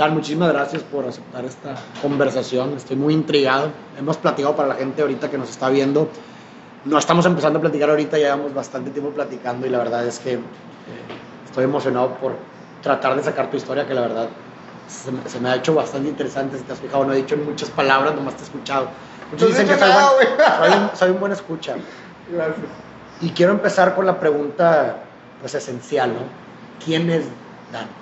[0.00, 2.72] Dan, muchísimas gracias por aceptar esta conversación.
[2.74, 3.70] Estoy muy intrigado.
[3.98, 6.08] Hemos platicado para la gente ahorita que nos está viendo.
[6.86, 10.32] No estamos empezando a platicar ahorita, llevamos bastante tiempo platicando y la verdad es que
[10.32, 10.38] eh,
[11.44, 12.32] estoy emocionado por
[12.82, 14.28] tratar de sacar tu historia, que la verdad
[14.88, 16.56] se, me- se me ha hecho bastante interesante.
[16.56, 18.88] Si te has fijado, no he dicho muchas palabras, nomás te he escuchado.
[19.30, 20.28] Muchos No dicen que soy, nada, buen,
[20.70, 21.74] soy un, soy un buen escucha.
[22.32, 22.56] Gracias.
[23.20, 24.96] Y quiero empezar con la pregunta
[25.42, 26.20] pues, esencial, ¿no?
[26.82, 27.24] ¿Quién es
[27.70, 27.99] Dan?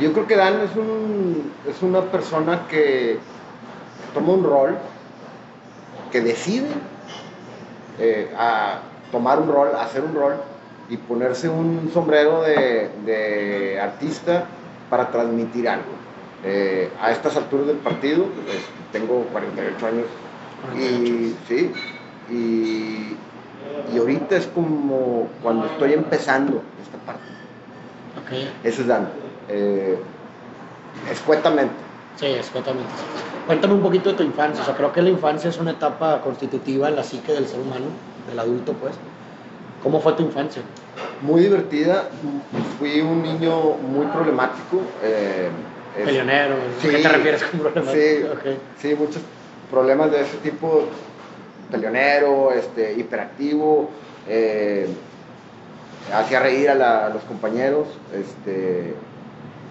[0.00, 3.18] Yo creo que Dan es, un, es una persona que
[4.14, 4.78] toma un rol,
[6.10, 6.68] que decide
[7.98, 8.80] eh, a
[9.12, 10.34] tomar un rol, hacer un rol
[10.88, 14.44] y ponerse un sombrero de, de artista
[14.88, 15.98] para transmitir algo.
[16.44, 18.58] Eh, a estas alturas del partido, pues,
[18.92, 20.06] tengo 48 años
[20.76, 21.72] y sí,
[22.30, 23.16] y,
[23.92, 27.24] y ahorita es como cuando estoy empezando esta parte.
[28.22, 28.48] Ok.
[28.64, 29.08] Ese es Dan.
[29.48, 29.98] Eh,
[31.10, 31.74] escuetamente.
[32.16, 32.90] Sí, escuetamente.
[33.46, 34.62] Cuéntame un poquito de tu infancia.
[34.62, 37.60] O sea, creo que la infancia es una etapa constitutiva en la psique del ser
[37.60, 37.86] humano,
[38.28, 38.94] del adulto, pues.
[39.82, 40.62] ¿Cómo fue tu infancia?
[41.22, 42.08] Muy divertida.
[42.78, 44.80] Fui un niño muy problemático.
[45.02, 45.48] eh,
[46.04, 46.56] Peleonero.
[46.80, 46.88] Sí.
[46.88, 47.92] ¿A qué te refieres con problemas?
[47.94, 48.56] Sí, Ok.
[48.80, 49.22] sí, muchos
[49.70, 50.84] problemas de ese tipo.
[51.70, 53.90] Peleonero, este, hiperactivo.
[54.30, 54.86] eh,
[56.14, 57.86] hacía reír a, la- a los compañeros.
[58.14, 58.94] Este,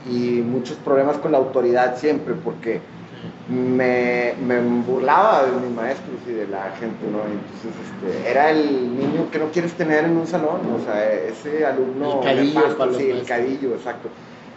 [0.09, 2.81] y muchos problemas con la autoridad siempre, porque
[3.49, 7.19] me, me burlaba de mis maestros y de la gente, ¿no?
[7.19, 11.65] Entonces, este, era el niño que no quieres tener en un salón, o sea, ese
[11.65, 12.19] alumno...
[12.21, 14.09] El cadillo para los Sí, el cadillo, exacto.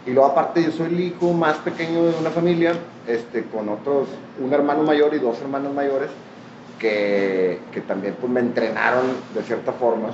[0.05, 2.73] Y luego aparte yo soy el hijo más pequeño de una familia,
[3.07, 4.07] este, con otros,
[4.43, 6.09] un hermano mayor y dos hermanos mayores,
[6.79, 10.09] que, que también pues, me entrenaron de cierta forma.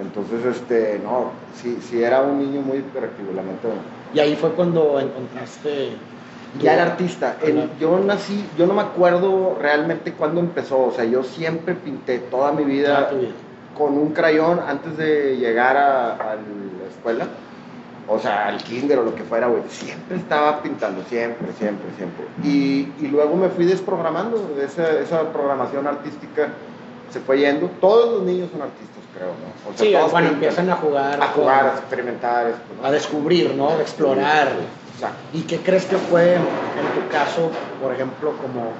[0.00, 3.99] Entonces, este, no, sí, sí era un niño muy hiperactivo, lamentablemente.
[4.14, 5.90] Y ahí fue cuando encontraste.
[6.60, 7.36] Ya era artista.
[7.78, 10.86] Yo nací, yo no me acuerdo realmente cuándo empezó.
[10.86, 13.30] O sea, yo siempre pinté toda mi vida Toda tu vida.
[13.78, 17.26] con un crayón antes de llegar a, a la escuela.
[18.08, 19.62] O sea, al kinder o lo que fuera, güey.
[19.68, 22.24] Siempre estaba pintando, siempre, siempre, siempre.
[22.42, 24.56] Y, y luego me fui desprogramando.
[24.60, 26.48] Esa, esa programación artística
[27.10, 27.68] se fue yendo.
[27.80, 29.70] Todos los niños son artistas, creo, ¿no?
[29.70, 31.22] O sea, Sí, todos bueno, empiezan a jugar.
[31.22, 32.54] a jugar, a experimentar.
[32.80, 32.86] ¿no?
[32.86, 33.70] a descubrir, ¿no?
[33.70, 34.48] A explorar.
[34.94, 35.18] Exacto.
[35.32, 37.50] ¿Y qué crees que fue, en tu caso,
[37.82, 38.70] por ejemplo, como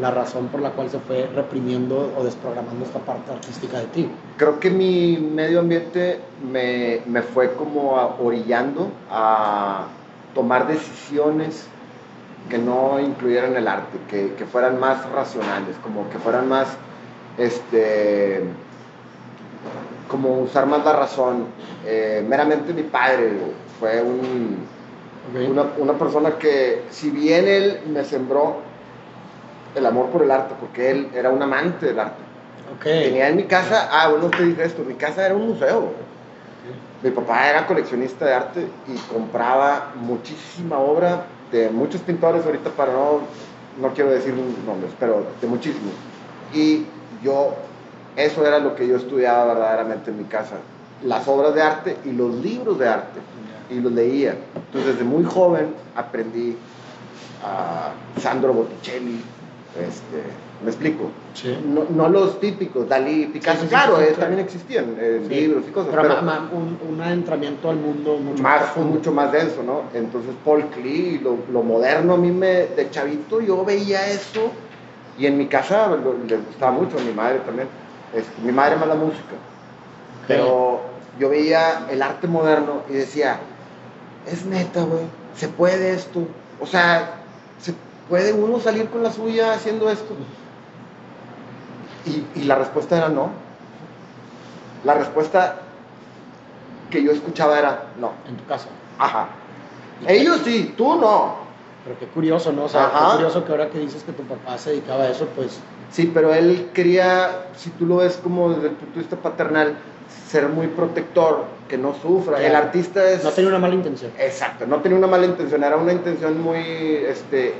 [0.00, 4.10] la razón por la cual se fue reprimiendo o desprogramando esta parte artística de ti?
[4.36, 9.86] Creo que mi medio ambiente me, me fue como a- orillando a
[10.34, 11.66] tomar decisiones
[12.48, 16.68] que no incluyeran el arte, que, que fueran más racionales, como que fueran más,
[17.40, 18.42] este,
[20.08, 21.46] como usar más la razón.
[21.86, 23.32] Eh, meramente mi padre
[23.78, 24.58] fue un,
[25.48, 28.58] una, una persona que, si bien él me sembró
[29.74, 32.22] el amor por el arte, porque él era un amante del arte.
[32.82, 35.92] Tenía en mi casa, ah, bueno, te dije esto, mi casa era un museo.
[37.02, 42.92] Mi papá era coleccionista de arte y compraba muchísima obra de muchos pintores, ahorita para
[42.92, 43.20] no,
[43.80, 44.34] no quiero decir
[44.66, 45.94] nombres, pero de muchísimos.
[46.52, 46.86] Y
[47.22, 47.54] yo,
[48.16, 50.56] eso era lo que yo estudiaba verdaderamente en mi casa,
[51.04, 53.20] las obras de arte y los libros de arte,
[53.70, 54.34] y los leía.
[54.54, 56.56] Entonces, desde muy joven aprendí
[57.44, 59.22] a Sandro Botticelli,
[59.78, 60.22] este,
[60.64, 61.56] me explico, Sí.
[61.64, 65.90] no, no los típicos, Dalí, Picasso, Sí, claro, eh, también existían eh, libros y cosas,
[65.90, 68.90] Pero, pero, ma- ma- un, un adentramiento al mundo mucho más, profundo.
[68.96, 69.82] mucho más denso, ¿no?
[69.94, 74.50] Entonces Paul Klee, lo, lo moderno a mí me, de chavito yo veía eso
[75.18, 77.68] y en mi casa lo- les gustaba mucho, a mi madre también,
[78.14, 79.36] Este, mi madre más la música,
[80.26, 80.80] pero
[81.18, 83.38] yo veía el arte moderno y decía,
[84.26, 85.04] es neta, güey,
[85.36, 86.26] se puede esto,
[86.60, 87.14] o sea,
[87.60, 87.72] se
[88.08, 90.14] puede uno salir con la suya haciendo esto.
[92.06, 93.30] Y, y la respuesta era no.
[94.84, 95.56] La respuesta
[96.90, 98.12] que yo escuchaba era no.
[98.26, 98.66] En tu casa.
[98.98, 99.28] Ajá.
[100.06, 101.39] Ellos sí, tú no.
[101.84, 102.64] Pero qué curioso, ¿no?
[102.64, 103.06] O sea, Ajá.
[103.12, 105.58] qué curioso que ahora que dices que tu papá se dedicaba a eso, pues
[105.90, 109.74] Sí, pero él quería, si tú lo ves como desde el punto de vista paternal,
[110.28, 112.34] ser muy protector, que no sufra.
[112.36, 112.46] Claro.
[112.46, 113.24] El artista es...
[113.24, 114.12] no tenía una mala intención.
[114.16, 117.54] Exacto, no tenía una mala intención, era una intención muy este,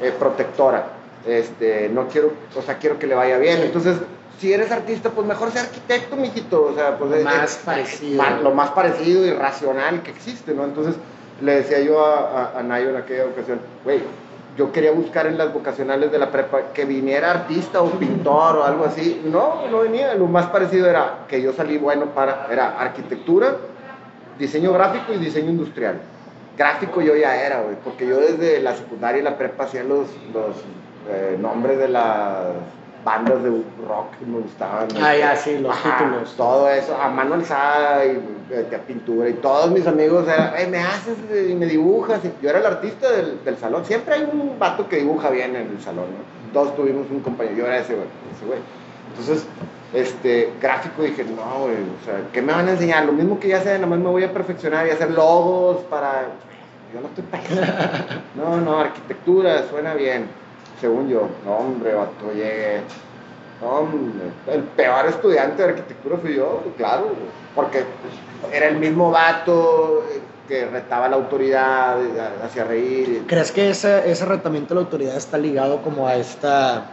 [0.00, 0.86] eh, protectora.
[1.24, 3.58] Este, no quiero, o sea, quiero que le vaya bien.
[3.58, 3.62] Sí.
[3.66, 3.98] Entonces,
[4.40, 6.64] si eres artista, pues mejor sea arquitecto, mijito.
[6.64, 8.22] O sea, pues Lo es- más es- parecido.
[8.42, 10.64] lo más parecido y racional que existe, ¿no?
[10.64, 10.94] Entonces,
[11.40, 14.00] le decía yo a, a, a Nayo en aquella ocasión, güey,
[14.56, 18.64] yo quería buscar en las vocacionales de la prepa que viniera artista o pintor o
[18.64, 19.22] algo así.
[19.24, 20.14] No, no venía.
[20.14, 23.56] Lo más parecido era que yo salí bueno para, era arquitectura,
[24.38, 26.00] diseño gráfico y diseño industrial.
[26.58, 30.08] gráfico yo ya era, güey, porque yo desde la secundaria y la prepa hacía los,
[30.34, 30.56] los
[31.08, 32.48] eh, nombres de las
[33.04, 33.50] bandas de
[33.88, 34.88] rock que me gustaban.
[35.00, 36.34] Ah, ya, sí, los títulos.
[36.36, 39.28] Todo eso, a mano alzada y de pintura.
[39.28, 41.16] Y todos mis amigos eran, "Eh, me haces
[41.48, 42.20] y me dibujas.
[42.24, 43.84] Y yo era el artista del, del salón.
[43.84, 46.52] Siempre hay un vato que dibuja bien en el salón, ¿no?
[46.52, 48.06] Todos tuvimos un compañero, yo era ese güey.
[48.36, 48.58] Ese güey.
[49.10, 49.46] Entonces,
[49.92, 53.04] este, gráfico dije, no, güey, o sea, ¿qué me van a enseñar?
[53.04, 56.26] Lo mismo que ya sé, nada más me voy a perfeccionar y hacer logos para...
[56.92, 58.20] Yo no estoy para eso.
[58.36, 60.26] No, no, arquitectura, suena bien,
[60.80, 61.28] según yo.
[61.46, 62.80] Hombre, vato, llegué.
[63.62, 67.16] Hombre, el peor estudiante de arquitectura fui yo, claro, güey,
[67.54, 70.02] porque pues, era el mismo vato
[70.48, 71.98] que retaba la autoridad,
[72.42, 73.24] hacía reír.
[73.26, 76.90] ¿Crees que ese, ese retamiento de la autoridad está ligado como a esta,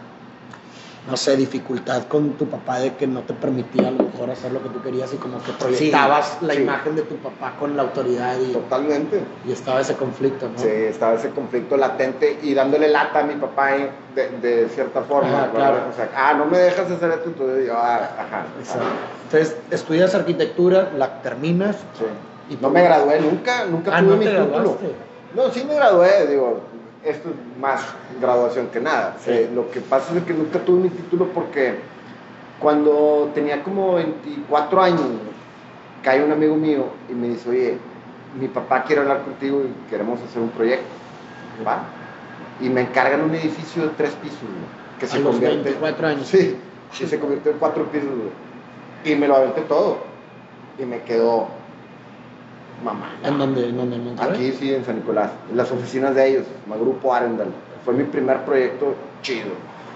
[1.08, 4.52] no sé, dificultad con tu papá de que no te permitía a lo mejor hacer
[4.52, 6.60] lo que tú querías y como que proyectabas la sí.
[6.62, 9.22] imagen de tu papá con la autoridad y, Totalmente.
[9.46, 10.58] y estaba ese conflicto, ¿no?
[10.58, 15.00] Sí, estaba ese conflicto latente y dándole lata a mi papá eh, de, de cierta
[15.02, 15.50] forma.
[15.54, 15.78] Claro.
[15.90, 18.46] O sea, ah, no me dejas hacer esto, entonces yo, ah, ajá.
[18.58, 18.82] Exacto.
[18.84, 18.96] ajá.
[19.24, 21.76] Entonces, estudias arquitectura, la terminas.
[21.98, 22.54] Sí.
[22.54, 24.78] ¿Y no me gradué nunca, nunca Ah, tuve ¿no mi título.
[25.34, 26.60] No, sí me gradué, digo,
[27.10, 27.82] esto es más
[28.20, 29.16] graduación que nada.
[29.20, 29.30] Sí.
[29.30, 31.76] Eh, lo que pasa es que nunca tuve mi título porque
[32.58, 35.06] cuando tenía como 24 años,
[36.02, 37.78] cae un amigo mío y me dice, oye,
[38.38, 40.86] mi papá quiere hablar contigo y queremos hacer un proyecto.
[41.66, 41.82] ¿Va?
[42.60, 44.38] Y me encargan un edificio de tres pisos,
[44.98, 45.62] que A se los convierte...
[45.62, 46.26] 24 años.
[46.26, 46.56] Sí,
[47.00, 48.08] y se convirtió en cuatro pisos.
[49.04, 49.98] Y me lo aventé todo.
[50.78, 51.48] Y me quedó
[52.84, 53.12] mamá.
[53.24, 53.68] ¿En dónde?
[53.68, 53.96] ¿En dónde?
[53.96, 54.48] ¿En Monterrey?
[54.48, 57.48] Aquí sí, en San Nicolás, en las oficinas de ellos, el grupo Arendal.
[57.84, 59.50] Fue mi primer proyecto chido.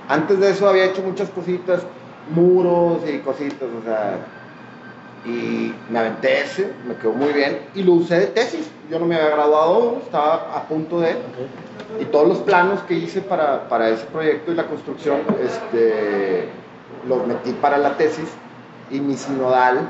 [0.08, 1.82] Antes de eso había hecho muchas cositas,
[2.34, 4.16] muros y cositas, o sea,
[5.24, 8.68] y me aventé ese, me quedó muy bien y lo usé de tesis.
[8.90, 12.00] Yo no me había graduado, estaba a punto de, Ok.
[12.00, 16.48] y todos los planos que hice para, para ese proyecto y la construcción, este,
[17.08, 18.28] los metí para la tesis
[18.90, 19.88] y mi sinodal,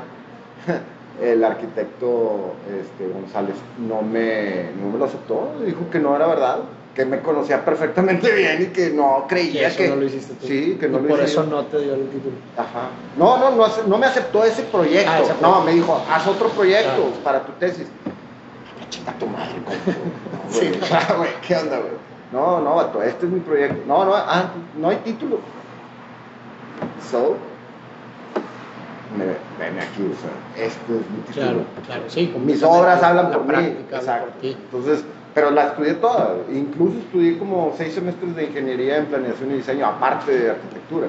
[1.21, 3.55] el arquitecto este, González,
[3.87, 6.59] no me, no me lo aceptó, dijo que no era verdad,
[6.95, 9.89] que me conocía perfectamente bien y que no Que creía eso que...
[9.89, 10.47] no lo hiciste tú.
[10.47, 11.49] Sí, que no y lo por hice eso yo.
[11.49, 12.35] no te dio el título.
[12.57, 12.89] Ajá.
[13.17, 15.11] No, no, no, no me aceptó ese proyecto.
[15.11, 17.11] Ah, no, me dijo, haz otro proyecto Claro.
[17.23, 17.87] para tu tesis.
[18.89, 19.55] Chica tu madre.
[20.53, 20.71] No, Sí.
[20.91, 21.91] Ah, güey, ¿qué onda, güey?
[22.31, 23.81] No, no, vato, este es mi proyecto.
[23.87, 25.39] No, no, ah, no hay título.
[27.09, 27.37] So,
[29.17, 31.33] me, ven aquí, o sea, este es mi título.
[31.33, 32.33] Claro, claro, sí.
[32.43, 33.77] Mis obras hablan La por mí.
[33.91, 34.31] Exacto.
[34.39, 34.57] por.
[34.65, 36.35] Entonces, pero la estudié toda.
[36.51, 41.07] Incluso estudié como seis semestres de ingeniería en planeación y diseño, aparte de arquitectura.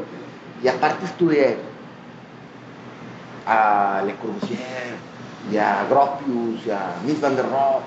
[0.62, 1.56] Y aparte estudié
[3.47, 4.59] a Le Corbusier,
[5.53, 7.83] y a Gropius, y a Mies van der Rohe.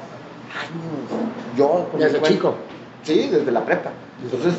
[0.48, 1.58] Años.
[1.58, 2.56] Yo, Desde chico.
[3.04, 3.92] Sí, desde la prepa.
[4.24, 4.56] Entonces,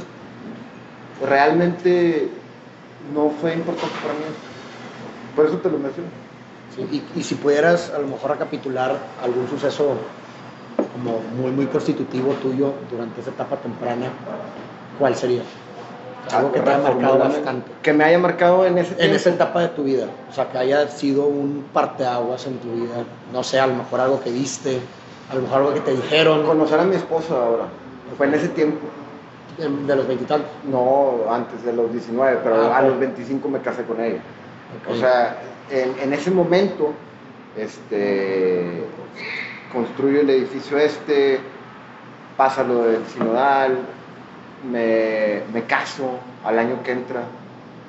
[1.26, 2.28] realmente
[3.14, 4.24] no fue importante para mí.
[5.38, 6.08] Por eso te lo menciono.
[6.74, 9.92] Sí, Y, y si pudieras a lo mejor recapitular algún suceso
[10.94, 14.06] como muy, muy constitutivo tuyo durante esa etapa temprana,
[14.98, 15.42] ¿cuál sería?
[16.32, 17.70] Algo que te haya marcado bastante.
[17.82, 20.58] Que me haya marcado en ese En esa etapa de tu vida, o sea, que
[20.58, 24.80] haya sido un parteaguas en tu vida, no sé, a lo mejor algo que viste,
[25.30, 27.64] a lo mejor algo que te dijeron Conocer a mi esposa ahora.
[28.16, 28.80] Fue en ese tiempo.
[29.60, 30.50] em, de los veintitantos.
[30.70, 34.20] No, antes de los 19, pero Ah, a los 25 me casé con ella.
[34.88, 35.38] O sea,
[35.70, 36.92] en, en ese momento,
[37.56, 38.84] este,
[39.72, 41.40] construyo el edificio este,
[42.36, 43.78] pasa lo del sinodal,
[44.70, 47.22] me, me caso al año que entra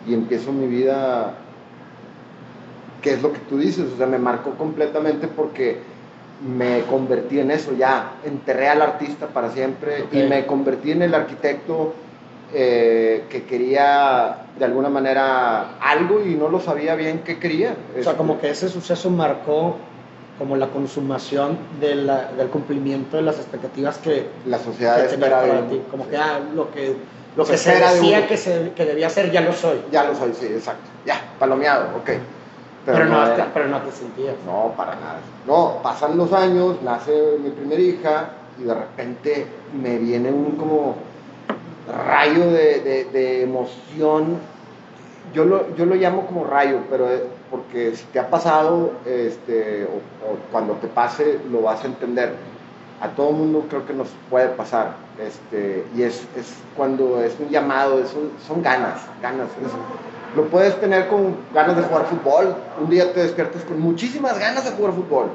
[0.08, 1.36] y empiezo mi vida,
[3.02, 5.80] que es lo que tú dices, o sea, me marcó completamente porque
[6.42, 11.14] me convertí en eso, ya enterré al artista para siempre y me convertí en el
[11.14, 11.94] arquitecto
[12.54, 17.76] eh, que quería de alguna manera algo y no lo sabía bien qué quería.
[18.00, 19.76] O sea, como que ese suceso marcó
[20.38, 25.42] como la consumación de la- del cumplimiento de las expectativas que, la sociedad que espera
[25.42, 25.82] de ti.
[25.92, 26.96] Como que ah, lo que,
[27.36, 28.28] lo Se que se de decía uno.
[28.28, 29.82] que, se, que debía ser, ya lo soy.
[29.92, 30.90] Ya lo soy, sí, exacto.
[31.06, 32.10] Ya, palomeado, ok.
[32.86, 34.36] Pero, no, era- te, pero no te sentías.
[34.46, 35.20] No, para nada.
[35.46, 39.46] No, pasan los años, nace mi primera hija y de repente
[39.80, 40.96] me viene un como
[41.90, 44.38] rayo de, de- de emoción.
[45.34, 49.86] Yo lo, yo lo llamo como rayo, pero es porque si te ha pasado, este,
[49.86, 49.88] o,
[50.32, 52.36] o cuando te pase, lo vas a entender.
[53.02, 54.94] A todo mundo creo que nos puede pasar.
[55.20, 59.48] Este, y es, es cuando es un llamado, es un- son ganas, ganas.
[59.64, 62.56] es- lo puedes tener con ganas de jugar fútbol.
[62.82, 65.30] Un día te despiertas con muchísimas ganas de jugar fútbol.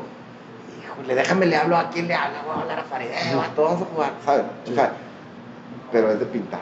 [0.82, 3.82] híjole, déjame le hablo a quién le hablo, voy a hablar a Farideh, a todos
[3.82, 4.44] a jugar, ¿sabes?
[4.70, 4.92] O sea,
[5.94, 6.58] pero es de pintar.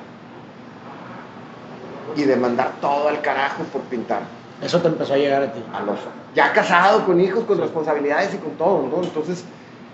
[2.14, 4.20] Y de mandar todo al carajo por pintar.
[4.60, 5.64] Eso te empezó a llegar a ti.
[5.72, 5.98] A los,
[6.34, 9.02] ya casado, con hijos, con responsabilidades y con todo, ¿no?
[9.02, 9.42] Entonces,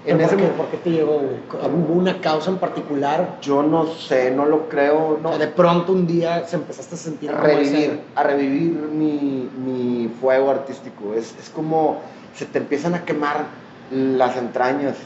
[0.04, 0.56] en ese momento.
[0.56, 1.18] ¿Por qué te llegó?
[1.18, 3.38] ¿Hubo una causa en particular?
[3.40, 5.20] Yo no sé, no lo creo.
[5.22, 5.38] No.
[5.38, 7.30] de pronto un día se empezaste a sentir.
[7.30, 11.14] A revivir, a revivir mi, mi fuego artístico.
[11.14, 12.00] Es, es como
[12.34, 13.44] se te empiezan a quemar
[13.92, 14.96] las entrañas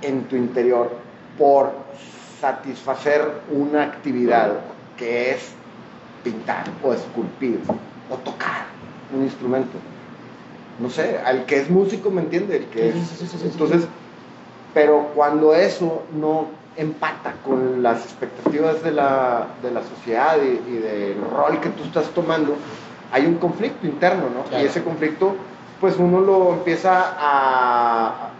[0.00, 0.90] en tu interior
[1.36, 1.72] por
[2.40, 4.52] satisfacer una actividad
[4.96, 5.50] que es
[6.22, 7.60] pintar o esculpir
[8.10, 8.66] o tocar
[9.14, 9.78] un instrumento.
[10.80, 12.92] No sé, al que es músico me entiende, el que
[13.44, 13.86] entonces,
[14.72, 21.20] pero cuando eso no empata con las expectativas de la, de la sociedad y, del
[21.20, 22.54] rol que tú estás tomando,
[23.10, 24.58] hay un conflicto interno, ¿no?
[24.58, 25.34] Y ese conflicto
[25.80, 28.30] pues uno lo empieza a,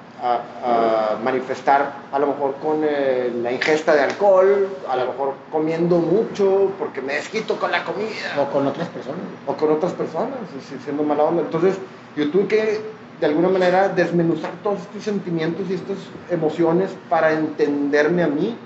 [1.22, 6.72] manifestar a lo mejor con eh, la ingesta de alcohol, a lo mejor comiendo mucho
[6.78, 8.34] porque me desquito con la comida.
[8.38, 9.20] O con otras personas.
[9.46, 10.38] O con otras personas,
[10.82, 11.42] siendo mala onda.
[11.42, 11.76] Entonces
[12.16, 12.80] yo tuve que
[13.20, 15.98] de alguna manera desmenuzar todos estos sentimientos y estas
[16.30, 18.56] emociones para entenderme a mí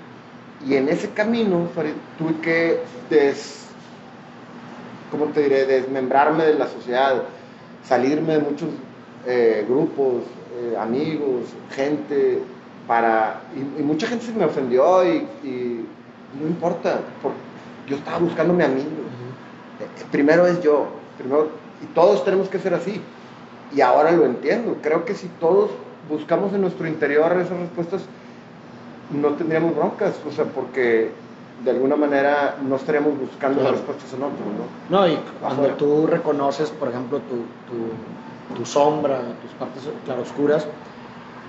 [0.65, 1.67] y en ese camino
[2.17, 3.65] tuve que des,
[5.11, 5.65] ¿cómo te diré?
[5.65, 7.23] desmembrarme de la sociedad
[7.87, 8.69] salirme de muchos
[9.25, 10.23] eh, grupos,
[10.55, 12.39] eh, amigos, gente,
[12.87, 13.41] para...
[13.55, 15.85] Y, mucha gente se me ofendió y,
[16.39, 17.37] no importa, porque
[17.87, 18.81] yo estaba buscándome a mí.
[18.81, 21.49] Eh, primero es yo, primero,
[21.81, 23.01] y todos tenemos que ser así.
[23.75, 24.77] Y ahora lo entiendo.
[24.81, 25.71] Creo que si todos
[26.09, 28.03] buscamos en nuestro interior esas respuestas,
[29.11, 31.11] no tendríamos broncas, o sea, porque
[31.63, 34.45] de alguna manera no estaríamos buscando las respuestas en otro,
[34.89, 34.97] ¿no?
[34.97, 37.89] No, y cuando tú reconoces, por ejemplo, tu, tu,
[38.65, 40.65] sombra, tus partes claroscuras,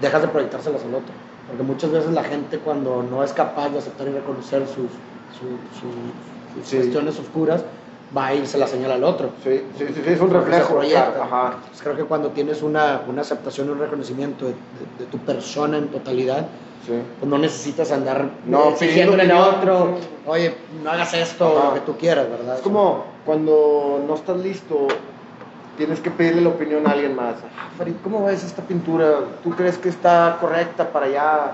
[0.01, 1.15] dejas de proyectárselas al otro.
[1.47, 4.91] Porque muchas veces la gente cuando no es capaz de aceptar y reconocer sus,
[5.39, 7.65] sus cuestiones oscuras,
[8.17, 9.31] va a irse la señal al otro.
[9.43, 10.81] Sí, sí, sí, es un reflejo.
[10.81, 11.57] Ajá.
[11.83, 14.55] creo que cuando tienes una, una aceptación y un reconocimiento de,
[15.11, 16.47] tu persona en totalidad,
[16.87, 19.97] pues no necesitas andar no, exigiéndole a otro,
[20.27, 22.57] oye, no hagas esto, lo que tú quieras, ¿verdad?
[22.57, 24.87] Es como cuando no estás listo,
[25.77, 27.37] tienes que pedirle la opinión a alguien más.
[27.59, 29.21] Ah, Farid, ¿cómo ves esta pintura?
[29.43, 31.53] ¿Tú crees que está correcta para ya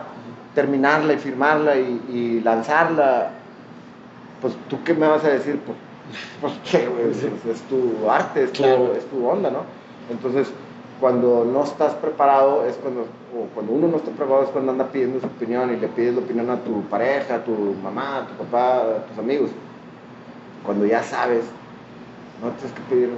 [0.55, 3.31] terminarla y firmarla y, y lanzarla?
[4.41, 5.77] Pues tú qué me vas a decir, pues
[6.41, 7.25] pues
[7.57, 9.61] es, tu arte, es tu, es tu onda, ¿no?
[10.11, 10.51] Entonces,
[11.01, 14.87] cuando no estás preparado, es cuando, o cuando uno no está preparado, es cuando anda
[14.87, 18.27] pidiendo su opinión y le pides la opinión a tu pareja, a tu mamá, a
[18.27, 19.51] tu papá, a tus amigos.
[20.65, 21.45] Cuando ya sabes,
[22.43, 23.11] no tienes que pedir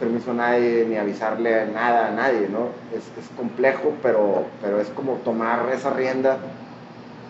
[0.00, 2.68] permiso a nadie ni avisarle nada a nadie, ¿no?
[2.96, 6.38] Es, es complejo, pero, pero es como tomar esa rienda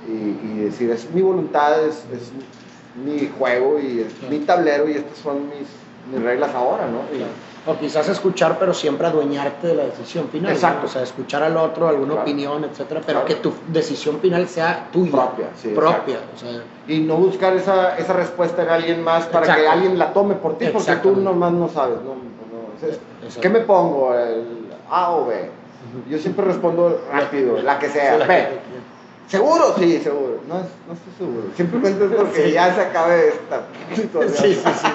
[0.08, 2.32] y, y decir, es mi voluntad, es, es
[3.04, 5.68] mi juego y mi tablero y estas son mis,
[6.12, 7.00] mis reglas ahora, ¿no?
[7.66, 10.50] O quizás escuchar, pero siempre adueñarte de la decisión final.
[10.52, 10.86] Exacto.
[10.86, 15.12] O sea, escuchar al otro, alguna opinión, etcétera, pero que tu decisión final sea tuya.
[15.12, 15.68] Propia, sí.
[15.68, 16.20] Propia.
[16.88, 20.56] y no buscar esa, esa respuesta en alguien más para que alguien la tome por
[20.56, 21.98] ti, porque tú nomás no sabes.
[21.98, 22.29] No, no,
[23.40, 24.14] ¿Qué me pongo?
[24.14, 25.50] ¿El A o B?
[26.08, 28.18] Yo siempre respondo rápido, la que sea.
[28.18, 28.48] B.
[29.28, 29.74] ¿Seguro?
[29.78, 30.40] Sí, seguro.
[30.48, 31.42] No, no estoy seguro.
[31.56, 33.62] Simplemente es porque ya se acabe esta
[33.94, 34.34] situación.
[34.36, 34.88] Sí, sí, sí.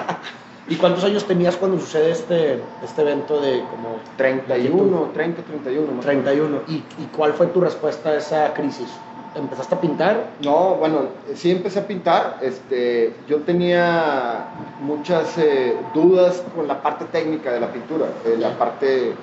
[0.67, 3.99] ¿Y cuántos años tenías cuando sucede este, este evento de como...
[4.17, 5.99] 31, 30, 31.
[6.01, 6.61] 31.
[6.67, 8.89] ¿Y, ¿Y cuál fue tu respuesta a esa crisis?
[9.35, 10.29] ¿Empezaste a pintar?
[10.43, 12.39] No, bueno, sí empecé a pintar.
[12.41, 14.45] Este, yo tenía
[14.79, 19.13] muchas eh, dudas con la parte técnica de la pintura, eh, la parte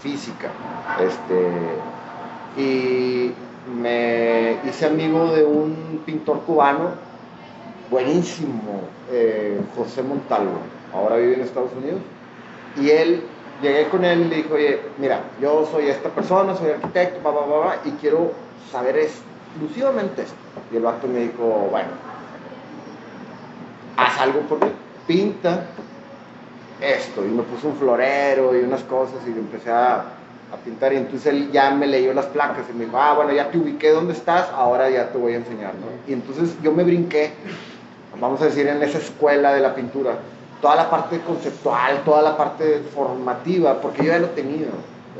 [0.00, 0.48] física.
[1.00, 1.48] Este,
[2.56, 3.32] y
[3.78, 7.12] me hice amigo de un pintor cubano
[7.90, 8.80] buenísimo,
[9.10, 10.58] eh, José Montalvo,
[10.94, 12.00] ahora vive en Estados Unidos,
[12.80, 13.22] y él,
[13.60, 17.20] llegué con él y le dije, oye, mira, yo soy esta persona, soy arquitecto,
[17.84, 18.32] y quiero
[18.72, 18.96] saber
[19.54, 20.36] exclusivamente esto.
[20.72, 21.90] Y el vato me dijo, bueno,
[23.96, 24.70] haz algo por mí,
[25.06, 25.64] pinta
[26.80, 30.04] esto, y me puso un florero y unas cosas, y empecé a
[30.52, 33.32] a pintar y entonces él ya me leyó las placas y me dijo, ah, bueno,
[33.32, 35.86] ya te ubiqué dónde estás, ahora ya te voy a enseñar, ¿no?
[36.06, 37.32] Y entonces yo me brinqué,
[38.20, 40.12] vamos a decir, en esa escuela de la pintura,
[40.60, 44.66] toda la parte conceptual, toda la parte formativa, porque yo ya lo tenía.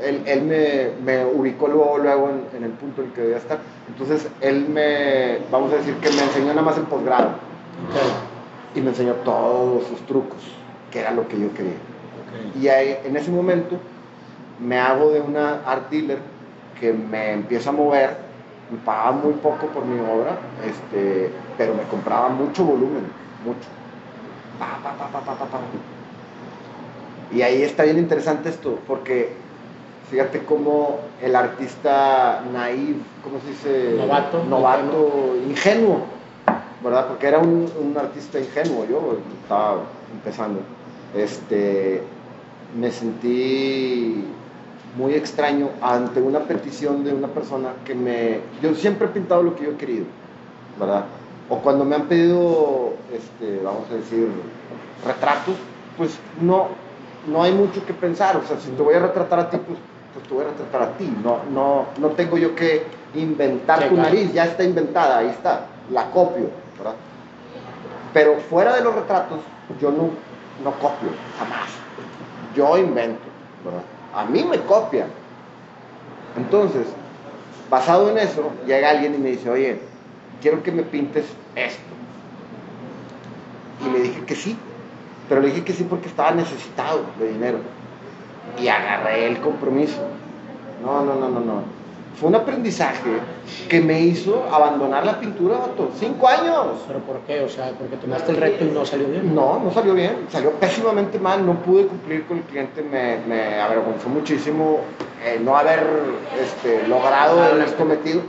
[0.01, 3.59] Él, él me, me, ubicó luego, luego en, el punto en el que debía estar.
[3.87, 7.31] Entonces él me, vamos a decir que me enseñó nada más el posgrado.
[8.75, 10.39] Y me enseñó todos sus trucos,
[10.91, 11.75] que era lo que yo quería.
[12.59, 13.77] Y ahí, en ese momento
[14.59, 16.19] me hago de una art dealer
[16.79, 18.17] que me empieza a mover,
[18.71, 23.03] me pagaba muy poco por mi obra, este, pero me compraba mucho volumen,
[23.45, 23.67] mucho.
[24.57, 25.59] Pa, pa, pa, pa, pa, pa, pa.
[27.31, 29.42] Y ahí está bien interesante esto, porque
[30.09, 33.95] fíjate cómo el artista naive, ¿cómo se dice?
[33.97, 34.43] Novato.
[34.43, 36.01] Novato, ingenuo,
[36.83, 37.07] ¿verdad?
[37.07, 39.81] Porque era un, un artista ingenuo, yo estaba
[40.13, 40.59] empezando.
[41.15, 42.01] Este,
[42.77, 44.25] me sentí
[44.97, 48.41] muy extraño ante una petición de una persona que me...
[48.61, 50.05] Yo siempre he pintado lo que yo he querido,
[50.79, 51.05] ¿verdad?
[51.49, 54.27] O cuando me han pedido, este, vamos a decir,
[55.05, 55.55] retratos,
[55.97, 56.67] pues no,
[57.27, 58.37] no hay mucho que pensar.
[58.37, 59.79] O sea, si te voy a retratar a ti, pues,
[60.13, 61.11] pues te voy a retratar a ti.
[61.23, 66.09] No, no, no tengo yo que inventar tu nariz, ya está inventada, ahí está, la
[66.11, 66.95] copio, ¿verdad?
[68.13, 69.39] Pero fuera de los retratos,
[69.81, 70.09] yo no,
[70.63, 71.69] no copio, jamás.
[72.55, 73.23] Yo invento,
[73.63, 73.83] ¿verdad?
[74.15, 75.07] A mí me copian.
[76.37, 76.87] Entonces,
[77.69, 79.79] basado en eso, llega alguien y me dice, oye,
[80.41, 81.81] quiero que me pintes esto.
[83.85, 84.57] Y le dije que sí,
[85.27, 87.57] pero le dije que sí porque estaba necesitado de dinero.
[88.61, 90.01] Y agarré el compromiso.
[90.83, 91.83] No, no, no, no, no.
[92.19, 93.19] Fue un aprendizaje
[93.67, 95.89] que me hizo abandonar la pintura, vato.
[95.99, 96.83] Cinco años.
[96.87, 97.41] ¿Pero por qué?
[97.41, 99.33] O sea, porque tomaste el reto y no salió bien.
[99.33, 103.59] No, no salió bien, salió pésimamente mal, no pude cumplir con el cliente, me, me
[103.59, 104.81] avergonzó muchísimo
[105.23, 105.83] eh, no haber
[106.39, 108.21] este, logrado el cometido.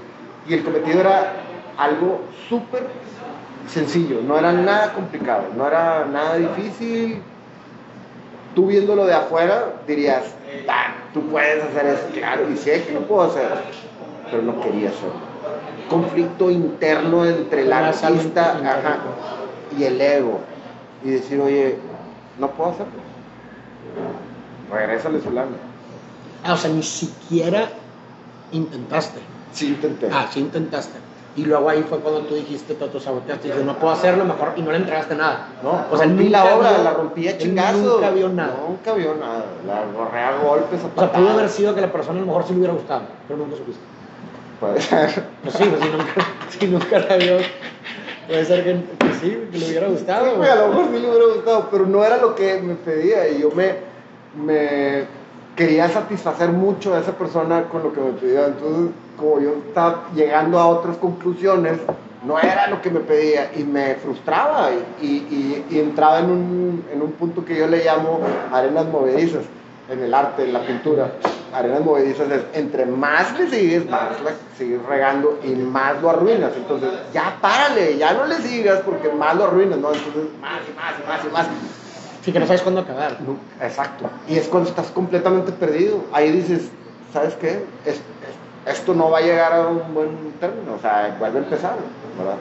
[0.48, 1.32] Y el cometido era
[1.76, 2.86] algo súper
[3.68, 7.22] sencillo, no era nada complicado, no era nada difícil.
[8.54, 10.24] Tú viéndolo de afuera dirías,
[10.68, 13.48] "Ah, tú puedes hacer eso, claro, y sé que lo puedo hacer,
[14.30, 15.34] pero no quería hacerlo.
[15.88, 18.98] Conflicto interno entre algo artista ajá,
[19.78, 20.40] y el ego.
[21.04, 21.76] Y decir, oye,
[22.38, 22.92] no puedo hacerlo.
[24.72, 25.50] Regrésale su lana.
[26.44, 27.68] Ah, o sea, ni siquiera
[28.52, 29.20] intentaste.
[29.52, 30.08] Sí, intenté.
[30.12, 30.98] Ah, sí intentaste.
[31.36, 34.52] Y luego ahí fue cuando tú dijiste, te autosaboteaste, y dijiste, no puedo hacerlo mejor,
[34.54, 35.48] y no le entregaste nada.
[35.64, 37.82] No, o sea, él la obra, vio- la rompí a él chingazos.
[37.82, 38.54] Nunca vio nada.
[38.68, 39.44] Nunca vio nada.
[39.66, 42.26] La agarré a golpes, a O sea, pudo haber sido que la persona a lo
[42.28, 43.82] mejor sí le hubiera gustado, pero nunca supiste.
[44.60, 45.24] Puede ser.
[45.42, 46.14] Pues sí, pues si nunca,
[46.58, 47.36] si nunca la vio,
[48.28, 50.26] puede ser que, que sí, que le hubiera gustado.
[50.40, 53.28] Sí, a lo mejor sí le hubiera gustado, pero no era lo que me pedía
[53.28, 53.74] y yo me,
[54.40, 55.04] me
[55.56, 58.46] quería satisfacer mucho a esa persona con lo que me pedía.
[58.46, 61.78] Entonces, como yo estaba llegando a otras conclusiones,
[62.26, 66.84] no era lo que me pedía y me frustraba y, y- y entraba en un,
[66.92, 68.20] en un punto que yo le llamo
[68.52, 69.42] arenas movedizas
[69.90, 71.12] en el arte, en la pintura.
[71.52, 76.52] Arenas movedizas es entre más le sigues, más la sigues regando y más lo arruinas.
[76.56, 79.92] Entonces, ya párale, ya no le sigas porque más lo arruinas, ¿no?
[79.92, 81.46] Entonces, más y más y más y más.
[82.24, 83.18] Sí, que no sabes cuándo acabar.
[83.20, 84.08] No, exacto.
[84.26, 85.98] Y es cuando estás completamente perdido.
[86.12, 86.70] Ahí dices,
[87.12, 87.62] ¿sabes qué?
[87.84, 90.74] Es- es- esto no va a llegar a un buen término.
[90.74, 91.76] O sea, vuelve a empezar,
[92.18, 92.36] ¿verdad?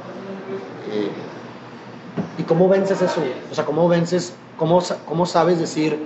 [0.91, 3.21] Y ¿Y cómo vences eso?
[3.51, 5.97] O sea, ¿cómo vences, cómo, cómo sabes decir,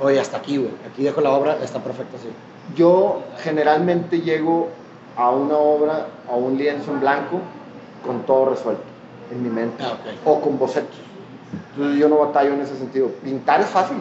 [0.00, 2.28] oye, hasta aquí, güey, aquí dejo la obra, está perfecta así?
[2.76, 4.68] yo generalmente llego
[5.16, 7.40] a una obra, a un lienzo en blanco,
[8.04, 8.82] con todo resuelto
[9.30, 9.82] en mi mente.
[9.82, 10.26] Ah, ok.
[10.26, 10.96] O con bocetos.
[11.72, 13.08] Entonces yo no batallo en ese sentido.
[13.22, 13.96] Pintar es fácil,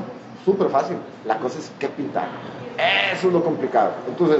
[0.45, 0.97] súper fácil.
[1.25, 2.27] La cosa es qué pintar.
[3.13, 3.91] Eso es lo complicado.
[4.07, 4.39] Entonces,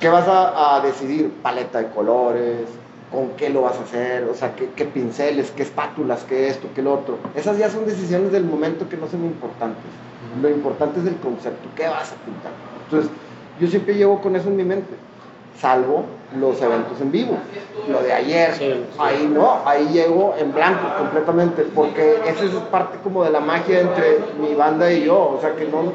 [0.00, 1.32] ¿qué vas a, a decidir?
[1.42, 2.66] Paleta de colores,
[3.10, 6.68] con qué lo vas a hacer, o sea, qué, qué pinceles, qué espátulas, qué esto,
[6.74, 7.18] qué lo otro.
[7.34, 9.84] Esas ya son decisiones del momento que no son importantes.
[10.42, 12.52] Lo importante es el concepto, qué vas a pintar.
[12.84, 13.10] Entonces,
[13.58, 14.94] yo siempre llevo con eso en mi mente,
[15.58, 16.04] salvo
[16.38, 17.38] los eventos en vivo.
[17.88, 18.84] Lo de ayer, Sí, sí.
[18.98, 23.80] ahí no, ahí llego en blanco completamente, porque esa es parte como de la magia
[23.80, 25.92] entre mi banda y yo, o sea que no,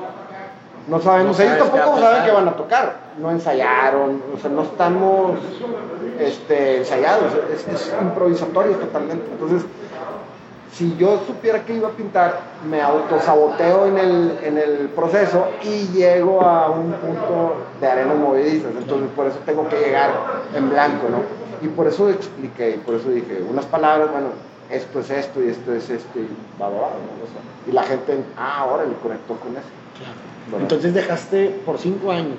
[0.87, 4.63] no sabemos, No ellos tampoco saben que van a tocar, no ensayaron, o sea, no
[4.63, 5.39] estamos
[6.19, 9.25] este, ensayados, es, es improvisatorio totalmente.
[9.31, 9.65] Entonces,
[10.73, 15.87] si yo supiera que iba a pintar, me autosaboteo en el, en el proceso y
[15.89, 18.71] llego a un punto de arenas movedizas.
[18.75, 20.11] Entonces, por eso tengo que llegar
[20.55, 21.19] en blanco, ¿no?
[21.61, 24.29] Y por eso expliqué, por eso dije unas palabras, bueno,
[24.69, 26.27] esto es esto y esto es esto y
[26.59, 27.23] va, va, va, ¿no?
[27.23, 29.67] O sea, y la gente, ah, ahora le conectó con eso.
[30.59, 32.37] Entonces dejaste por cinco años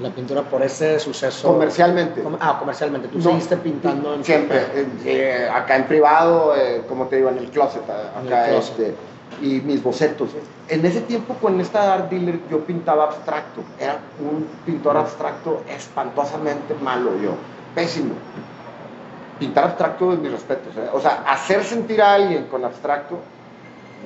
[0.00, 1.46] la pintura por ese suceso.
[1.48, 2.20] Comercialmente.
[2.22, 3.06] Com- ah, comercialmente.
[3.08, 4.60] Tú No, seguiste pintando en Siempre,
[5.04, 8.78] eh, acá en privado, eh, como te digo, en el closet, el acá closet.
[8.80, 8.94] este,
[9.40, 10.30] y mis bocetos.
[10.68, 16.74] En ese tiempo con esta art dealer yo pintaba abstracto, era un pintor abstracto espantosamente
[16.82, 17.32] malo yo,
[17.74, 18.14] pésimo.
[19.38, 20.88] Pintar abstracto es mis respetos, ¿eh?
[20.92, 23.18] o sea, hacer sentir a alguien con abstracto,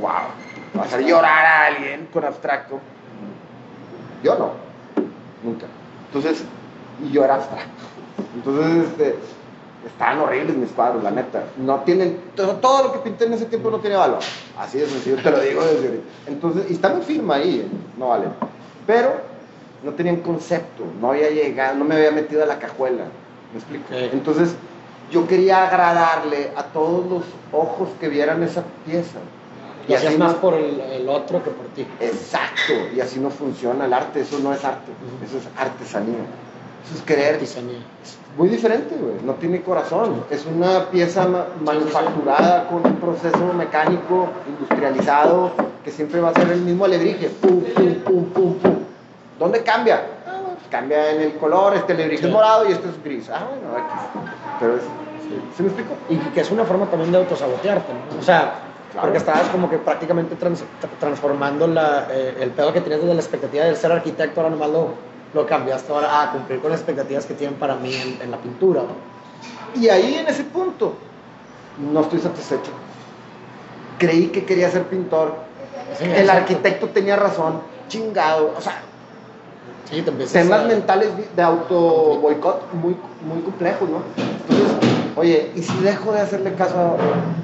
[0.01, 2.81] wow, hacer llorar a alguien con abstracto,
[4.23, 4.53] yo no,
[5.43, 5.67] nunca.
[6.07, 6.45] Entonces,
[7.05, 7.85] y yo era abstracto.
[8.35, 9.17] Entonces, este,
[9.87, 11.45] estaban horribles mis cuadros, la neta.
[11.59, 14.21] No tienen, todo, todo lo que pinté en ese tiempo no tiene valor.
[14.59, 16.05] Así de sencillo, te lo digo desde ahorita.
[16.27, 17.69] Entonces, y está mi firma ahí, ¿eh?
[17.97, 18.27] no vale.
[18.87, 19.13] Pero
[19.83, 23.05] no tenían concepto, no había llegado, no me había metido a la cajuela.
[23.53, 23.87] ¿Me explico?
[23.91, 24.55] Entonces,
[25.11, 29.19] yo quería agradarle a todos los ojos que vieran esa pieza.
[29.89, 31.87] Y así más por el, el otro que por ti.
[32.01, 34.93] Exacto, y así no funciona el arte, eso no es arte,
[35.25, 36.19] eso es artesanía.
[36.85, 37.81] Eso es querer Artesanía.
[38.37, 39.15] muy diferente, güey.
[39.25, 40.25] No tiene corazón.
[40.31, 45.51] Es una pieza ma- manufacturada con un proceso mecánico, industrializado,
[45.85, 47.29] que siempre va a ser el mismo alebrije.
[47.29, 48.75] Pum, pum, pum, pum, pum.
[49.39, 50.03] ¿Dónde cambia?
[50.27, 51.75] Ah, bueno, pues cambia en el color.
[51.75, 53.29] Este alebrije es morado y este es gris.
[53.29, 53.99] Ah, bueno, X.
[54.61, 54.83] Pero es.
[55.57, 55.95] ¿Sí me explico?
[56.09, 58.19] Y que es una forma también de autosabotearte, ¿no?
[58.19, 58.55] O sea,
[58.93, 59.07] Claro.
[59.09, 63.15] porque estabas como que prácticamente trans- tra- transformando la, eh, el pedo que tenías desde
[63.15, 64.89] la expectativa de ser arquitecto, ahora nomás lo,
[65.35, 68.39] lo cambiaste ahora a cumplir con las expectativas que tienen para mí en, en la
[68.39, 68.81] pintura.
[68.83, 69.81] ¿no?
[69.81, 70.95] Y ahí en ese punto
[71.93, 72.71] no estoy satisfecho.
[73.99, 75.35] Creí que quería ser pintor.
[75.99, 76.33] Sí, El exacto.
[76.41, 77.61] arquitecto tenía razón.
[77.89, 78.55] Chingado.
[78.57, 78.81] O sea,
[79.91, 82.95] Sí, te empiezas temas a- mentales de auto boicot muy,
[83.27, 84.03] muy complejos, ¿no?
[84.49, 86.97] Entonces, oye, ¿y si dejo de hacerle caso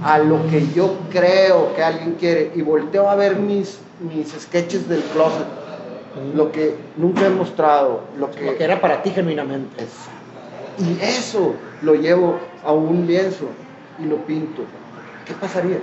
[0.03, 3.79] a, a lo que yo creo que alguien quiere y volteo a ver mis,
[4.11, 5.47] mis sketches del closet,
[6.35, 9.83] lo que nunca he mostrado, lo que, Lo que era para ti genuinamente.
[9.83, 10.09] es-
[10.77, 13.47] y eso lo llevo a un lienzo
[14.03, 14.63] y lo pinto,
[15.25, 15.79] ¿qué pasaría?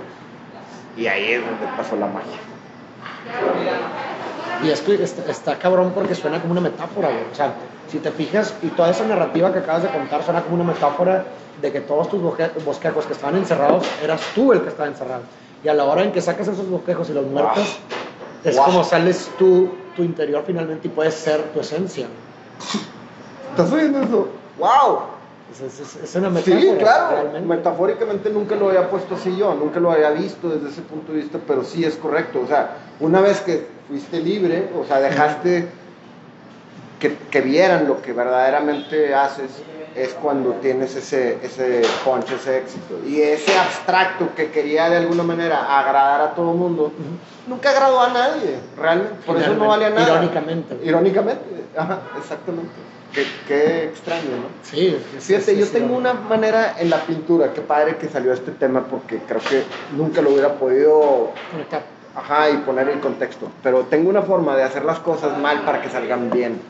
[0.96, 2.36] Y ahí es donde pasó la magia.
[4.64, 7.22] Y es que está, está cabrón porque suena como una metáfora, güey.
[7.32, 7.52] O sea,
[7.92, 11.24] si te fijas, y toda esa narrativa que acabas de contar suena como una metáfora
[11.60, 12.20] de que todos tus
[12.64, 15.22] bosquejos que estaban encerrados, eras tú el que estaba encerrado.
[15.62, 17.78] Y a la hora en que sacas esos bosquejos y los muertos,
[18.44, 18.64] es Wow.
[18.64, 22.06] como sales tú, tu interior finalmente y puedes ser tu esencia.
[23.50, 24.28] ¿Estás oyendo eso?
[24.58, 25.00] ¡Wow!
[25.52, 26.60] Es, es- es- es una metáfora.
[26.62, 27.16] Sí, claro.
[27.16, 27.46] realmente.
[27.48, 31.18] Metafóricamente nunca lo había puesto así yo, nunca lo había visto desde ese punto de
[31.18, 32.40] vista, pero sí es correcto.
[32.42, 35.68] O sea, una vez que fuiste libre, o sea, dejaste
[37.02, 39.50] que, que vieran lo que verdaderamente haces,
[39.96, 42.98] es cuando tienes ese, ese punch, ese éxito.
[43.04, 47.48] Y ese abstracto que quería de alguna manera agradar a todo el mundo, Ujú.
[47.48, 49.14] nunca agradó a nadie, realmente.
[49.26, 50.12] Por eso no valía nada.
[50.14, 50.78] Irónicamente.
[50.84, 51.42] Irónicamente,
[51.76, 52.70] ajá, exactamente.
[53.12, 54.46] Qué, qué extraño, ¿no?
[54.62, 54.96] Sí.
[55.18, 58.32] es- Fíjate, es- yo es tengo una manera en la pintura, qué padre que salió
[58.32, 59.64] este tema porque creo que
[59.96, 61.82] nunca lo hubiera podido, Conectar.
[62.14, 65.82] ajá, y poner el contexto, pero tengo una forma de hacer las cosas mal para
[65.82, 66.60] que salgan bien.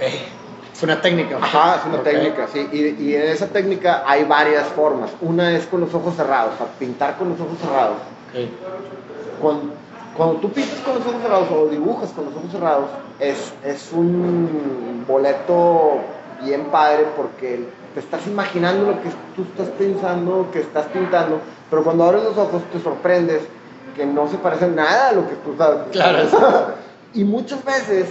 [0.00, 1.38] Es una técnica.
[1.40, 2.04] Ajá, es una Ok.
[2.04, 5.10] técnica, sí, y, y en esa técnica hay varias formas.
[5.20, 7.96] Una es con los ojos cerrados, sea, pintar con los ojos cerrados.
[8.32, 9.40] Ok.
[9.40, 9.72] Cuando,
[10.16, 12.86] cuando tú pintas con los ojos cerrados o dibujas con los ojos cerrados,
[13.20, 15.98] es, es un boleto
[16.42, 21.38] bien padre porque te estás imaginando lo que tú estás pensando, que estás pintando,
[21.70, 23.42] pero cuando abres los ojos te sorprendes
[23.96, 26.18] que no se parece nada a lo que tú estás Claro.
[27.14, 28.08] y muchas veces,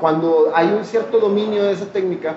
[0.00, 2.34] cuando hay un cierto dominio de esa técnica,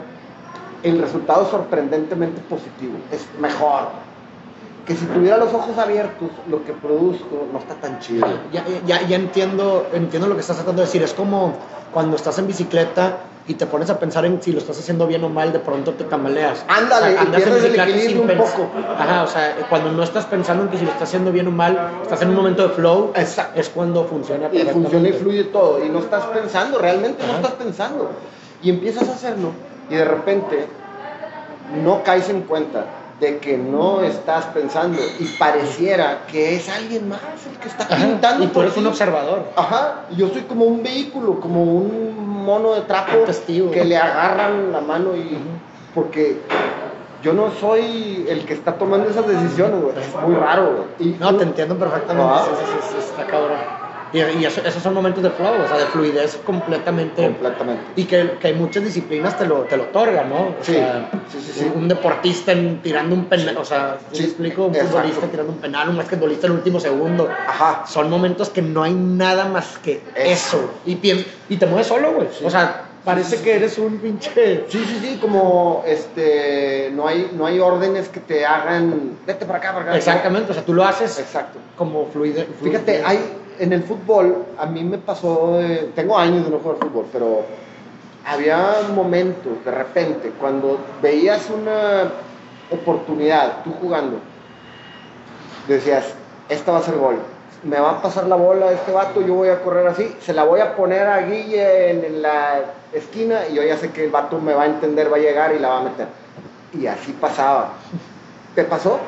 [0.83, 3.89] el resultado es sorprendentemente positivo, es mejor.
[4.85, 8.25] Que si tuviera los ojos abiertos, lo que produzco no está tan chido.
[8.51, 11.03] Ya, ya, ya entiendo, entiendo lo que estás tratando de decir.
[11.03, 11.53] Es como
[11.93, 15.23] cuando estás en bicicleta y te pones a pensar en si lo estás haciendo bien
[15.23, 16.63] o mal, de pronto te tambaleas.
[16.67, 18.69] Ándale, y andas en pierdes el equilibrio un poco.
[18.95, 21.51] Ajá, o sea, cuando no estás pensando en que si lo estás haciendo bien o
[21.51, 23.59] mal, estás en un momento de flow, Exacto.
[23.59, 25.83] es cuando funciona Y funciona y fluye todo.
[25.83, 27.41] Y no estás pensando, realmente no Ajá.
[27.41, 28.11] estás pensando.
[28.61, 29.51] Y empiezas a hacerlo
[29.89, 30.67] y de repente
[31.83, 32.85] no caes en cuenta
[33.19, 37.19] de que no estás pensando y pareciera que es alguien más
[37.51, 38.43] el que está Ajá, pintando.
[38.43, 39.45] Y tú por eres un observador.
[39.55, 43.71] Ajá, y yo soy como un vehículo, como un mono de trapo testigo.
[43.71, 45.37] que le agarran la mano y
[45.93, 46.37] porque
[47.21, 49.97] yo no soy el que está tomando esas decisiones, güey.
[49.97, 51.09] Es muy raro, güey.
[51.09, 52.31] Y No, te entiendo perfectamente.
[52.33, 52.45] Ah.
[52.45, 53.78] Sí, sí, está cabrón.
[54.11, 57.21] Y, y eso- esos son momentos de flow, o sea, de fluidez completamente.
[57.23, 57.83] completamente.
[57.95, 60.35] Y que, que hay muchas disciplinas te lo, te lo otorgan, ¿no?
[60.35, 61.71] O Sí, sea, sí, sí, sí.
[61.75, 64.65] Un, deportista en- tirando un penal, o sea, ¿sí explico?
[64.65, 64.91] Un exacto.
[64.97, 67.29] futbolista tirando un penal, un basquetbolista en el último segundo.
[67.47, 67.85] Ajá.
[67.87, 70.57] Son momentos que no hay nada más que Eso.
[70.57, 70.71] eso.
[70.85, 70.93] Y,
[71.49, 72.27] y te mueves solo, güey.
[72.43, 74.65] O sea, parece que eres un pinche.
[74.69, 79.59] Sí, sí, sí, como este no hay no hay órdenes que te hagan vete para
[79.59, 79.97] acá, para acá.
[79.97, 81.59] Exactamente, o sea, tú lo haces Exacto.
[81.77, 82.47] como fluide.
[82.61, 83.19] Fíjate, hay
[83.59, 87.43] en el fútbol, a mí me pasó, de- tengo años de no jugar fútbol, pero
[88.25, 92.09] había momentos de repente cuando veías una
[92.71, 94.17] oportunidad, tú jugando,
[95.67, 96.05] decías,
[96.49, 97.17] esta va a ser gol,
[97.63, 100.43] me va a pasar la bola este vato, yo voy a correr así, se la
[100.43, 102.61] voy a poner a Guille en, en la
[102.93, 105.53] esquina y yo ya sé que el vato me va a entender, va a llegar
[105.53, 106.07] y la va a meter.
[106.73, 107.73] Y así pasaba.
[108.55, 108.99] ¿Te pasó?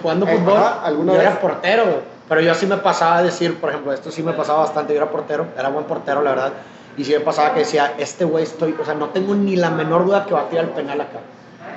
[0.00, 1.26] Jugando Eh, fútbol, ¿alguna yo vez?
[1.28, 1.84] era portero.
[2.28, 5.00] Pero yo sí me pasaba a decir, por ejemplo, esto sí me pasaba bastante, yo
[5.02, 6.52] era portero, era buen portero, la verdad,
[6.96, 9.70] y sí me pasaba que decía, este güey estoy, o sea, no tengo ni la
[9.70, 11.18] menor duda que va a tirar el penal acá.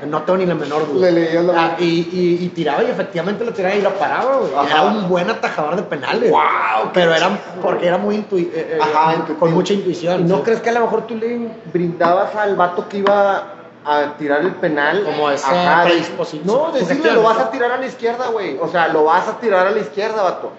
[0.08, 1.12] No tengo ni la menor duda.
[1.12, 4.38] Le leías la- Ah, y, y- y tiraba y efectivamente lo tiraba y lo paraba,
[4.38, 4.52] güey.
[4.68, 6.28] Era un buen atajador de penales.
[6.32, 6.90] ¡Guau!
[6.92, 7.30] Pero era
[7.62, 9.40] porque era muy intui- eh, eh, Ajá, intuitivo.
[9.40, 10.22] con mucha intuición.
[10.22, 10.42] ¿Y no sí.
[10.44, 13.44] crees que a lo mejor tú le brindabas al vato que iba
[13.86, 15.04] a tirar el penal?
[15.04, 16.46] Como esa de- predisposición.
[16.48, 18.58] No, decirle, lo vas a tirar a la izquierda, güey.
[18.62, 20.52] O sea, lo vas a tirar a la izquierda, vato.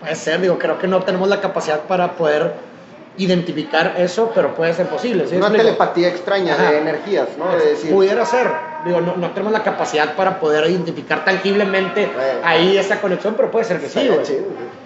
[0.00, 2.54] Puede ser, digo, creo que no tenemos la capacidad para poder
[3.16, 5.26] identificar eso, pero puede ser posible.
[5.26, 5.36] ¿sí?
[5.36, 5.64] Una explico?
[5.66, 6.70] telepatía extraña Ajá.
[6.70, 7.54] de energías, ¿no?
[7.56, 8.50] De decir, Pudiera ser.
[8.84, 12.40] Digo, no, no tenemos la capacidad para poder identificar tangiblemente Bueno.
[12.44, 14.20] ahí esa conexión, pero puede ser que sí, güey.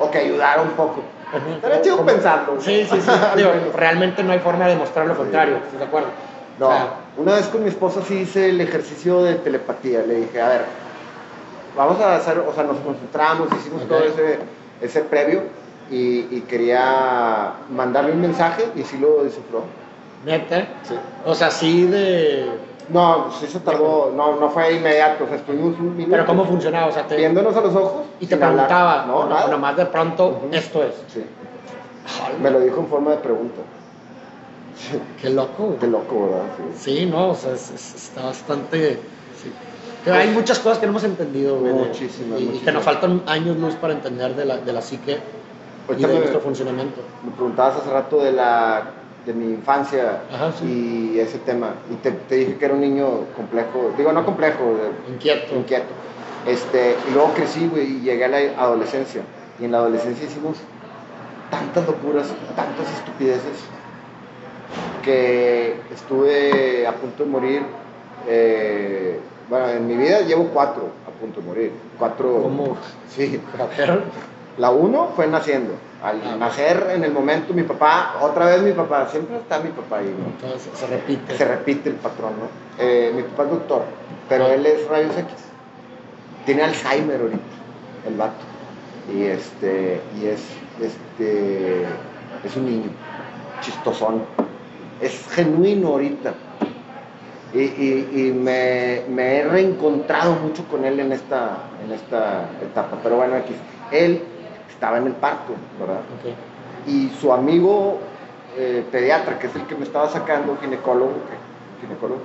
[0.00, 1.03] O que ayudara un poco.
[1.29, 1.38] Ajá.
[1.55, 2.61] Estaría chido pensarlo.
[2.61, 3.11] Sí, sí, sí.
[3.37, 6.09] Digo, realmente no hay forma de demostrar lo contrario, ¿estás de acuerdo?
[6.59, 6.71] No,
[7.17, 10.03] una vez con mi esposa sí hice el ejercicio de telepatía.
[10.07, 10.64] Le dije, a ver,
[11.77, 14.38] vamos a hacer, o sea, nos concentramos, hicimos todo ese,
[14.81, 15.43] ese previo
[15.90, 19.62] y, y quería mandarle un mensaje y sí lo descifró.
[20.25, 20.67] neta.
[20.85, 20.95] Sí.
[21.27, 22.47] O sea, sí de.
[22.90, 26.45] No, sí se tardó, no, no fue inmediato, o sea, estuvimos un minuto Pero ¿cómo
[26.45, 26.88] funcionaba?
[26.88, 28.51] O sea, te, viéndonos a los ojos y te hablar.
[28.53, 29.49] preguntaba, No, no- nada.
[29.49, 30.95] nomás de pronto, esto es.
[31.09, 31.25] Sí.
[32.43, 33.62] Me lo dijo en forma de pregunta.
[34.77, 35.77] Sí, Qué loco.
[35.81, 36.47] Qué loco, ¿verdad?
[36.79, 36.99] Sí.
[37.01, 38.99] Sí, no, o sea, es- es- está bastante...
[40.05, 41.73] Pero hay muchas cosas que no hemos entendido, güey.
[41.73, 45.19] Muchísimas, Y, y que nos faltan años luz para entender de la, de la psique
[45.89, 47.01] y de me- nuestro funcionamiento.
[47.25, 48.83] Me preguntabas hace rato de la
[49.25, 51.15] de mi infancia Ajá, sí.
[51.15, 54.77] y ese tema y te, te dije que era un niño complejo, digo no complejo,
[55.11, 55.55] Inquieto.
[55.57, 55.87] inquieto.
[56.47, 59.23] Este, y luego crecí, güey, y llegué a la adolescencia.
[59.59, 60.59] Y en la adolescencia hicimos
[61.51, 63.57] tantas locuras, tantas estupideces,
[65.03, 67.62] que estuve a punto de morir.
[68.29, 71.72] eh, bueno, en mi vida llevo cuatro a punto de morir.
[71.98, 72.42] Cuatro.
[72.42, 72.77] ¿Cómo?
[73.11, 73.38] Sí.
[74.57, 75.74] La uno fue naciendo.
[76.03, 79.70] Al Ah, nacer en el momento, mi papá, otra vez mi papá, siempre está mi
[79.70, 80.27] papá ahí, ¿no?
[80.27, 81.37] entonces se repite.
[81.37, 82.46] Se repite el patrón, ¿no?
[82.83, 83.83] Eh, mi papá es doctor,
[84.29, 85.33] pero él es rayos X.
[86.44, 87.42] Tiene Alzheimer ahorita,
[88.07, 88.35] el vato.
[89.14, 90.42] Y este, y es,
[90.81, 91.85] este,
[92.44, 92.90] es un niño,
[93.62, 94.22] chistosón.
[95.05, 96.33] Es genuino ahorita.
[97.53, 102.99] Y, y- y me, me he reencontrado mucho con él en esta, en esta etapa.
[103.03, 103.55] Pero bueno, aquí,
[103.93, 104.23] él
[104.69, 106.01] estaba en el parto, ¿verdad?
[106.87, 107.99] Y su amigo
[108.57, 112.21] eh, pediatra, que es el que me estaba sacando, ginecólogo, que- ginecólogo,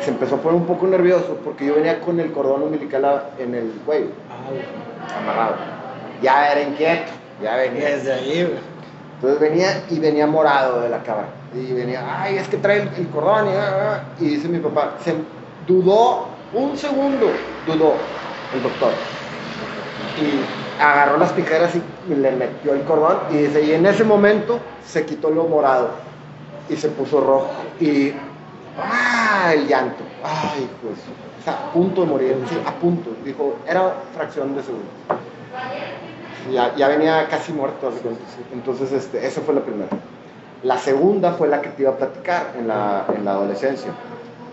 [0.00, 3.54] se empezó a poner un poco nervioso porque yo venía con el cordón umbilical en
[3.54, 5.54] el cuello, Ah, amarrado.
[6.20, 7.10] Ya era inquieto,
[7.42, 7.88] ya venía.
[7.96, 8.58] Desde ahí.
[9.14, 11.28] Entonces venía y venía morado de la cámara.
[11.54, 13.48] Y venía, ay, es que trae el, cordón.
[13.48, 15.14] Y, ah, ah", y dice mi papá, se
[15.66, 17.30] dudó un segundo,
[17.66, 17.94] dudó
[18.54, 18.92] el doctor.
[20.20, 23.18] Y agarró las tijeras y le metió el cordón.
[23.30, 25.90] Y dice, y en ese momento se quitó lo morado
[26.68, 27.50] y se puso rojo.
[27.80, 28.12] Y,
[28.78, 29.52] ¡ah!
[29.54, 30.02] El llanto.
[30.24, 30.98] Ay, pues,
[31.46, 33.10] o a punto de morir, a punto.
[33.24, 34.86] Dijo, era fracción de segundo.
[36.50, 37.92] Ya, ya venía casi muerto,
[38.52, 39.90] entonces este, esa fue la primera.
[40.62, 43.90] La segunda fue la que te iba a platicar en la, en la adolescencia.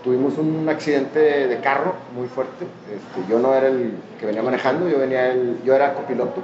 [0.02, 2.64] Tuvimos un accidente de carro muy fuerte.
[2.64, 6.42] Este, yo no era el que venía manejando, yo, venía el, yo era copiloto.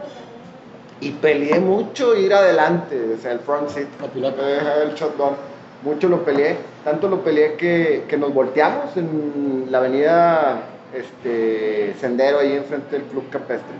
[1.00, 4.46] Y peleé mucho ir adelante, o sea, el front seat, Copiloto.
[4.46, 5.34] eh, el shotgun.
[5.82, 10.62] Mucho lo peleé, tanto lo peleé que, que nos volteamos en la avenida
[10.94, 13.74] este, Sendero, ahí enfrente del Club Campestre.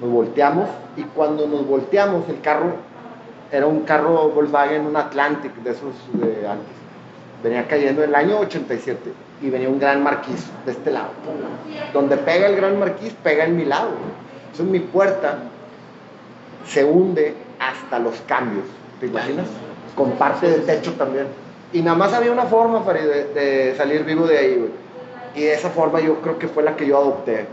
[0.00, 2.76] Nos volteamos y cuando nos volteamos, el carro
[3.54, 6.74] era un carro Volkswagen, un Atlantic de esos de antes.
[7.40, 9.12] Venía cayendo en el año 87
[9.42, 11.10] y venía un gran marquís de este lado.
[11.92, 13.90] Donde pega el gran marquís, pega en mi lado.
[14.46, 15.38] Entonces mi puerta
[16.66, 18.64] se hunde hasta los cambios.
[18.98, 19.46] ¿Te imaginas?
[19.94, 21.26] Con parte del techo también.
[21.72, 24.70] Y nada más había una forma, de salir vivo de ahí, güey.
[25.36, 27.46] Y esa forma yo creo que fue la que yo adopté.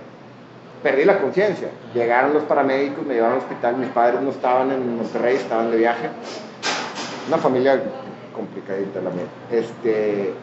[0.84, 1.70] Perdí la conciencia.
[1.94, 3.78] Llegaron los paramédicos, me llevaron al hospital.
[3.78, 6.10] Mis padres no estaban en Monterrey, estaban de viaje.
[7.28, 7.82] Una familia
[8.34, 9.26] complicadita la mía.
[9.52, 10.34] Este,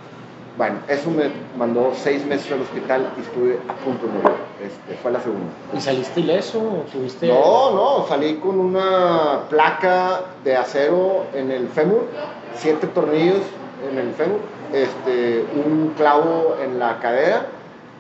[0.57, 4.38] bueno, eso me mandó seis meses al hospital y estuve a punto de morir.
[4.62, 5.46] Este, fue la segunda.
[5.77, 7.27] ¿Y saliste ileso o tuviste...?
[7.27, 12.07] No, no, salí con una placa de acero en el fémur,
[12.55, 13.42] siete tornillos
[13.90, 14.40] en el fémur,
[14.72, 17.46] este, un clavo en la cadera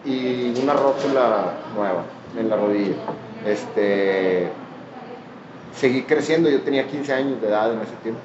[0.04, 2.02] y una rótula nueva
[2.36, 2.96] en la rodilla.
[3.46, 4.48] Este,
[5.74, 8.20] seguí creciendo, yo tenía 15 años de edad en ese tiempo.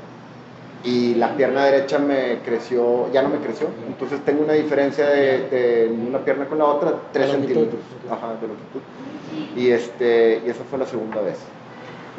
[0.83, 3.67] Y la pierna derecha me creció, ya no me creció.
[3.87, 7.53] Entonces tengo una diferencia de, de una pierna con la otra, 3 De longitud.
[7.53, 7.81] centímetros.
[8.11, 8.81] Ajá, de longitud.
[9.55, 11.37] Y, este, y esa fue la segunda vez.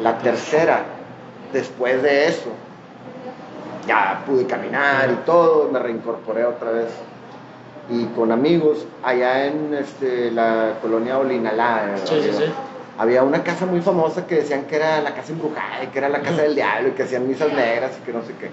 [0.00, 0.84] La tercera,
[1.52, 2.50] después de eso,
[3.86, 6.88] ya pude caminar y todo, me reincorporé otra vez.
[7.90, 12.44] Y con amigos, allá en este, la colonia Olinalá, Sí, sí, sí.
[12.98, 16.08] había una casa muy famosa que decían que era la casa embrujada y que era
[16.08, 18.48] la casa del diablo y que hacían misas negras y que no sé qué.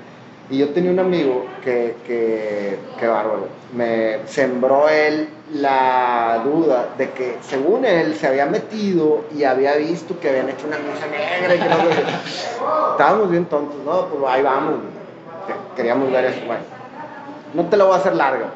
[0.49, 7.11] Y yo tenía un amigo que, que, que bárbaro, me sembró él la duda de
[7.11, 11.55] que según él se había metido y había visto que habían hecho una misa negra
[11.55, 12.11] y que no sé qué.
[12.91, 14.07] Estábamos bien tontos, ¿no?
[14.07, 14.73] Pues ahí vamos,
[15.47, 16.39] que- queríamos ver eso.
[16.45, 16.63] Bueno,
[17.53, 18.47] no te lo voy a hacer larga.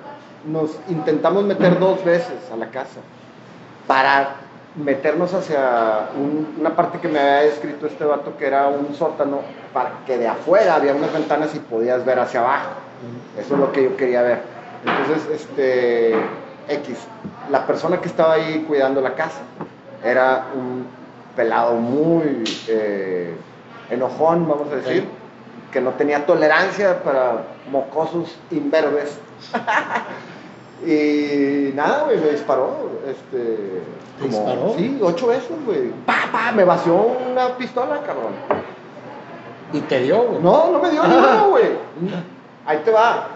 [0.48, 3.00] Nos intentamos meter dos veces a la casa
[3.88, 4.36] para
[4.76, 9.40] meternos hacia un- una parte que me había descrito este vato que era un sótano
[9.74, 12.70] para que de afuera había unas ventanas y podías ver hacia abajo.
[13.40, 14.42] Eso es lo que yo quería ver.
[14.86, 16.14] Entonces, este,
[16.68, 16.98] X,
[17.52, 19.42] la persona que estaba ahí cuidando la casa
[20.04, 20.86] era un
[21.36, 23.34] pelado muy eh,
[23.90, 25.08] enojón, vamos a decir,
[25.72, 29.18] que no tenía tolerancia para mocosos imberbes.
[30.84, 32.90] y nada, güey, me disparó.
[33.08, 33.82] Este,
[34.20, 34.74] ¿Te disparó?
[34.78, 35.92] Sí, ocho veces, güey.
[36.06, 36.96] Pa, pa, me vació
[37.32, 38.34] una pistola, cabrón.
[39.74, 40.42] Y te dio, güey.
[40.42, 41.66] No, no me dio ninguna, güey.
[42.66, 43.28] Ahí te va.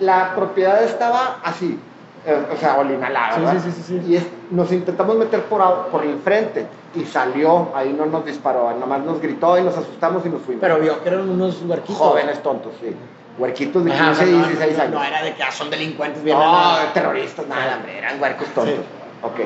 [0.00, 1.78] La propiedad estaba así,
[2.26, 3.62] eh, o sea, olinalada, Sí, ¿verdad?
[3.62, 4.12] sí, sí, sí, sí.
[4.12, 8.72] Y es- nos intentamos meter por, por el frente y salió, ahí no nos disparó,
[8.78, 10.60] nomás nos gritó y nos asustamos y nos fuimos.
[10.62, 11.96] Pero vio que eran unos huerquitos.
[11.96, 12.96] Jóvenes tontos, sí.
[13.40, 14.94] Huerquitos de 15 Ajá, o sea, y no, 16 no, años.
[14.94, 18.74] No era de que ah, son delincuentes bien No, terroristas, nada, hombre, eran huercos tontos.
[18.74, 18.80] Sí.
[19.22, 19.40] Ok.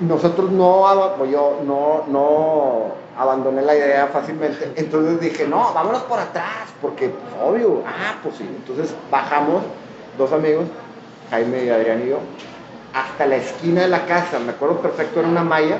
[0.00, 4.72] Nosotros no, o yo no, no abandoné la idea fácilmente.
[4.76, 8.44] Entonces dije, no, vámonos por atrás, porque, pues, obvio, ah, pues sí.
[8.44, 9.62] Entonces bajamos,
[10.18, 10.66] dos amigos,
[11.30, 12.18] Jaime y Adrián y yo,
[12.92, 14.38] hasta la esquina de la casa.
[14.38, 15.78] Me acuerdo perfecto, era una malla.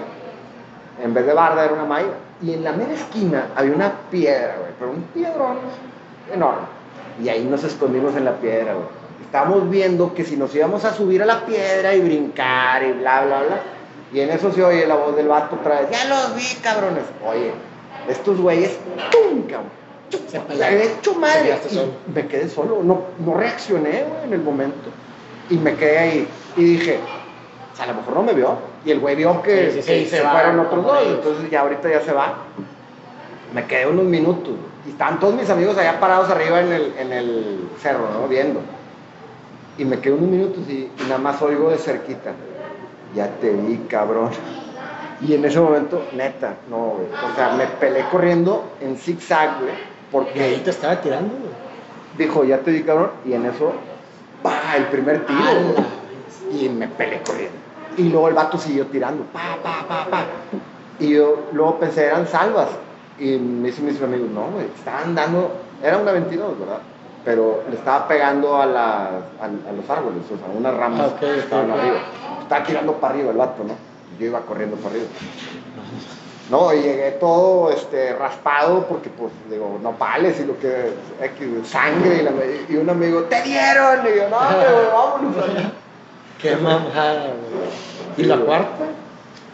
[1.02, 2.12] En vez de barda, era una malla.
[2.40, 5.58] Y en la mera esquina había una piedra, güey, pero un piedrón
[6.32, 6.76] enorme.
[7.22, 8.86] Y ahí nos escondimos en la piedra, güey.
[9.24, 13.24] Estábamos viendo que si nos íbamos a subir a la piedra y brincar y bla,
[13.24, 13.60] bla, bla.
[14.12, 15.90] Y en eso se oye la voz del vato otra vez.
[15.90, 17.02] Ya los vi, cabrones.
[17.26, 17.52] Oye,
[18.08, 18.78] estos güeyes,
[19.10, 19.70] ¡tum, cabrón!
[20.28, 21.58] Se he hecho madre.
[21.70, 22.80] Y me quedé solo.
[22.82, 24.90] No, no reaccioné, güey, en el momento.
[25.50, 26.28] Y me quedé ahí.
[26.56, 27.00] Y dije,
[27.72, 28.56] o sea, a lo mejor no me vio.
[28.84, 30.98] Y el güey vio que, Sí, sí, que sí, se, va, fueron otros dos.
[31.06, 32.34] Entonces ya ahorita ya se va.
[33.52, 34.48] Me quedé unos minutos.
[34.48, 34.75] güey.
[34.86, 38.28] Y estaban todos mis amigos allá parados arriba en el, en el cerro, ¿no?
[38.28, 38.60] Viendo.
[39.78, 42.32] Y me quedé unos minutos y, y nada más oigo de cerquita.
[43.14, 44.30] Ya te vi, cabrón.
[45.20, 47.06] Y en ese momento, neta, no, güey.
[47.32, 49.72] O sea, me peleé corriendo en zigzag, güey.
[49.72, 49.80] Y ahí
[50.12, 51.50] Porque te estaba tirando, güey.
[52.18, 53.10] dijo, ya te vi, cabrón.
[53.24, 53.72] Y en eso,
[54.42, 56.64] pa, el primer tiro, güey.
[56.64, 57.56] Y me peleé corriendo.
[57.96, 60.24] Y luego el vato siguió tirando, pa, pa, pa, pa.
[61.00, 62.68] Y yo luego pensé, eran salvas.
[63.18, 65.50] Y me dicen mis amigos, no, güey, estaban dando,
[65.82, 66.78] era una 22, ¿verdad?
[67.24, 71.20] Pero le estaba pegando a, las- a, a los árboles, o sea, unas ramas Ah,
[71.20, 71.96] que estaban arriba.
[72.42, 73.74] Estaba tirando para arriba el vato, ¿no?
[74.18, 75.06] Yo iba corriendo para arriba.
[76.50, 82.18] No, y llegué todo este, raspado porque, pues, digo, nopales y lo que X, sangre.
[82.18, 82.30] Y, la-
[82.68, 83.98] y un amigo, ¡te dieron!
[84.06, 85.36] Y yo, no, güey, vámonos.
[85.44, 85.72] allá".
[86.40, 88.16] Qué mamada, güey.
[88.18, 88.84] ¿Y la cuarta?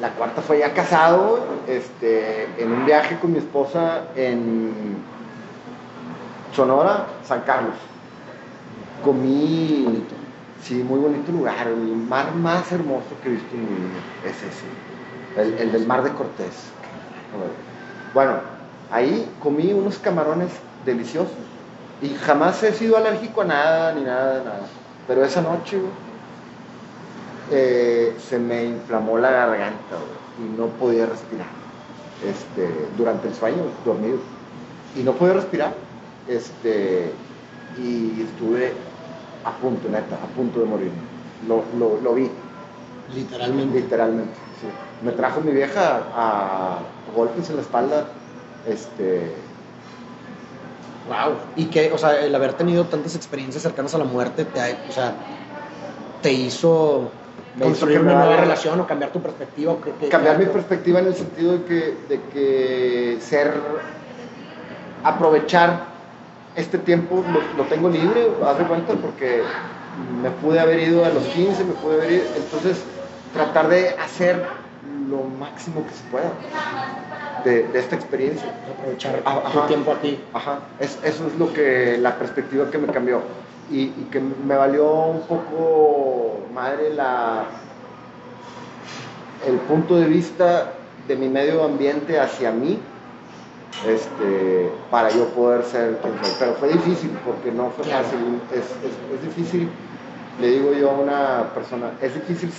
[0.01, 4.97] La cuarta fue ya casado, este, en un viaje con mi esposa en
[6.55, 7.75] Sonora, San Carlos.
[9.05, 10.15] Comí, Bonito.
[10.63, 14.37] sí, muy bonito lugar, el mar más hermoso que he visto en mi vida es
[14.43, 16.71] ese, el, el del mar de Cortés.
[18.15, 18.35] Bueno,
[18.91, 20.51] ahí comí unos camarones
[20.85, 21.33] deliciosos
[22.01, 24.61] y jamás he sido alérgico a nada, ni nada, nada.
[25.07, 25.91] Pero esa noche, güey,
[27.53, 29.97] eh, se me inflamó la garganta
[30.39, 31.47] y no podía respirar.
[32.25, 34.19] Este, durante el sueño, dormido.
[34.97, 35.75] Y no podía respirar.
[36.29, 37.11] Este,
[37.79, 38.73] y estuve
[39.45, 40.91] a punto, neta, a punto de morir.
[41.49, 42.31] Lo, lo, lo vi,
[43.15, 43.81] Literalmente.
[43.81, 44.35] literalmente.
[44.61, 44.67] sí.
[45.05, 46.79] Me trajo mi vieja a
[47.17, 48.07] golpes en la espalda.
[48.69, 49.33] Este,
[51.09, 51.35] Wow.
[51.57, 54.79] Y que, o sea, el haber tenido tantas experiencias cercanas a la muerte, te, ha-
[54.89, 55.13] o sea,
[56.23, 57.11] te hizo
[57.61, 59.77] construir una nueva relación o cambiar tu perspectiva.
[60.01, 63.53] que- cambiar mi perspectiva en el sentido de que, de que ser,
[65.05, 65.85] aprovechar
[66.55, 69.43] este tiempo lo, lo tengo libre, haz de cuenta, porque
[70.23, 72.83] me pude haber ido a los 15, me pude haber ido, entonces
[73.35, 74.43] tratar de hacer
[75.09, 76.31] lo máximo que se pueda
[77.45, 78.49] de, de esta experiencia.
[78.79, 79.67] Aprovechar Ah, tu ajá.
[79.69, 80.21] tiempo aquí.
[80.33, 83.21] Ajá, es- eso es lo que, la perspectiva que me cambió.
[83.73, 87.45] Y, y que me valió un poco madre la,
[89.47, 90.73] el punto de vista
[91.09, 92.79] de mi medio ambiente hacia mí,
[93.89, 96.31] este, para yo poder ser quien soy.
[96.39, 98.05] Pero fue difícil, porque no fue Claro.
[98.05, 98.19] fácil.
[98.53, 99.69] Es, es- es difícil,
[100.41, 102.53] le digo yo a una persona, es difícil,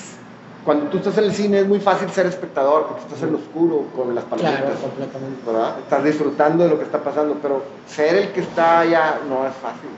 [0.66, 3.38] cuando tú estás en el cine es muy fácil ser espectador, porque estás en lo
[3.38, 4.62] oscuro con las palomitas.
[4.62, 5.42] Claro, completamente.
[5.46, 5.76] ¿verdad?
[5.80, 9.54] Estás disfrutando de lo que está pasando, pero ser el que está allá no es
[9.56, 9.90] fácil,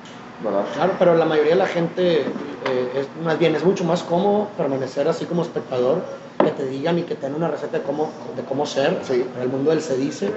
[0.73, 4.49] Claro, pero la mayoría de la gente eh, es más bien es mucho más cómodo
[4.57, 6.03] permanecer así como espectador,
[6.45, 9.25] que te digan y que te den una receta de cómo, de cómo ser Sí.
[9.35, 10.31] en el mundo del se dice,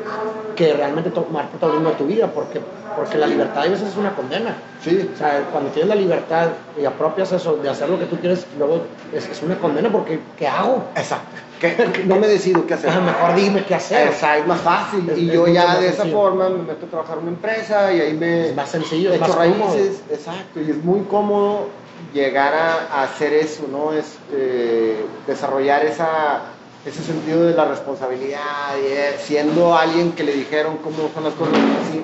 [0.56, 2.60] que realmente tomar protagonismo de tu vida, porque,
[2.96, 4.56] porque la libertad a veces es una condena.
[4.82, 6.48] Sí, O sea, cuando tienes la libertad
[6.80, 8.82] y apropias eso de hacer lo que tú quieres, luego
[9.12, 10.84] es, es una condena porque ¿qué hago?
[10.96, 11.36] exacto.
[11.58, 12.88] Que, que no me decido qué hacer.
[12.88, 14.06] Ah, mejor dime qué hacer.
[14.10, 15.10] Esa es más fácil.
[15.10, 16.16] Es- y yo ya de esa sencillo.
[16.16, 19.18] forma me meto a trabajar en una empresa y ahí me Es más sencillo, es
[19.20, 19.44] más cómodo.
[19.74, 20.00] raíces.
[20.08, 20.60] Exacto.
[20.60, 21.66] Y es muy cómodo
[22.14, 23.92] llegar a, a hacer eso, ¿no?
[23.92, 24.96] Este,
[25.26, 26.42] desarrollar esa,
[26.86, 31.34] ese sentido de la responsabilidad, y, eh, siendo alguien que le dijeron cómo son las
[31.34, 31.54] cosas,
[31.88, 32.02] así,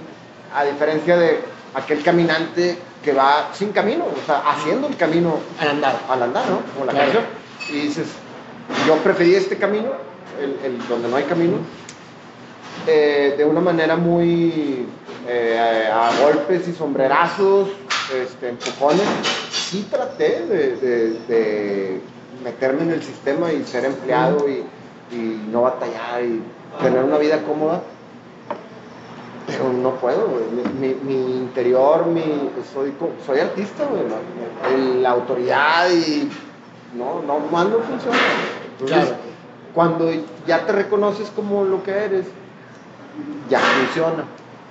[0.55, 1.41] a diferencia de
[1.75, 5.97] aquel caminante que va sin camino, o sea, haciendo el camino Al andar.
[6.09, 6.61] al andar, ¿no?
[6.73, 7.13] Como la Claro.
[7.13, 7.25] canción.
[7.71, 8.07] Y dices,
[8.87, 9.91] yo preferí este camino,
[10.41, 11.57] el, el donde no hay camino,
[12.87, 14.87] eh, de una manera muy
[15.29, 17.69] eh, a golpes y sombrerazos,
[18.13, 19.07] este, empujones.
[19.51, 22.01] Sí traté de, de- de
[22.43, 24.65] meterme en el sistema y ser empleado y,
[25.15, 26.43] y no batallar y
[26.83, 27.83] tener una vida cómoda.
[29.47, 30.29] Pero no puedo.
[30.81, 32.93] Mi, mi- interior, mi, soy,
[33.27, 34.03] soy artista, güey.
[35.03, 36.29] La autoridad y
[36.97, 38.19] no, no, no funciona.
[38.73, 39.17] Entonces, Claro.
[39.75, 40.11] cuando
[40.47, 42.27] ya te reconoces como lo que eres,
[43.51, 44.25] ya funciona.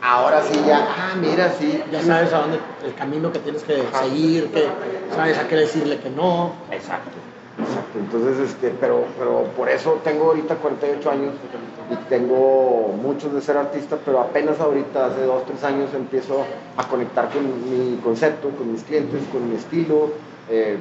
[0.03, 1.81] Ahora sí, ya, ah, mira, sí.
[1.91, 4.03] Ya sabes a dónde, el camino que tienes que Ajá.
[4.03, 4.67] seguir, que
[5.15, 6.51] sabes a qué decirle que no.
[6.71, 7.11] Exacto.
[7.57, 7.99] Exacto.
[7.99, 11.33] Entonces, este, pero, pero por eso tengo ahorita 48 años
[11.89, 16.43] y tengo muchos de ser artista, pero apenas ahorita, hace 2, 3 años, empiezo
[16.75, 20.09] a conectar con mi concepto, con mis clientes, con mi estilo.
[20.49, 20.77] eh,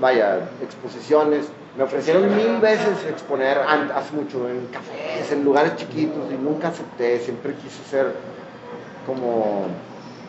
[0.00, 1.46] vaya, exposiciones.
[1.76, 7.18] Me ofrecieron mil veces exponer hace mucho en cafés, en lugares chiquitos y nunca acepté.
[7.18, 8.12] Siempre quise ser
[9.06, 9.66] como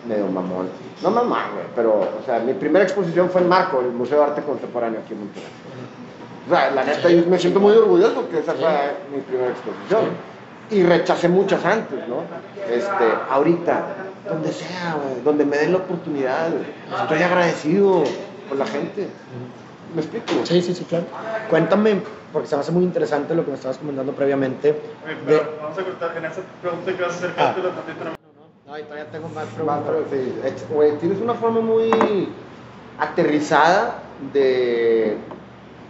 [0.07, 0.69] medio mamón.
[1.01, 4.23] No mamón, güey, pero, o sea, mi primera exposición fue en Marco, el Museo de
[4.25, 5.49] Arte Contemporáneo aquí en Monterrey.
[6.47, 8.69] O sea, la neta, yo me siento muy orgulloso porque esa fue
[9.13, 10.01] mi primera exposición.
[10.71, 12.17] Y rechacé muchas antes, ¿no?
[12.71, 13.83] Este, ahorita,
[14.29, 16.65] donde sea, güey, donde me den la oportunidad, güey.
[17.01, 18.03] estoy agradecido
[18.49, 19.07] por la gente.
[19.95, 20.45] ¿Me explico?
[20.45, 21.05] Sí, sí, sí, claro.
[21.49, 22.01] Cuéntame,
[22.33, 24.71] porque se me hace muy interesante lo que me estabas comentando previamente.
[25.05, 28.15] Oye, de- pero vamos a cortar en esa pregunta que vas a hacer, Ah.
[28.67, 28.77] ¿No?
[28.79, 29.83] Y todavía tengo más preguntas.
[30.11, 31.91] sí, ex- güey, tienes una forma muy
[32.99, 33.95] aterrizada
[34.33, 35.17] de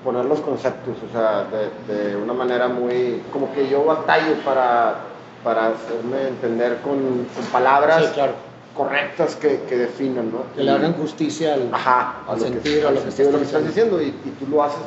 [0.03, 1.45] poner los conceptos, o sea,
[1.87, 4.95] de, de una manera muy, como que yo batallo para,
[5.43, 8.33] para hacerme entender con, con palabras Sí, claro.
[8.75, 10.43] correctas que, que definan, ¿no?
[10.55, 12.45] Que le hagan justicia al, Ajá, al a lo que-
[12.85, 14.81] a lo que sentido de lo que estás estás diciendo y, y tú lo haces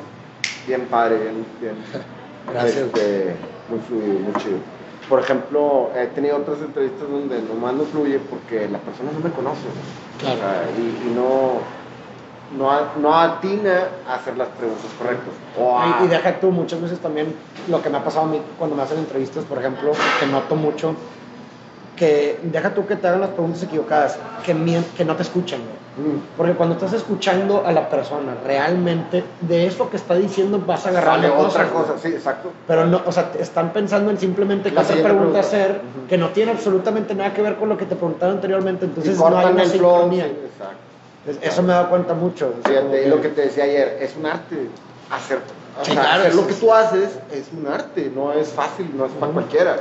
[0.67, 1.75] bien padre, bien, bien
[2.53, 2.77] Gracias.
[2.77, 3.35] este,
[3.69, 4.59] muy fluido, muy chido.
[5.09, 9.31] Por ejemplo, he tenido otras entrevistas donde nomás no fluye porque la persona no me
[9.35, 9.63] conoce.
[10.21, 10.37] Claro.
[10.37, 11.61] O sea, y, y no,
[12.59, 15.33] no, a- no atina a hacer las preguntas correctas.
[15.59, 17.35] O a- Y, y deja tú, muchas veces también
[17.69, 20.55] lo que me ha pasado a mí cuando me hacen entrevistas, por ejemplo, que noto
[20.57, 20.95] mucho,
[21.99, 24.55] que deja tú que te hagan las preguntas equivocadas, que,
[24.97, 25.79] que no te escuchan, güey.
[26.09, 26.21] Mm.
[26.37, 30.91] Porque cuando estás escuchando a la persona, realmente de eso que está diciendo vas a
[30.91, 31.75] agarrar Sale cosas, otra güey.
[31.87, 32.53] cosa, sí, exacto.
[32.69, 35.41] Pero no, o sea, están pensando en simplemente qué otra pregunta pregunta.
[35.41, 36.07] hacer, Ujú.
[36.09, 39.37] que no tiene absolutamente nada que ver con lo que te preguntaron anteriormente, entonces no
[39.37, 39.91] hay una el flow.
[40.03, 40.25] sincronía.
[40.27, 40.77] sí, exacto.
[41.27, 42.55] Entonces, Eso me he dado cuenta mucho.
[42.65, 44.69] Fíjate, que- lo que te decía ayer, es un arte.
[45.11, 45.39] Hacer,
[45.81, 49.07] o sea, claro, hacer lo que tú haces es un arte, no es fácil, no
[49.07, 49.35] es para Ujú.
[49.41, 49.77] cualquiera.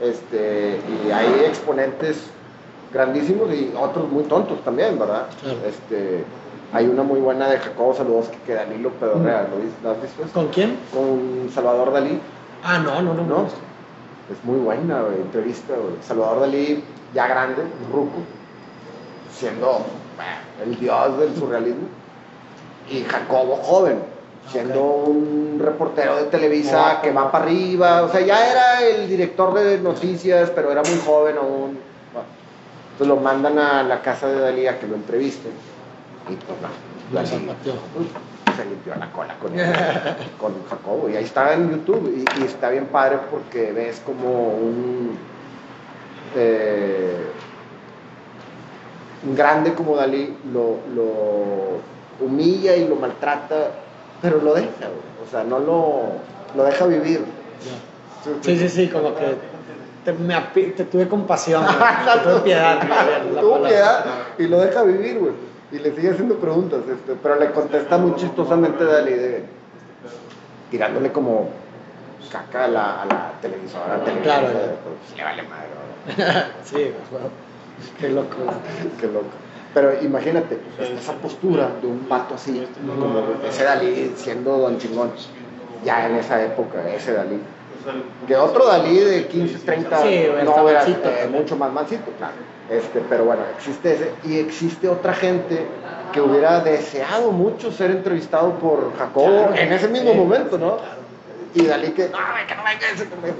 [0.00, 2.22] Este, y hay exponentes
[2.92, 5.26] grandísimos y otros muy tontos también, ¿verdad?
[5.42, 5.58] Claro.
[5.66, 6.24] Este,
[6.72, 10.02] hay una muy buena de Jacobo Saludos que, que Danilo Pedorrea, ¿lo, vis- ¿lo has
[10.02, 10.22] visto?
[10.32, 10.78] ¿Con quién?
[10.92, 12.18] Con Salvador Dalí,
[12.64, 13.22] Ah, no, no, no.
[13.24, 13.46] ¿no?
[14.32, 15.94] Es muy buena, entrevista, güey.
[16.02, 16.82] Salvador Dalí,
[17.14, 18.18] ya grande, ruco,
[19.32, 19.84] siendo
[20.16, 21.88] bah, el dios del surrealismo.
[22.90, 24.00] Y Jacobo joven,
[24.48, 28.02] siendo un reportero de Televisa que va para arriba.
[28.02, 31.78] O sea, ya era el director de noticias, pero era muy joven aún.
[32.12, 32.28] Bueno,
[32.92, 35.52] entonces lo mandan a la casa de Dalí a que lo entrevisten.
[36.28, 36.68] Y pues no,
[37.20, 37.74] No se Dalí, pateó.
[38.56, 39.52] se limpió la cola con,
[40.38, 41.08] con Jacobo.
[41.08, 42.12] Y ahí está en YouTube.
[42.16, 45.16] Y, y está bien padre porque ves como un.
[46.36, 47.26] eh,
[49.26, 53.70] un grande como Dalí lo, lo humilla y lo maltrata,
[54.22, 54.68] pero lo deja,
[55.26, 56.02] o sea, no lo,
[56.56, 57.24] lo deja vivir.
[58.42, 59.36] Sí, sí, sí, como que
[60.04, 61.64] te, me api- te tuve compasión,
[62.14, 62.78] te tuve piedad.
[62.88, 63.68] palabra.
[63.68, 64.04] piedad
[64.38, 65.32] y lo deja vivir, güey.
[65.72, 69.44] Y le sigue haciendo preguntas, este, pero le contesta muy chistosamente Dalí, de,
[70.70, 71.48] tirándole como
[72.30, 73.94] caca a la, a la televisora.
[73.94, 76.46] a la televisora, Claro, de, pues, le vale madre.
[76.64, 78.36] Sí, pues, qué loco.
[79.00, 79.26] Qué loco.
[79.72, 80.58] Pero imagínate,
[80.98, 82.66] esa postura de un pato así,
[82.98, 85.12] como ese Dalí siendo don chingón,
[85.84, 87.40] ya en esa época, ese Dalí.
[88.26, 92.34] Que otro Dalí de 15, 30, Sí, no, era eh, mucho más mansito, claro.
[92.68, 94.12] Este, pero bueno, existe ese.
[94.24, 95.66] Y existe otra gente
[96.12, 100.76] que hubiera deseado mucho ser entrevistado por Jacobo Claro, en ese mismo sí, momento, ¿no?
[100.76, 101.00] claro.
[101.54, 103.36] Y Dalí que, no, que no venga ese conmigo.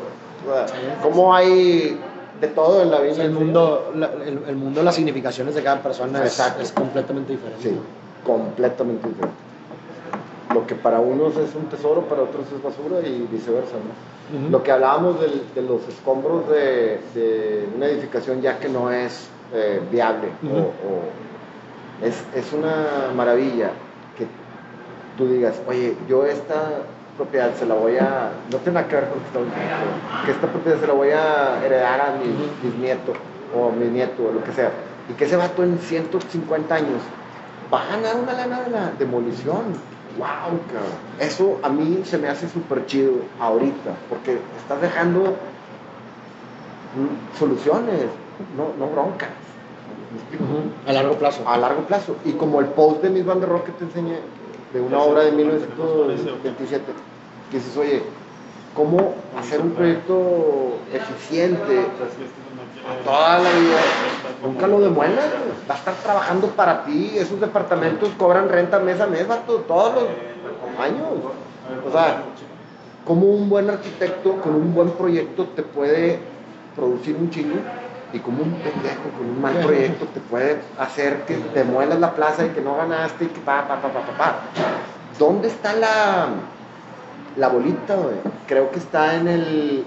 [1.02, 2.00] ¿Cómo hay
[2.40, 3.22] de todo en la vida?
[3.24, 7.62] el mundo, la- el, el mundo, las significaciones de cada persona es, completamente diferente.
[7.70, 7.76] Sí,
[8.24, 9.36] completamente diferente.
[10.54, 14.48] Lo que para unos es un tesoro, para otros es basura y viceversa, ¿no?
[14.50, 19.26] Lo que hablábamos del- de, los escombros de, de una edificación ya que no es
[19.52, 23.70] eh, viable o, es, es una maravilla
[24.16, 24.26] que
[25.18, 26.70] tú digas, oye, yo esta
[27.16, 29.44] propiedad se la voy a, no tiene nada que ver con
[30.24, 32.44] que esta propiedad se la voy a heredar a mi Ujú.
[32.62, 33.12] bisnieto
[33.54, 34.70] o mi nieto o lo que sea,
[35.08, 37.00] y que ese vato en 150 años
[37.72, 39.90] va a ganar una lana de la demolición.
[40.18, 40.98] ¡Wow, cabrón!
[41.20, 45.36] Eso a mí se me hace súper chido ahorita, porque estás dejando
[46.96, 48.06] mm, soluciones,
[48.56, 49.28] no, no broncas.
[50.86, 51.48] A largo plazo.
[51.48, 52.16] A largo plazo.
[52.24, 54.18] Y como el post de der Rohe que te enseñé,
[54.72, 56.84] de una obra de 1927,
[57.50, 58.02] que dices, oye,
[58.74, 61.86] ¿cómo hacer un proyecto eficiente
[63.04, 63.80] toda la vida?
[64.44, 65.26] Nunca lo demuelas,
[65.68, 69.94] va a estar trabajando para ti, esos departamentos cobran renta mes a mes, vato, todos
[69.94, 71.06] los años.
[71.86, 72.22] O sea,
[73.04, 76.18] como un buen arquitecto con un buen proyecto te puede
[76.76, 77.56] producir un chingo
[78.12, 82.14] y como un pendejo con un mal proyecto te puede hacer que te muelas la
[82.14, 84.38] plaza y que no ganaste y que pa, pa, pa, pa, pa, pa.
[85.18, 86.28] ¿Dónde está la,
[87.36, 88.16] la bolita, güey?
[88.46, 89.84] Creo que está en el,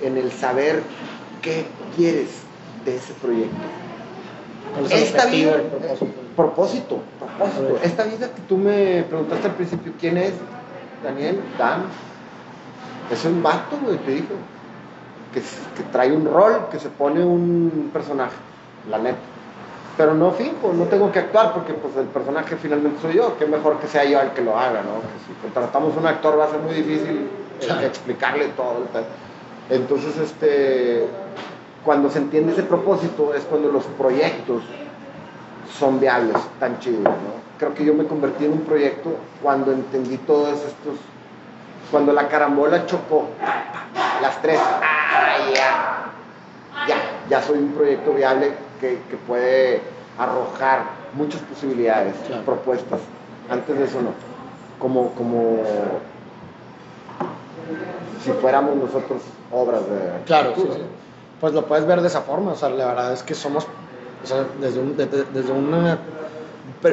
[0.00, 0.82] en el saber
[1.42, 1.66] qué
[1.96, 2.28] quieres
[2.84, 3.56] de ese proyecto.
[4.72, 6.20] ¿Cuál es el Esta vida, el propósito?
[6.36, 7.80] propósito, propósito.
[7.82, 10.32] Esta vida que tú me preguntaste al principio, ¿quién es?
[11.02, 11.82] Daniel, Dan.
[13.10, 14.34] Es un vato, güey, te dijo.
[15.32, 15.42] Que,
[15.92, 18.36] trae un rol, que se pone un personaje,
[18.90, 19.18] la neta.
[19.98, 23.36] Pero no finjo, no tengo que actuar porque pues el personaje finalmente soy yo.
[23.36, 25.00] Qué mejor que sea yo el que lo haga, ¿no?
[25.00, 27.28] Que si contratamos un actor va a ser muy difícil
[27.60, 28.86] eh, explicarle todo.
[29.68, 31.04] Entonces, este,
[31.84, 34.62] cuando se entiende ese propósito es cuando los proyectos
[35.78, 37.38] son viables, tan chidos, ¿no?
[37.58, 40.94] Creo que yo me convertí en un proyecto cuando entendí todos estos,
[41.90, 43.26] cuando la carambola chocó,
[44.22, 44.97] las tres, ¡ah,
[45.54, 46.12] ya!
[46.86, 46.96] Ya,
[47.28, 49.80] ya soy un proyecto viable que, que puede
[50.18, 50.82] arrojar
[51.14, 52.42] muchas posibilidades, Claro.
[52.44, 53.00] propuestas.
[53.50, 54.10] Antes de eso no.
[54.78, 55.62] Como, como
[58.24, 60.68] si fuéramos nosotros obras de Claro, sí.
[61.40, 63.64] Pues lo puedes ver de esa forma, o sea, la verdad es que somos,
[64.22, 65.98] o sea, desde, un- de- de- desde una,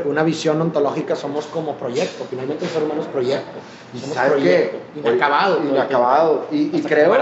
[0.05, 3.57] una visión ontológica somos como proyecto, finalmente el ser humano es proyecto,
[3.93, 4.99] ¿Y somos sabes proyecto, qué?
[4.99, 5.59] inacabado.
[5.63, 6.45] Inacabado.
[6.51, 7.15] Y, y que creo.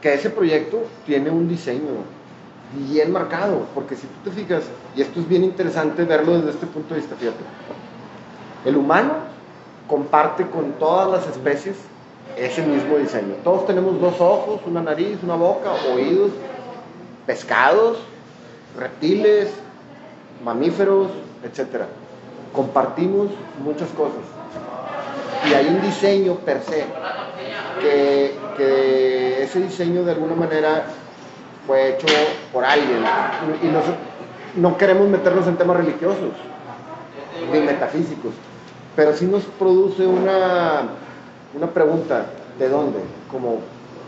[0.00, 2.04] Que ese proyecto tiene un diseño
[2.74, 4.64] bien marcado, porque si tú te fijas,
[4.96, 7.38] y esto es bien interesante verlo desde este punto de vista, fíjate,
[8.64, 9.14] el humano
[9.88, 11.76] comparte con todas las especies
[12.36, 13.34] ese mismo diseño.
[13.42, 16.30] Todos tenemos dos ojos, una nariz, una boca, oídos,
[17.26, 17.98] pescados,
[18.78, 19.50] reptiles,
[20.44, 21.08] mamíferos,
[21.42, 21.84] etc.
[22.52, 23.28] Compartimos
[23.64, 24.22] muchas cosas.
[25.48, 26.84] Y hay un diseño per se,
[27.80, 30.84] que, que ese diseño de alguna manera
[31.66, 32.06] fue hecho
[32.52, 33.02] por alguien.
[33.62, 36.30] Y no queremos meternos en temas religiosos
[37.52, 38.32] ni metafísicos,
[38.96, 40.82] pero sí nos produce una,
[41.56, 42.26] una pregunta,
[42.58, 42.98] ¿de dónde?
[43.30, 43.60] Como,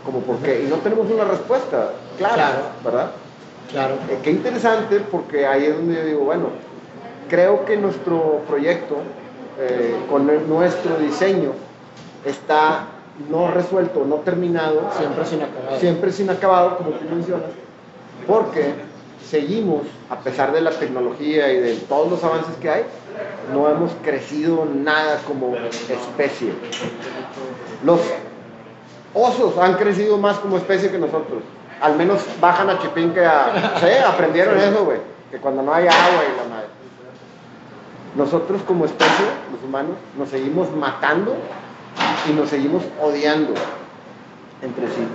[0.05, 0.63] como por qué.
[0.65, 2.57] Y no tenemos una respuesta clara, Claro.
[2.83, 3.11] ¿verdad?
[3.71, 6.49] Claro, Eh, qué interesante porque ahí es donde yo digo, bueno,
[7.29, 8.97] creo que nuestro proyecto,
[9.59, 11.51] eh, con el- nuestro diseño,
[12.25, 12.85] está
[13.29, 15.79] no resuelto, no terminado, siempre sin acabar.
[15.79, 17.49] siempre sin acabado, como tú mencionas,
[18.27, 18.73] porque
[19.29, 22.83] seguimos, a pesar de la tecnología y de todos los avances que hay,
[23.53, 26.53] no hemos crecido nada como especie.
[27.83, 27.99] Los
[29.13, 31.43] osos han crecido más como especie que nosotros.
[31.81, 33.75] Al menos bajan a Chipín que a...
[33.79, 34.99] Sí, aprendieron eso, güey.
[35.31, 36.67] Que cuando no hay agua y la madre.
[38.15, 41.35] Nosotros como especie, los humanos, nos seguimos matando
[42.29, 43.53] y nos seguimos odiando
[44.61, 45.07] entre sí.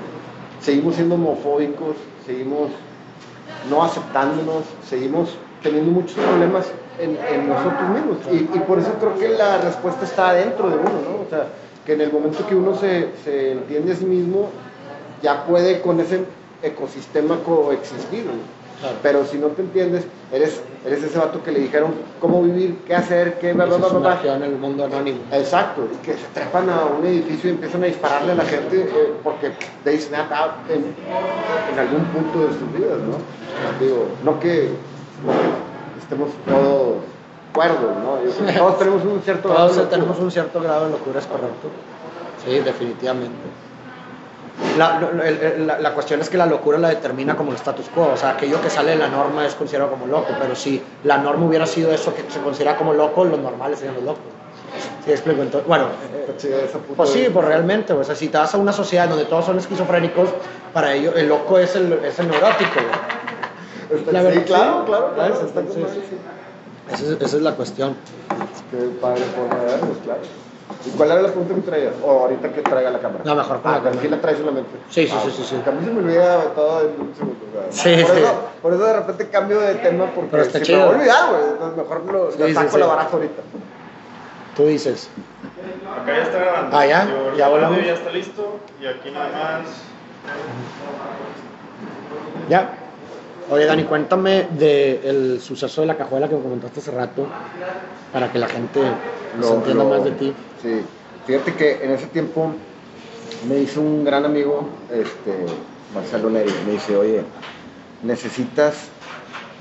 [0.60, 1.96] Seguimos siendo homofóbicos,
[2.26, 2.70] seguimos
[3.70, 6.66] no aceptándonos, seguimos teniendo muchos problemas
[6.98, 8.16] en, nosotros mismos.
[8.32, 11.26] Y, y por eso creo que la respuesta está dentro de uno, ¿no?
[11.26, 11.46] O sea,
[11.86, 14.50] que en el momento que uno se, se entiende a sí mismo,
[15.22, 16.24] ya puede con ese
[16.62, 18.24] ecosistema coexistir.
[18.26, 18.57] ¿no?
[18.80, 18.96] Claro.
[19.02, 22.94] Pero si no te entiendes, eres, eres ese vato que le dijeron cómo vivir, qué
[22.94, 23.52] hacer, qué...
[23.52, 25.18] Bla, bla, bla, en el mundo anónimo.
[25.32, 28.82] Exacto, y que se trepan a un edificio y empiezan a dispararle a la gente
[28.82, 29.52] eh, porque
[29.82, 30.84] they snap out en,
[31.72, 33.84] en algún punto de sus vidas, ¿no?
[33.84, 34.70] Digo, no que,
[35.26, 36.98] no que estemos todos
[37.52, 38.22] cuerdos, ¿no?
[38.24, 41.18] Yo creo que todos tenemos un cierto grado Todos tenemos un cierto grado de locura,
[41.18, 41.68] es correcto.
[42.44, 43.67] Sí, definitivamente.
[44.76, 48.16] La, la- la cuestión es que la locura la determina como el status quo, o
[48.16, 51.46] sea, aquello que sale de la norma es considerado como loco, pero si la norma
[51.46, 54.22] hubiera sido eso que se considera como loco, los normales serían los locos.
[55.04, 55.42] ¿Sí explico?
[55.42, 56.26] Entonces, bueno, eh,
[56.96, 59.58] pues sí, pues realmente, o sea, si te vas a una sociedad donde todos son
[59.58, 60.28] esquizofrénicos,
[60.72, 62.80] para ellos el loco es el, es el neurótico.
[63.90, 64.86] Está- la verdad, claro, sí.
[64.86, 65.34] claro, claro.
[65.34, 65.86] Con Entonces-.
[66.92, 67.96] Esa es, esa es la cuestión.
[68.70, 70.20] Qué padre forma de verlos, claro.
[70.84, 71.92] ¿Y cuál era la pregunta que traías?
[72.04, 73.22] O ahorita que traiga la cámara.
[73.24, 73.98] No, mejor con ah, la cámara.
[73.98, 74.70] aquí la traes solamente.
[74.90, 75.54] Sí, sí, Ah, sí, sí, sí.
[75.56, 77.38] porque A mí se me olvida todo en un segundo.
[77.68, 78.22] o sea, Sí, por, sí.
[78.22, 80.78] Eso, por eso de repente cambio de tema porque Pero está se chido.
[80.78, 81.42] me va a olvidar, güey.
[81.52, 82.78] Entonces mejor lo, Sí, lo sí, saco sí.
[82.78, 83.42] la baraja ahorita.
[84.56, 85.08] Tú dices.
[86.02, 86.76] Acá ya está grabando.
[86.76, 87.02] Ah, ¿ya?
[87.02, 87.84] El ¿Ya volamos?
[87.84, 89.28] ya está listo y aquí nada
[89.60, 89.68] más.
[92.48, 92.70] Ya.
[93.50, 97.26] Oye, Dani, cuéntame del suceso de la cajuela que me comentaste hace rato,
[98.12, 98.80] para que la gente
[99.38, 100.36] Lo- entienda lo- más de ti.
[100.60, 100.82] Sí,
[101.24, 102.52] fíjate que en ese tiempo
[103.48, 105.34] me hizo un gran amigo, este,
[105.94, 107.22] Marcelo Neri, me dice, oye,
[108.02, 108.90] necesitas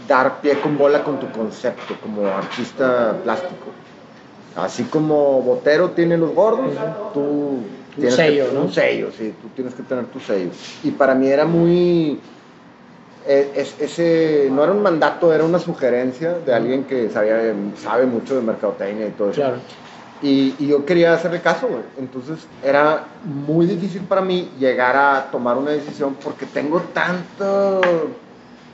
[0.08, 3.74] dar pie con bola con tu concepto como artista plástico.
[4.56, 6.74] Así como Botero tiene los gordos,
[7.14, 7.64] tú
[7.94, 8.62] tienes sello, que, ¿no?
[8.64, 10.50] un sello, sí, tú tienes que tener tu sello.
[10.84, 12.20] Y para mí era muy
[13.28, 18.36] es- ese no era un mandato, era una sugerencia de alguien que sabía, sabe mucho
[18.36, 19.42] de mercadotecnia y todo eso.
[19.42, 19.58] Claro.
[20.22, 21.82] Y, y yo quería hacerle caso, güey.
[22.00, 27.82] Entonces era muy difícil para mí llegar a tomar una decisión porque tengo tanto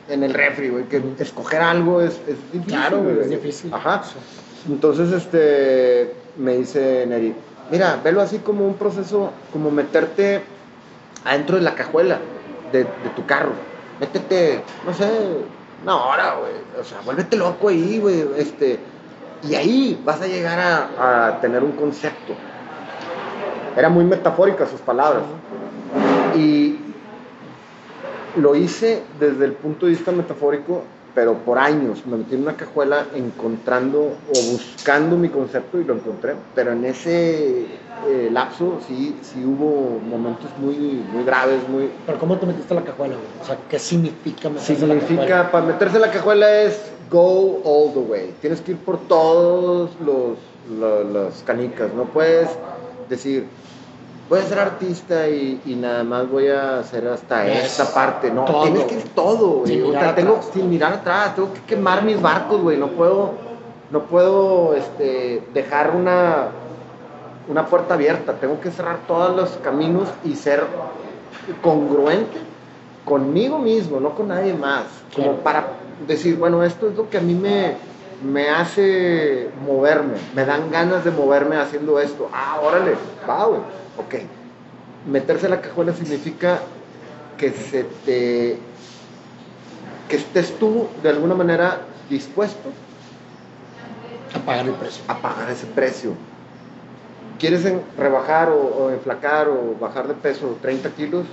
[0.10, 2.64] en el refri, güey, que escoger algo es, es difícil.
[2.66, 3.26] Claro, güey, güey.
[3.26, 3.74] es difícil.
[3.74, 4.04] Ajá.
[4.70, 7.34] Entonces, este, me dice Neri,
[7.72, 10.41] mira, velo así como un proceso, como meterte
[11.26, 12.20] adentro de la cajuela
[12.72, 13.51] de, de tu carro.
[13.99, 15.09] Métete, no sé,
[15.83, 16.53] una hora, güey.
[16.79, 18.25] O sea, vuélvete loco ahí, güey.
[18.37, 18.79] Este,
[19.43, 22.33] y ahí vas a llegar a, a tener un concepto.
[23.75, 25.23] Era muy metafórica sus palabras.
[26.35, 26.79] Y
[28.35, 30.83] lo hice desde el punto de vista metafórico,
[31.16, 32.05] pero por años.
[32.05, 36.34] Me metí en una cajuela encontrando o buscando mi concepto y lo encontré.
[36.55, 37.66] Pero en ese
[38.09, 40.76] eh, lapso sí, sí hubo momentos muy,
[41.14, 43.16] muy graves, muy, Pero ¿cómo te metiste a la cajuela?
[43.41, 45.07] O sea, ¿qué significa meterse a la cajuela?
[45.07, 48.34] Significa, para meterse en la cajuela es go all the way.
[48.41, 50.38] Tienes que ir por todos los,
[50.80, 51.93] lo- las canicas.
[51.93, 52.49] No puedes
[53.09, 53.45] decir,
[54.34, 58.31] voy a ser artista y, y nada más voy a hacer hasta Es esta parte.
[58.31, 59.73] No, todo, tienes que ir todo, güey.
[59.73, 60.49] Sin O sea, tengo, atrás.
[60.51, 62.75] sin mirar atrás, tengo que quemar mis barcos, güey.
[62.75, 63.34] No puedo,
[63.91, 66.47] no puedo este, dejar una,
[67.47, 68.34] una puerta abierta.
[68.34, 70.63] Tengo que cerrar todos los caminos y ser
[71.61, 72.39] congruente
[73.05, 74.86] conmigo mismo, no con nadie más.
[75.15, 75.67] Como para
[76.07, 77.75] decir, bueno, esto es lo que a mí me,
[78.24, 82.30] me hace moverme, me dan ganas de moverme haciendo esto.
[82.34, 82.93] Ah, órale,
[83.28, 83.61] va, güey.
[83.97, 84.15] Ok.
[85.07, 86.59] Meterse a la cajuela significa
[87.38, 88.57] que se te.
[90.07, 92.69] que estés tú de alguna manera dispuesto
[94.36, 95.03] A pagar el precio.
[95.07, 96.11] a pagar ese precio.
[97.39, 98.55] ¿Quieres en- rebajar o,
[98.86, 101.26] o enflacar o bajar de peso 30 kilos?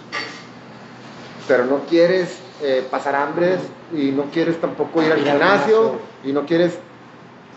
[1.47, 3.61] Pero no quieres eh, pasar hambres
[3.94, 5.92] y no quieres tampoco ir al gimnasio
[6.24, 6.78] y no quieres...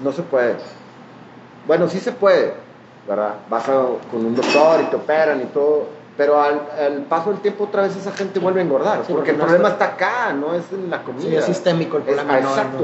[0.04, 0.56] No se puede.
[1.68, 2.54] Bueno, sí se puede,
[3.08, 3.36] ¿verdad?
[3.50, 5.88] Vas a- con un doctor y te operan y todo,
[6.18, 9.14] pero al, al paso del tiempo otra vez esa gente vuelve a engordar, Sí, porque
[9.14, 11.22] porque el no problema está- está acá, no es en la comida.
[11.30, 12.40] Sí, es sistémico el Es- problema.
[12.40, 12.84] no- exacto.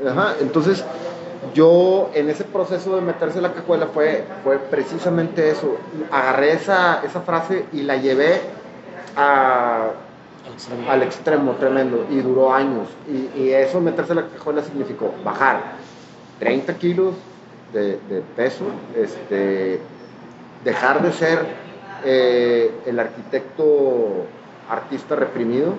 [0.00, 0.84] no es- Ajá, entonces
[1.54, 5.76] yo en ese proceso de meterse en la cajuela fue, fue precisamente eso.
[6.10, 8.40] Agarré esa, esa frase y la llevé
[9.16, 9.90] a-
[10.88, 12.88] al extremo tremendo y duró años.
[13.36, 15.60] Y, eso, meterse la cajuela, significó bajar
[16.38, 17.14] 30 kilos
[17.72, 18.64] de, de peso,
[18.96, 19.80] este,
[20.64, 21.46] dejar de ser
[22.04, 24.26] eh, el arquitecto
[24.68, 25.74] artista reprimido,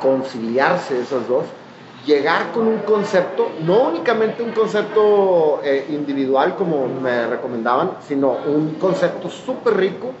[0.00, 1.44] conciliarse esos dos,
[2.06, 8.74] llegar con un concepto, no únicamente un concepto eh, individual como me recomendaban, sino un
[8.74, 10.12] concepto súper rico,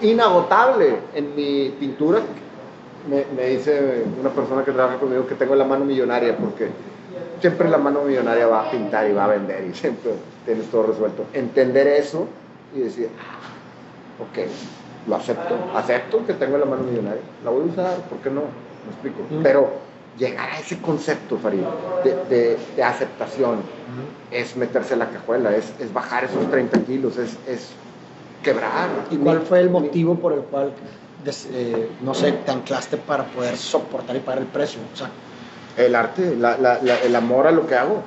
[0.00, 2.20] inagotable en mi pintura.
[3.08, 6.68] Me, me dice una persona que trabaja conmigo que tengo la mano millonaria porque
[7.40, 10.12] siempre la mano millonaria va a pintar y va a vender y siempre
[10.46, 11.24] tienes todo resuelto.
[11.34, 12.26] Entender eso
[12.74, 14.48] y decir, ah, ok,
[15.08, 18.40] lo acepto, acepto que tengo la mano millonaria, la voy a usar, ¿por qué no?
[18.40, 19.22] Me explico.
[19.30, 19.42] Mm.
[19.42, 19.68] Pero
[20.18, 21.60] llegar a ese concepto, Farid,
[22.04, 23.58] de, de- de aceptación,
[24.30, 27.70] es meterse en la cajuela, es, es bajar esos 30 kilos, es, es
[28.42, 28.88] quebrar.
[29.10, 30.72] ¿Y cuál fue el motivo por el cual,
[31.24, 34.80] des- eh, no sé, te anclaste para poder soportar y pagar el precio?
[34.92, 35.10] O sea,
[35.76, 38.02] El arte, la- la- la- el amor a lo que hago.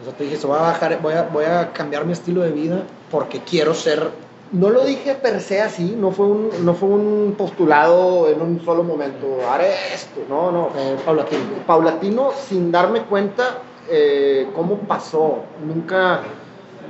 [0.00, 2.50] o sea, te dijiste, voy a, bajar, voy, a, voy a cambiar mi estilo de
[2.50, 4.08] vida porque quiero ser...
[4.50, 8.60] No lo dije per se así, no fue un, no fue un postulado en un
[8.64, 10.70] solo momento, haré esto, no, no.
[10.76, 11.42] eh, paulatino.
[11.66, 13.58] Paulatino sin darme cuenta
[13.88, 16.20] eh, cómo pasó, nunca,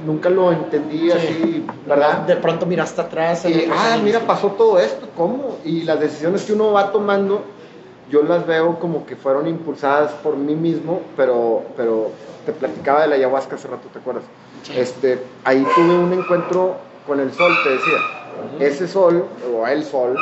[0.05, 1.11] nunca lo entendí Sí.
[1.11, 2.19] así, ¿verdad?
[2.21, 3.45] De pronto miraste atrás.
[3.45, 5.57] Y, ah, mira, pasó todo esto, ¿cómo?
[5.65, 7.43] Y las decisiones que uno va tomando,
[8.11, 12.11] yo las veo como que fueron impulsadas por mí mismo, pero, pero
[12.47, 14.25] te platicaba de la ayahuasca hace rato, ¿te acuerdas?
[14.63, 14.73] Sí.
[14.77, 16.77] Este, ahí tuve un encuentro
[17.07, 17.99] con el sol, te decía.
[18.59, 20.17] Ese sol, o el sol,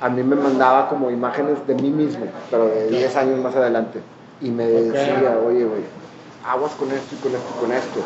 [0.00, 4.00] a mí me mandaba como imágenes de mí mismo, pero de 10 años más adelante.
[4.40, 5.80] Y me decía, oye, güey,
[6.46, 8.00] aguas con esto y con esto y con esto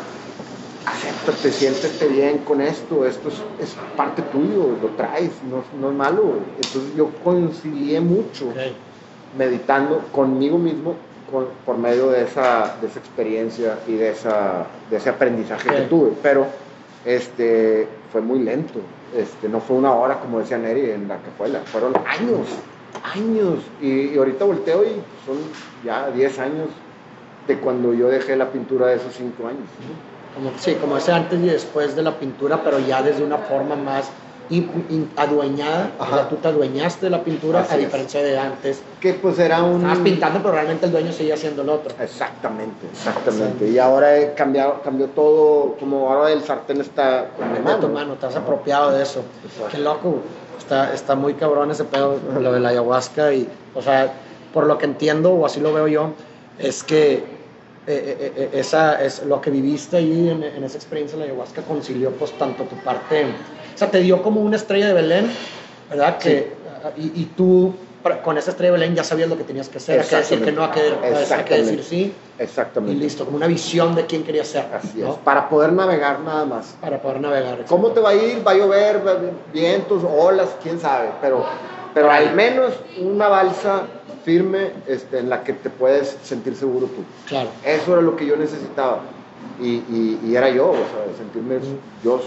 [0.91, 5.95] acéptate, siéntete bien con esto, esto es, es parte tuyo, lo traes, no, no es
[5.97, 6.23] malo.
[6.57, 8.45] Entonces yo concilié mucho
[9.37, 10.95] meditando conmigo mismo
[11.31, 15.81] con- por medio de esa, de esa experiencia y de, esa, de ese aprendizaje que
[15.89, 16.11] tuve.
[16.23, 16.47] Pero
[17.05, 18.79] este, fue muy lento,
[19.15, 22.47] este, no fue una hora como decía Neri en la cajuela, fueron años,
[23.03, 23.59] años.
[23.81, 25.37] Y, y ahorita volteo y son
[25.85, 26.67] ya 10 años
[27.47, 29.67] de cuando yo dejé la pintura de esos 5 años.
[30.39, 33.75] Como, sí, como ese antes y después de la pintura, pero ya desde una forma
[33.75, 34.09] más
[34.49, 35.91] in- in- adueñada.
[35.99, 36.15] O Ajá.
[36.15, 37.81] sea, tú te adueñaste de la pintura Así a es.
[37.85, 38.81] diferencia de antes.
[39.01, 39.77] Que pues era un...
[39.77, 41.93] Estabas pintando, pero realmente el dueño seguía haciendo el otro.
[42.01, 43.67] Exactamente, exactamente.
[43.67, 47.79] Y ahora he cambiado, cambió todo, como ahora el sartén está con mi mano.
[47.79, 49.21] tu mano, te has apropiado de eso.
[49.45, 49.69] Exacto.
[49.71, 50.15] Qué loco.
[50.57, 53.33] Está, está muy cabrón ese pedo, lo de la ayahuasca.
[53.33, 54.11] Y, o sea,
[54.53, 56.11] por lo que entiendo, o así lo veo yo,
[56.57, 57.38] es que
[57.87, 61.31] eh, eh, eh, esa es lo que viviste ahí en, en esa experiencia de la
[61.31, 65.31] ayahuasca concilió pues tanto tu parte, o sea, te dio como una estrella de Belén,
[65.89, 66.17] ¿verdad?
[66.17, 66.53] Que,
[66.83, 67.73] ah, y, y tú
[68.23, 70.43] con esa estrella de Belén ya sabías lo que tenías que hacer, a qué decir
[70.43, 71.83] que no, a qué, a qué decir Exactamente.
[71.83, 72.95] sí, y Exactamente.
[73.03, 75.11] listo, como una visión de quién querías ser, Así ¿no?
[75.11, 75.15] es.
[75.17, 76.75] Para poder navegar nada más.
[76.79, 77.65] Para poder navegar.
[77.67, 78.45] ¿Cómo te va a ir?
[78.47, 79.01] Va a llover,
[79.53, 81.09] vientos, olas, quién sabe.
[81.21, 81.45] Pero,
[81.93, 83.83] pero al menos una balsa
[84.23, 87.03] firme este, en la que te puedes sentir seguro tú.
[87.27, 87.49] Claro.
[87.65, 88.99] Eso era lo que yo necesitaba.
[89.61, 91.59] Y, y- y era yo, o sea, sentirme
[92.03, 92.19] yo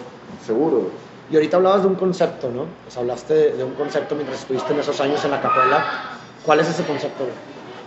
[0.47, 0.91] seguro.
[1.31, 2.67] Y ahorita hablabas de un concepto, ¿no?
[2.85, 5.85] Pues hablaste de, de un concepto mientras estuviste en esos años en la capuela.
[6.45, 7.25] ¿Cuál es ese concepto?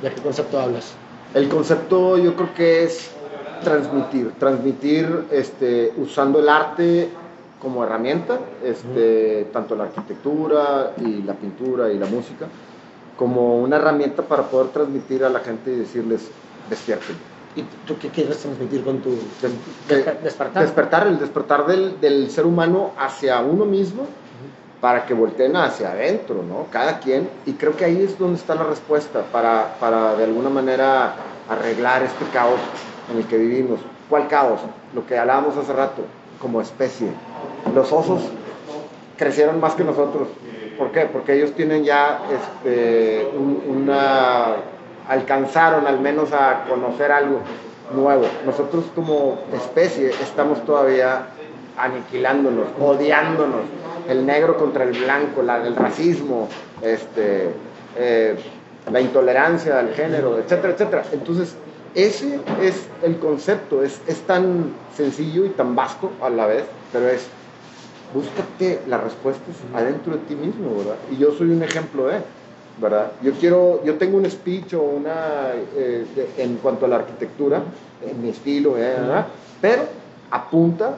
[0.01, 0.93] ¿De qué concepto hablas?
[1.33, 3.11] El concepto yo creo que es
[3.63, 7.09] transmitir, transmitir este, usando el arte
[7.61, 12.45] como herramienta, este, tanto la arquitectura y la pintura y la música,
[13.17, 16.29] como una herramienta para poder transmitir a la gente y decirles,
[16.69, 17.15] despierten.
[17.55, 19.51] ¿Y tú qué quieres transmitir con tu Des-
[19.87, 20.63] desper- despertar?
[20.63, 24.05] Despertar, el despertar del, del ser humano hacia uno mismo
[24.81, 26.65] para que volteen hacia adentro, ¿no?
[26.69, 27.29] Cada quien.
[27.45, 31.15] Y creo que ahí es donde está la respuesta para, para de alguna manera
[31.49, 32.59] arreglar este caos
[33.11, 33.79] en el que vivimos.
[34.09, 34.59] ¿Cuál caos?
[34.93, 36.01] Lo que hablábamos hace rato,
[36.41, 37.07] como especie.
[37.73, 38.21] Los osos
[39.17, 40.27] crecieron más que nosotros.
[40.77, 41.01] ¿Por qué?
[41.05, 44.55] Porque ellos tienen ya este, un- una...
[45.07, 47.39] alcanzaron al menos a conocer algo
[47.95, 48.25] nuevo.
[48.45, 51.27] Nosotros como especie estamos todavía
[51.77, 53.61] aniquilándonos, odiándonos.
[54.09, 56.47] El negro contra el blanco, la, el racismo,
[56.81, 57.49] este,
[57.97, 58.35] eh,
[58.91, 61.03] la intolerancia al género, etcétera, etcétera.
[61.11, 61.55] Entonces,
[61.95, 67.07] ese es el concepto, es, es tan sencillo y tan vasto a la vez, pero
[67.09, 67.27] es
[68.13, 70.95] búscate las respuestas adentro de ti mismo, ¿verdad?
[71.11, 72.19] Y yo soy un ejemplo de,
[72.81, 73.11] ¿verdad?
[73.21, 77.61] Yo quiero, yo tengo un speech o una, eh, de- en cuanto a la arquitectura,
[78.01, 78.95] en mi estilo, ¿eh?
[78.99, 79.25] ¿verdad?
[79.61, 79.83] Pero
[80.31, 80.95] apunta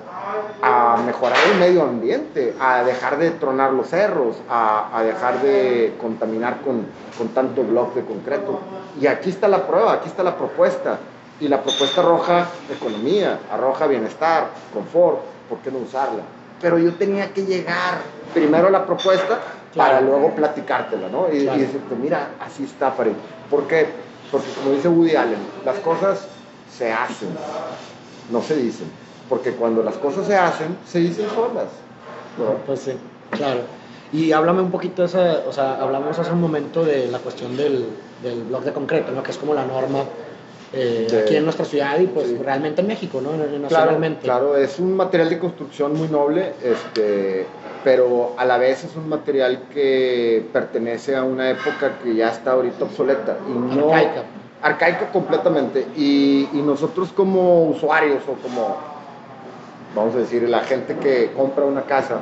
[0.61, 5.93] a mejorar el medio ambiente, a dejar de tronar los cerros, a, a dejar de
[6.01, 6.85] contaminar con,
[7.17, 8.59] con tanto bloque de concreto.
[8.99, 10.97] Y aquí está la prueba, aquí está la propuesta.
[11.39, 16.23] Y la propuesta arroja economía, arroja bienestar, confort, ¿por qué no usarla?
[16.61, 17.99] Pero yo tenía que llegar
[18.33, 19.39] primero a la propuesta
[19.75, 20.05] para Claro.
[20.07, 21.27] luego platicártela, ¿no?
[21.31, 21.57] Y, Claro.
[21.59, 23.13] y decirte, mira, así está, Farid.
[23.49, 23.87] ¿Por qué?
[24.31, 26.27] Porque como dice Woody Allen, las cosas
[26.75, 27.29] se hacen,
[28.31, 28.87] no se dicen.
[29.29, 31.67] Porque cuando las cosas se hacen, se dicen solas.
[32.37, 32.53] ¿no?
[32.65, 32.93] Pues sí,
[33.31, 33.61] claro.
[34.13, 37.57] Y háblame un poquito de esa, o sea, hablamos hace un momento de la cuestión
[37.57, 37.87] del,
[38.23, 39.21] del bloque de concreto, ¿no?
[39.21, 39.99] Que es como la norma
[40.73, 42.37] eh, De- aquí en nuestra ciudad y pues sí.
[42.43, 43.29] realmente en México, ¿no?
[43.31, 44.21] Claro, Nacionalmente.
[44.23, 47.45] claro, es un material de construcción muy noble, este,
[47.83, 52.51] pero a la vez es un material que pertenece a una época que ya está
[52.51, 54.23] ahorita obsoleta y no Arcaica.
[54.61, 55.87] arcaica completamente.
[55.95, 58.75] Y, y nosotros como usuarios o como,
[59.95, 62.19] vamos a decir, la gente que compra una casa,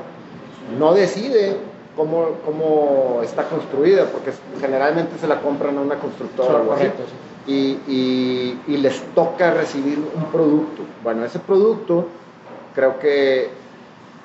[0.78, 1.58] no decide
[1.96, 6.86] cómo, cómo está construida, porque generalmente se la compran a una constructora o así
[7.48, 10.82] y, y- y les toca recibir un producto.
[11.04, 12.08] Bueno, ese producto
[12.74, 13.50] creo que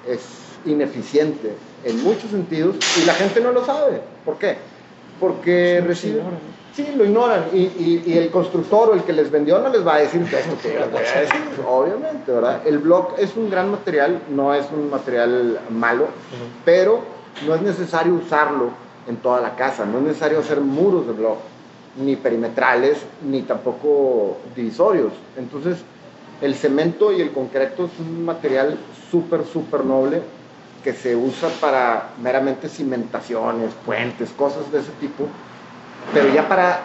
[0.09, 0.21] es
[0.67, 1.55] ineficiente
[1.85, 4.01] en muchos sentidos y la gente no lo sabe.
[4.25, 4.57] ¿Por qué?
[5.19, 6.19] Porque Sí, recibe...
[6.19, 6.39] ignoran.
[6.75, 7.45] Sí, lo ignoran.
[7.53, 10.23] Y, y- y el constructor o el que les vendió no les va a decir
[10.25, 11.41] que esto que yo les voy a decir.
[11.69, 12.63] Obviamente, ¿verdad?
[12.65, 16.07] El blog es un gran material, no es un material malo,
[16.65, 18.71] pero no es necesario usarlo
[19.09, 21.39] en toda la casa, no es necesario hacer muros de blog,
[21.97, 25.13] ni perimetrales, ni tampoco divisorios.
[25.37, 25.79] Entonces,
[26.41, 28.79] el cemento y el concreto es un material
[29.11, 30.23] súper, súper noble
[30.85, 35.27] que se usa para meramente cimentaciones, puentes, cosas de ese tipo,
[36.15, 36.81] pero ya para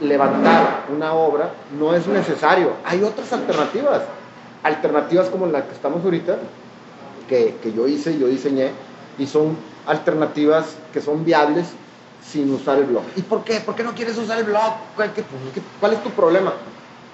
[0.00, 2.72] levantar una obra no es necesario.
[2.84, 4.02] Hay otras alternativas,
[4.62, 6.36] alternativas como la que estamos ahorita,
[7.28, 8.70] que, que yo hice, yo diseñé,
[9.18, 9.56] y son
[9.86, 11.66] alternativas que son viables
[12.30, 13.02] sin usar el blog.
[13.16, 13.60] ¿Y por qué?
[13.60, 14.74] ¿Por qué no quieres usar el blog?
[14.94, 15.24] ¿Cuál, qué-
[15.80, 16.52] cuál es tu problema?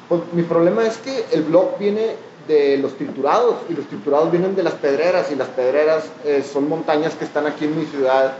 [0.09, 2.17] Pues mi problema es que el blog viene
[2.47, 6.69] de los triturados y los triturados vienen de las pedreras y las pedreras eh, son
[6.69, 8.33] montañas que están aquí en mi ciudad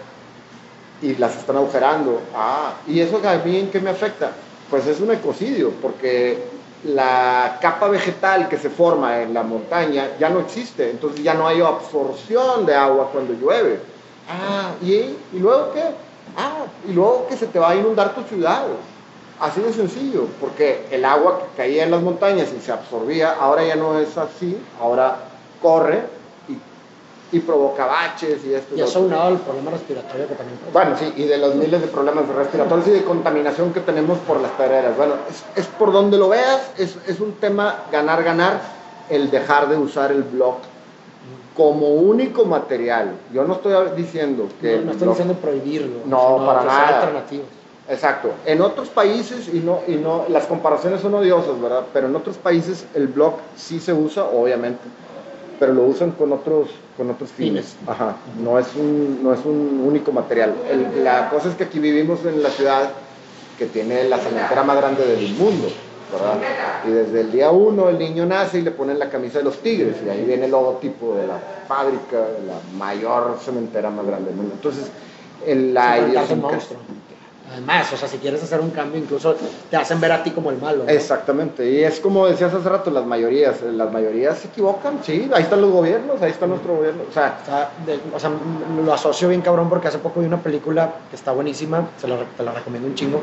[1.03, 2.21] y las están agujerando.
[2.35, 4.33] Ah, ¿y eso a mí en qué me afecta?
[4.71, 6.39] Pues es un ecocidio, porque
[6.85, 11.47] la capa vegetal que se forma en la montaña ya no existe, entonces ya no
[11.47, 13.81] hay absorción de agua cuando llueve.
[14.29, 15.83] Ah, ¿y, ¿y luego qué?
[16.37, 18.65] Ah, y luego que se te va a inundar tu ciudad.
[19.41, 23.65] Así de sencillo, porque el agua que caía en las montañas y se absorbía, ahora
[23.65, 25.17] ya no es así, ahora
[25.63, 26.03] corre
[26.49, 28.75] y, y provoca baches y esto.
[28.75, 30.59] Y eso unado al problema respiratorio que también.
[30.73, 34.41] Bueno, sí, y de los miles de problemas respiratorios y de contaminación que tenemos por
[34.41, 34.97] las pedreras.
[34.97, 38.61] Bueno, es, es por donde lo veas, es, es un tema ganar, ganar,
[39.09, 40.57] el dejar de usar el blog
[41.59, 43.11] como único material.
[43.35, 44.79] Yo no estoy diciendo que...
[44.79, 45.99] No, estoy diciendo prohibirlo.
[46.07, 47.01] No, para nada.
[47.01, 47.47] alternativas.
[47.91, 48.31] Exacto.
[48.47, 51.83] En otros países, y no, y no, las comparaciones son odiosas, ¿verdad?
[51.93, 54.83] Pero en otros países el blog sí se usa, obviamente,
[55.59, 57.75] pero lo usan con otros, con otros fines.
[57.81, 57.89] Fines.
[57.89, 58.15] Ajá.
[58.41, 60.55] No es un, no es un único material.
[60.71, 62.91] El- la cosa es que aquí vivimos en la ciudad
[63.59, 65.67] que tiene la cementera más grande del mundo,
[66.13, 66.39] ¿verdad?
[66.87, 69.59] Y desde el día uno el niño nace y le ponen la camisa de los
[69.59, 74.27] tigres, y ahí viene el logotipo de la fábrica, de la mayor cementera más grande
[74.29, 74.55] del mundo.
[74.55, 74.91] Entonces,
[75.47, 75.97] en la
[76.37, 76.81] monstruo.
[77.51, 79.35] Además, o sea, si quieres hacer un cambio, incluso
[79.71, 80.85] te hacen ver a ti como el malo.
[80.85, 80.91] ¿no?
[80.91, 85.45] Exactamente, y es como decías hace rato, las mayorías, las mayorías se equivocan, sí, ahí
[85.45, 87.39] están los gobiernos, ahí está nuestro gobierno, o sea,
[87.87, 88.31] de- o sea,
[88.85, 92.17] lo asocio bien cabrón porque hace poco vi una película que está buenísima, se la,
[92.37, 93.23] te la recomiendo un chingo,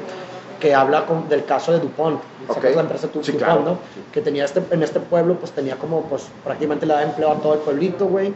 [0.65, 2.19] que habla con- del caso de DuPont.
[2.47, 2.55] Ok.
[2.55, 3.61] ¿Sacas la empresa Sí, DuPont, claro.
[3.61, 3.77] no?
[4.11, 7.35] Que tenía este, en este pueblo, pues tenía como, pues prácticamente le daba empleo a
[7.35, 8.33] todo el pueblito, güey.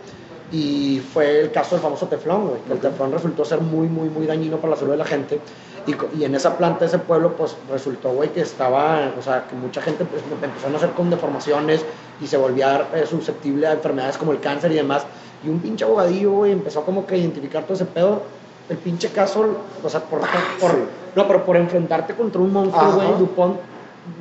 [0.52, 2.62] Y fue el caso del famoso teflón, güey.
[2.68, 5.40] que El teflón resultó ser muy, muy, muy dañino para la salud de la gente.
[5.88, 9.56] Y, y en esa planta ese pueblo, pues resultó, güey, que estaba, o sea, que
[9.56, 11.84] mucha gente pues, empezó a nacer con deformaciones
[12.22, 15.04] y se volvía eh, susceptible a enfermedades como el cáncer y demás.
[15.44, 18.22] Y un pinche abogadillo, güey, empezó como que a identificar todo ese pedo.
[18.70, 19.46] El pinche caso,
[19.84, 20.20] o sea, por,
[20.60, 20.78] por- sí.
[21.20, 23.58] No, pero por enfrentarte contra un monstruo, güey, Dupont,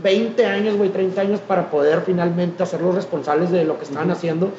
[0.03, 4.51] 20 años, güey, 30 años para poder finalmente hacerlos responsables de lo que estaban haciendo.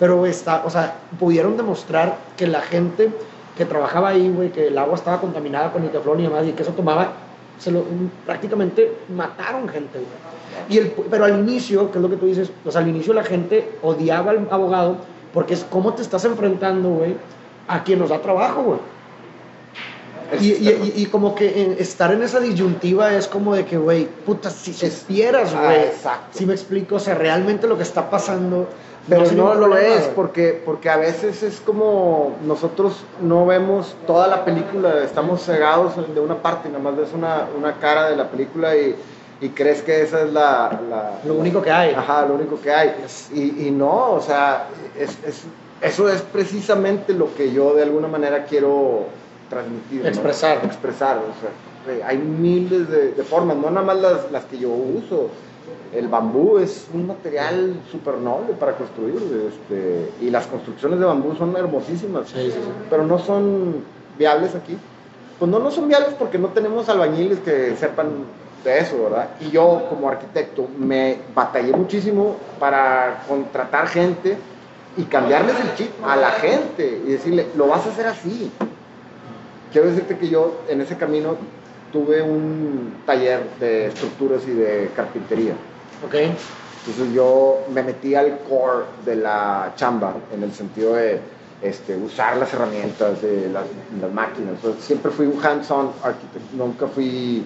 [0.00, 3.10] Pero está, o sea, pudieron demostrar que la gente
[3.56, 6.52] que trabajaba ahí, güey, que el agua estaba contaminada con el teflón y demás, y
[6.52, 7.12] que eso tomaba,
[7.60, 7.84] se lo,
[8.26, 10.34] prácticamente mataron gente, güey.
[10.68, 13.14] Y el, pero al inicio, que es lo que tú dices, o sea, al inicio
[13.14, 14.96] la gente odiaba al abogado
[15.32, 17.16] porque es cómo te estás enfrentando, güey,
[17.68, 18.78] a quien nos da trabajo, güey.
[20.40, 24.06] Y, y- y- y como que estar en esa disyuntiva es como de que, güey,
[24.26, 25.80] puta, si supieras, Ah, güey.
[25.82, 26.38] exacto.
[26.38, 28.68] si me explico, o sea, realmente lo que está pasando.
[29.06, 33.94] Pero no, un lo problema, es, porque, porque a veces es como nosotros no vemos
[34.06, 38.16] toda la película, estamos cegados de una parte, nada más ves una, una cara de
[38.16, 38.96] la película y,
[39.42, 40.80] y crees que esa es la...
[40.88, 41.92] la- Lo único que hay.
[41.92, 42.94] Ajá, lo único que hay.
[43.34, 44.68] Y, y no, o sea,
[44.98, 45.42] es- es-
[45.82, 49.04] eso es precisamente lo que yo de alguna manera quiero
[49.54, 50.02] transmitir.
[50.02, 50.08] ¿no?
[50.08, 50.64] Expresar.
[50.64, 51.50] Expresar, o sea,
[51.86, 55.30] güey, hay miles de, de formas, no nada más las, las que yo uso.
[55.94, 59.16] El bambú es un material súper noble para construir,
[59.48, 62.70] este, y las construcciones de bambú son hermosísimas, Sí, sí, sí.
[62.90, 63.76] pero no son
[64.18, 64.76] viables aquí.
[65.38, 68.08] Pues no, no son viables porque no tenemos albañiles que sepan
[68.64, 69.30] de eso, ¿verdad?
[69.40, 74.36] Y yo como arquitecto me batallé muchísimo para contratar gente
[74.96, 78.50] y cambiarles el chip a la gente y decirle, lo vas a hacer así.
[79.74, 81.36] Quiero decirte que yo en ese camino
[81.92, 85.54] tuve un taller de estructuras y de carpintería.
[86.06, 86.14] Ok.
[86.14, 91.18] Entonces yo me metí al core de la chamba en el sentido de
[91.60, 93.64] este, usar las herramientas de las,
[94.00, 94.50] las máquinas.
[94.54, 97.44] Entonces, siempre fui un hands-on architect, nunca fui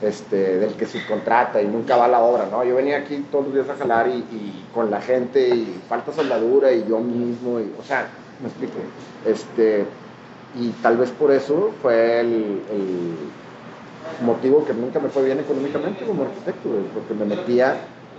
[0.00, 2.64] este, del que subcontrata y nunca va a la obra, ¿no?
[2.64, 6.14] Yo venía aquí todos los días a jalar y, y con la gente y falta
[6.14, 8.08] soldadura y yo mismo, y, o sea,
[8.40, 8.78] me explico.
[9.26, 9.84] Este,
[10.60, 16.04] y tal vez por eso fue el, el motivo que nunca me fue bien económicamente
[16.04, 17.76] como arquitecto, güey, porque me metía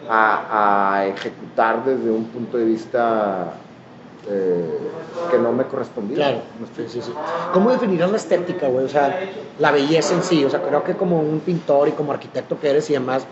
[0.10, 3.54] a, a ejecutar desde un punto de vista
[4.30, 4.78] eh,
[5.32, 6.16] que no me correspondía.
[6.18, 6.90] Claro, ¿Me sí, explico?
[6.92, 7.12] sí, sí.
[7.54, 8.86] ¿Cómo definirás la estética, güey?
[8.86, 9.20] O sea,
[9.60, 10.46] la belleza en sí.
[10.46, 13.26] O sea, creo que como un pintor y como arquitecto que eres y demás,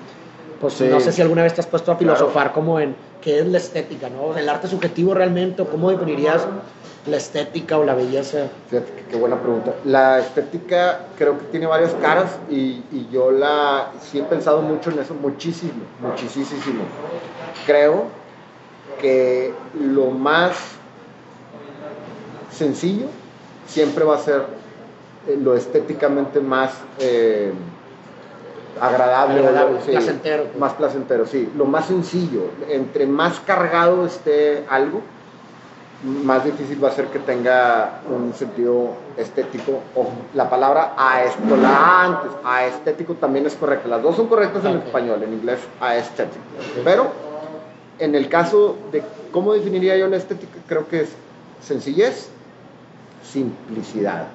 [0.60, 0.88] pues Sí.
[0.90, 2.16] no sé si alguna vez te has puesto a Claro.
[2.16, 4.36] filosofar como en qué es la estética, ¿no?
[4.38, 6.46] El arte subjetivo realmente, o cómo definirías
[7.08, 8.48] la estética o la belleza.
[8.70, 9.74] Fíjate que qué buena pregunta.
[9.86, 14.92] La estética creo que tiene varias caras y, y yo la sí he pensado mucho
[14.92, 16.84] en eso, muchísimo, muchísimo.
[17.66, 18.06] Creo
[19.02, 20.56] que lo más
[22.52, 23.08] sencillo
[23.68, 24.46] siempre va a ser
[25.28, 27.52] eh, lo estéticamente más eh,
[28.82, 30.58] agradable, Agradable, placentero, pues.
[30.58, 31.50] más placentero, sí.
[31.56, 35.02] Lo más sencillo, entre más cargado esté algo,
[36.04, 39.80] más difícil va a ser que tenga un sentido estético.
[39.96, 43.88] Ojo, la palabra aesthetic, la A antes, aestético también es correcta.
[43.88, 44.86] Las dos son correctas en Ok.
[44.86, 46.40] español, en inglés aesthetic.
[46.84, 47.08] Pero
[48.00, 51.10] en el caso de cómo definiría yo la estética, creo que es
[51.62, 52.30] sencillez,
[53.24, 54.28] simplicidad.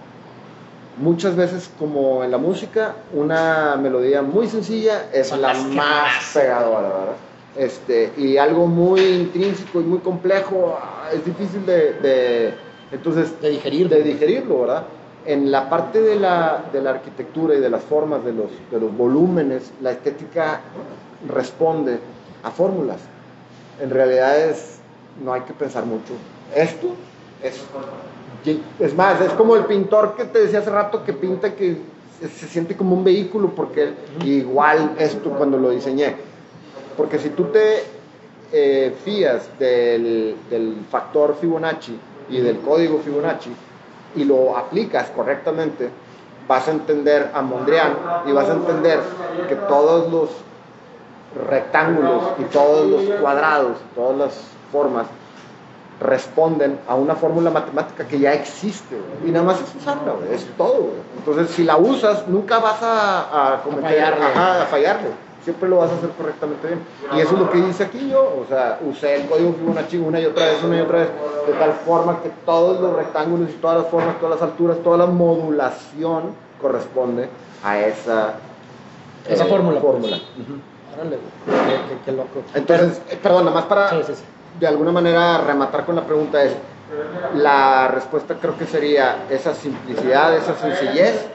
[0.98, 6.88] Muchas veces, como en la música, una melodía muy sencilla es Son la más pegadora,
[6.88, 7.16] ¿verdad?
[7.56, 10.76] Este, y algo muy intrínseco y muy complejo
[11.14, 12.54] es difícil de, de-
[12.90, 13.88] entonces, De digerir.
[13.88, 14.84] de digerirlo, ¿verdad?
[15.24, 18.80] En la parte de la, de la arquitectura y de las formas, de los, de
[18.80, 20.60] los volúmenes, la estética
[21.28, 21.98] responde
[22.42, 22.98] a fórmulas.
[23.80, 24.78] En realidad es,
[25.24, 26.12] no hay que pensar mucho.
[26.54, 26.88] Esto
[27.42, 27.60] es,
[28.80, 31.76] es más, es como el pintor que te decía hace rato que pinta que
[32.20, 33.92] se, se siente como un vehículo, porque
[34.24, 36.16] igual esto cuando lo diseñé.
[36.96, 37.84] Porque si tú te
[38.53, 41.98] eh, fías del, del factor Fibonacci
[42.28, 43.50] y del código Fibonacci
[44.14, 45.90] y lo aplicas correctamente,
[46.46, 47.96] vas a entender a Mondrian
[48.26, 49.00] y vas a entender
[49.48, 50.30] que todos los
[51.48, 54.40] rectángulos y todos los cuadrados, todas las
[54.70, 55.07] formas
[56.00, 60.90] responden a una fórmula matemática que ya existe y nada más es usarla, es todo.
[61.16, 64.24] Entonces, si la usas, nunca vas a, a cometer, fallarle.
[64.24, 65.09] ajá, a fallarle.
[65.45, 66.80] Siempre lo vas a hacer correctamente bien.
[67.16, 68.20] Y eso es lo que hice aquí yo.
[68.22, 71.09] O sea, usé el código Fibonacci una y otra vez, una y otra vez,
[71.49, 74.99] de tal forma que todos los rectángulos y todas las formas, todas las alturas, toda
[74.99, 77.28] la modulación corresponde
[77.64, 78.34] a esa,
[79.28, 79.93] Esa eh, fórmula, pues.
[79.93, 80.16] fórmula.
[81.47, 81.53] Qué,
[81.88, 82.43] qué- qué loco.
[82.55, 84.22] Entonces, eh, perdón, nada más para Sí, sí, sí.
[84.61, 86.53] de alguna manera rematar con la pregunta es,
[87.34, 91.26] la respuesta creo que sería esa simplicidad, esa sencillez,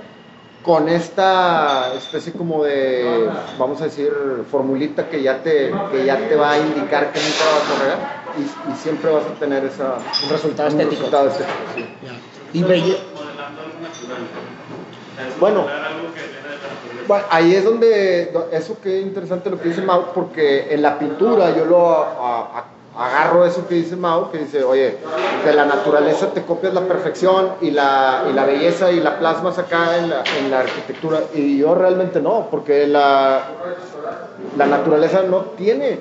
[0.68, 4.12] con esta especie como de, vamos a decir,
[4.52, 7.98] formulita que ya te, que ya te va a indicar que nunca vas a regar
[8.38, 9.96] y, y siempre vas a tener esa,
[10.26, 10.96] Un resultado un estético.
[11.06, 11.86] resultado estético, sí.
[12.54, 12.98] Y belle-
[15.40, 15.66] Bueno.
[17.08, 21.00] Bueno, ahí es donde, do- eso que interesante lo que dice Mau, porque en la
[21.00, 22.66] pintura yo lo a- a-
[22.98, 24.98] agarro eso que dice Mau, que dice, oye,
[25.46, 29.58] de la naturaleza te copias la perfección y la, y la belleza y la plasmas
[29.60, 33.44] acá en la, en la arquitectura, y yo realmente no, porque la,
[34.58, 36.00] la naturaleza no tiene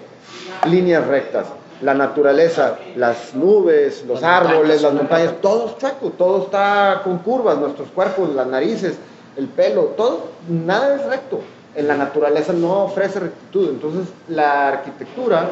[0.68, 1.46] líneas rectas.
[1.82, 7.58] La naturaleza, las nubes, los árboles, las montañas, todo es chueco, todo está con curvas,
[7.58, 8.96] nuestros cuerpos, las narices,
[9.36, 11.40] el pelo, todo, nada es recto.
[11.74, 13.68] En la naturaleza no ofrece rectitud.
[13.68, 15.50] Entonces, la arquitectura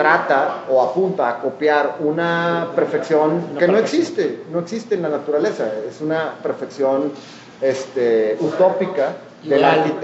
[0.00, 5.64] trata o apunta a copiar una perfección que no existe, no existe en la naturaleza.
[5.86, 7.12] Es una perfección
[7.60, 9.08] este, utópica
[9.42, 9.62] del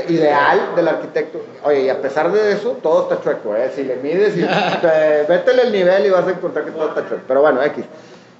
[0.08, 0.74] Ideal.
[0.76, 1.40] del arquitecto.
[1.64, 3.70] Oye, y a pesar de eso, todo está chueco, ¿eh?
[3.74, 4.40] Si le mides y
[4.82, 7.22] te- vétele el nivel y vas a encontrar que todo está chueco.
[7.26, 7.84] Pero bueno, X.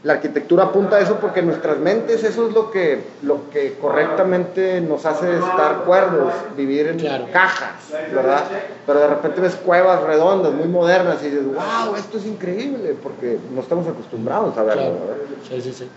[0.07, 3.75] La arquitectura apunta a eso porque en nuestras mentes eso es lo que, lo que
[3.81, 7.27] correctamente nos hace estar cuerdos, vivir en Claro.
[7.33, 7.73] cajas,
[8.15, 8.45] ¿verdad?
[8.87, 13.37] Pero de repente ves cuevas redondas, muy modernas y dices, wow, esto es increíble, porque
[13.53, 14.95] no estamos acostumbrados a verlo, Claro.
[15.01, 15.17] ¿verdad?
[15.51, 15.89] Sí, sí, sí.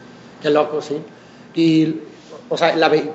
[0.41, 1.03] Qué loco, sí.
[1.53, 1.99] Y,
[2.49, 3.11] o sea, la be-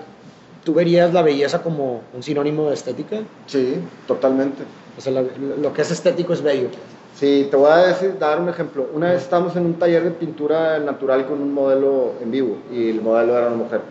[0.62, 3.16] ¿tú verías la belleza como un sinónimo de estética?
[3.49, 4.62] Sí, totalmente.
[4.97, 5.22] O sea, la-
[5.61, 6.68] lo que es estético es bello.
[7.15, 8.89] Sí, te voy a decir, dar un ejemplo.
[8.93, 12.91] Una vez estábamos en un taller de pintura natural con un modelo en vivo y
[12.91, 13.83] el modelo era una mujer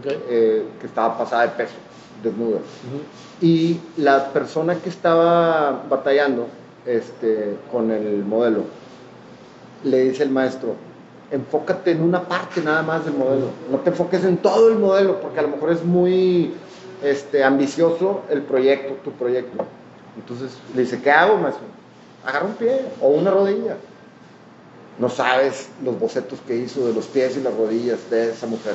[0.00, 0.12] ¿ok?
[0.28, 1.74] eh, que estaba pasada de peso,
[2.22, 2.58] desnuda.
[2.58, 3.00] Ujú.
[3.40, 6.46] Y la persona que estaba batallando
[6.86, 8.62] este, con el modelo
[9.82, 10.74] le dice el maestro,
[11.30, 15.20] enfócate en una parte nada más del modelo, no te enfoques en todo el modelo
[15.20, 16.54] porque a lo mejor es muy
[17.02, 19.64] este, ambicioso el proyecto, tu proyecto.
[20.16, 21.64] Entonces le dice, ¿qué hago maestro?
[22.24, 23.76] Agarra un pie o una rodilla.
[24.98, 28.74] No sabes los bocetos que hizo de los pies y las rodillas de esa mujer.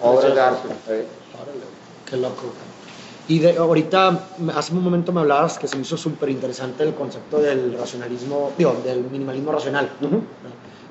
[0.00, 0.68] Obras de arte.
[0.88, 1.06] ¿eh?
[2.08, 2.42] Qué loco.
[3.28, 6.94] Y de, ahorita, hace un momento me hablabas que se me hizo súper interesante el
[6.94, 9.90] concepto del racionalismo, digo, del minimalismo racional.
[10.00, 10.22] Ujú.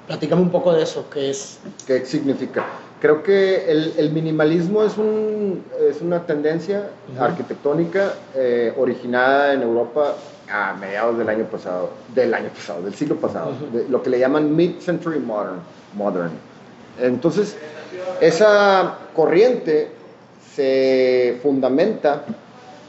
[0.07, 1.59] Platícame un poco de eso, que es...
[1.85, 2.65] ¿Qué significa?
[3.01, 7.23] Creo que el, el minimalismo es, un, es una tendencia Ujú.
[7.23, 10.15] arquitectónica eh, originada en Europa
[10.51, 14.19] a mediados del año pasado, del año pasado, del siglo pasado, de lo que le
[14.19, 15.59] llaman mid-century modern,
[15.95, 16.31] modern.
[16.99, 17.55] Entonces,
[18.19, 19.91] esa corriente
[20.55, 22.23] se fundamenta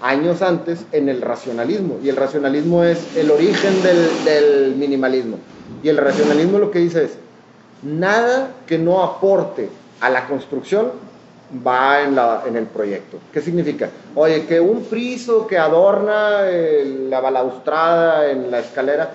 [0.00, 5.36] años antes en el racionalismo, y el racionalismo es el origen del, del minimalismo.
[5.82, 7.12] Y el racionalismo lo que dice es,
[7.82, 9.68] nada que no aporte
[10.00, 10.92] a la construcción
[11.66, 13.18] va en, la- en el proyecto.
[13.32, 13.90] ¿Qué significa?
[14.14, 19.10] Oye, que un friso que adorna eh, la balaustrada en la escalera,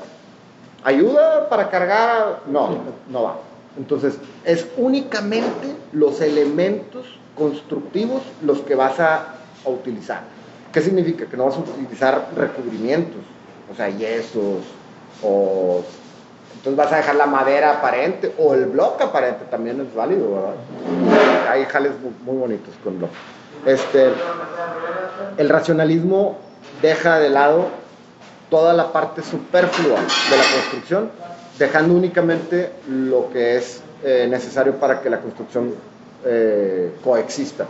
[0.84, 2.42] ¿ayuda para cargar?
[2.48, 2.70] No,
[3.10, 3.38] no va.
[3.78, 7.06] Entonces, es únicamente los elementos
[7.38, 10.22] constructivos los que vas a, a utilizar.
[10.72, 11.26] ¿Qué significa?
[11.26, 13.22] Que no vas a utilizar recubrimientos,
[13.72, 14.64] o sea, yesos,
[15.24, 15.84] o
[16.66, 20.56] entonces vas a dejar la madera aparente o el bloque aparente también es válido, ¿verdad?
[21.48, 21.92] Hay jales
[22.24, 23.14] muy, bonitos con bloque.
[23.68, 24.10] Este,
[25.38, 26.40] el racionalismo
[26.82, 27.68] deja de lado
[28.50, 31.12] toda la parte superflua de la construcción,
[31.60, 35.76] dejando únicamente lo que es eh, necesario para que la construcción
[36.26, 37.68] eh, coexista.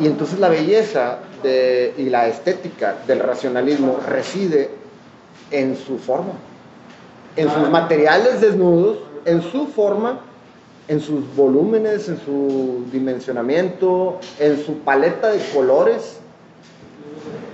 [0.00, 4.70] Y entonces la belleza y la estética del racionalismo reside
[5.52, 6.32] en su forma,
[7.36, 10.20] en sus materiales desnudos, en su forma,
[10.88, 16.18] en sus volúmenes, en su dimensionamiento, en su paleta de colores.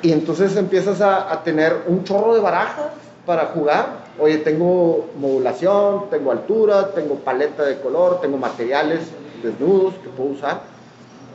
[0.02, 2.86] Y entonces empiezas a, tener un chorro de barajas
[3.26, 4.00] para jugar.
[4.18, 9.00] Oye, tengo modulación, tengo altura, tengo paleta de color, tengo materiales
[9.42, 10.62] desnudos que puedo usar.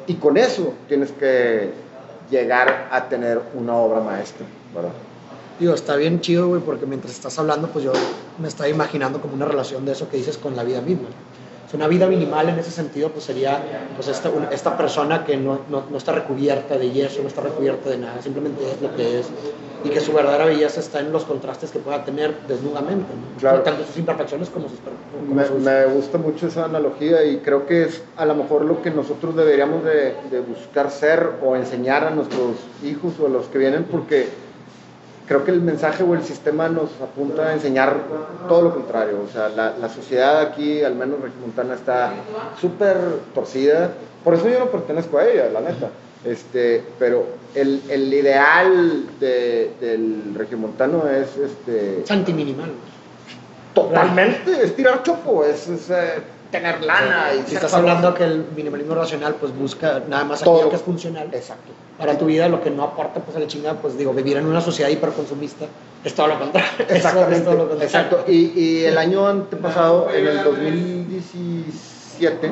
[0.08, 1.72] Y con eso tienes que
[2.30, 4.92] llegar a tener una obra maestra, ¿verdad?
[5.60, 7.94] Digo, está bien chido, güey, porque mientras estás hablando, pues yo
[8.42, 11.08] me estaba imaginando como una relación de eso que dices con la vida misma.
[11.70, 13.60] Sea, una vida minimal en ese sentido, pues sería
[13.96, 17.90] pues esta, esta persona que no, no, no está recubierta de yeso, no está recubierta
[17.90, 19.28] de nada, simplemente es lo que es.
[19.86, 23.40] Y que su verdadera belleza está en los contrastes que pueda tener desnudamente, ¿no?
[23.40, 23.62] Claro.
[23.62, 24.80] tanto sus imperfecciones como sus...
[24.80, 28.66] como Me, sus- me gusta mucho esa analogía y creo que es a lo mejor
[28.66, 33.30] lo que nosotros deberíamos de, de buscar ser o enseñar a nuestros hijos o a
[33.30, 34.28] los que vienen porque
[35.28, 37.98] creo que el mensaje o el sistema nos apunta a enseñar
[38.48, 39.20] todo lo contrario.
[39.28, 42.14] O sea, la, la sociedad aquí, al menos regimontana, está
[42.62, 42.98] súper
[43.34, 43.92] torcida.
[44.24, 45.90] Por eso yo no pertenezco a ella, la neta.
[46.24, 52.66] Este, pero el, el ideal de- del regimontano es este, Es antiminimal.
[52.72, 52.96] güey.
[53.74, 56.14] Totalmente, es tirar chopo, es, es, eh,
[56.52, 57.30] tener lana.
[57.34, 60.56] y Si estás hablando que el minimalismo racional, pues busca nada más Todo.
[60.56, 61.28] aquello que es funcional.
[61.34, 61.72] Exacto.
[61.98, 64.46] para tu vida lo que no aporta pues a la chingada pues digo vivir en
[64.46, 65.66] una sociedad hiperconsumista
[66.04, 67.36] es todo lo contrario Exactamente.
[67.38, 67.84] es todo lo contrario.
[67.86, 68.24] Exacto.
[68.28, 72.52] Y, y el año antepasado, en el 2017,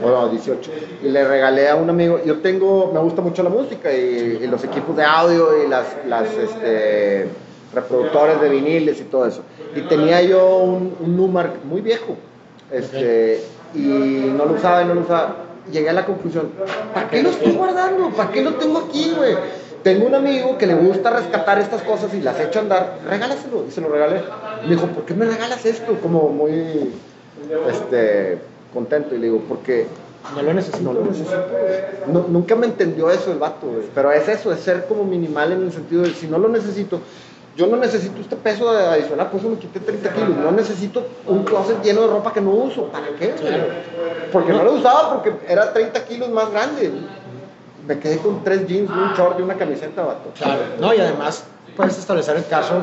[0.00, 0.70] bueno, 18,
[1.02, 4.46] y le regalé a un amigo, yo tengo, me gusta mucho la música y, y
[4.46, 7.28] los equipos de audio y las, las este,
[7.74, 9.42] reproductores de viniles y todo eso.
[9.76, 12.16] Y tenía yo un, un Numark muy viejo,
[12.72, 13.42] este,
[13.74, 15.36] y no lo usaba y no lo usaba.
[15.70, 16.50] Llegué a la conclusión,
[16.92, 18.10] ¿para qué lo estoy guardando?
[18.10, 19.36] ¿Para qué lo tengo aquí, güey?
[19.82, 23.64] Tengo un amigo que le gusta rescatar estas cosas y las echo a andar, regálaselo.
[23.68, 24.22] Y se lo regalé.
[24.64, 25.98] Me dijo, ¿por qué me regalas esto?
[26.00, 26.92] Como muy
[27.70, 28.38] este,
[28.72, 29.14] contento.
[29.14, 29.86] Y le digo, porque
[30.36, 30.84] No lo necesito.
[30.84, 31.46] No lo necesito.
[32.06, 33.86] No- nunca me entendió eso el vato, güey.
[33.92, 37.00] Pero es eso, es ser como minimal en el sentido de si no lo necesito.
[37.56, 40.30] Yo no necesito este peso adicional, por eso me quité 30 kilos.
[40.38, 42.84] No necesito un closet lleno de ropa que no uso.
[42.86, 43.34] ¿Para qué?
[44.32, 46.90] Porque no lo usaba, porque era 30 kilos más grande.
[47.86, 50.30] Me quedé con tres jeans, un short y una camiseta, vato.
[50.38, 51.44] Claro, no, y además
[51.76, 52.74] puedes establecer el caso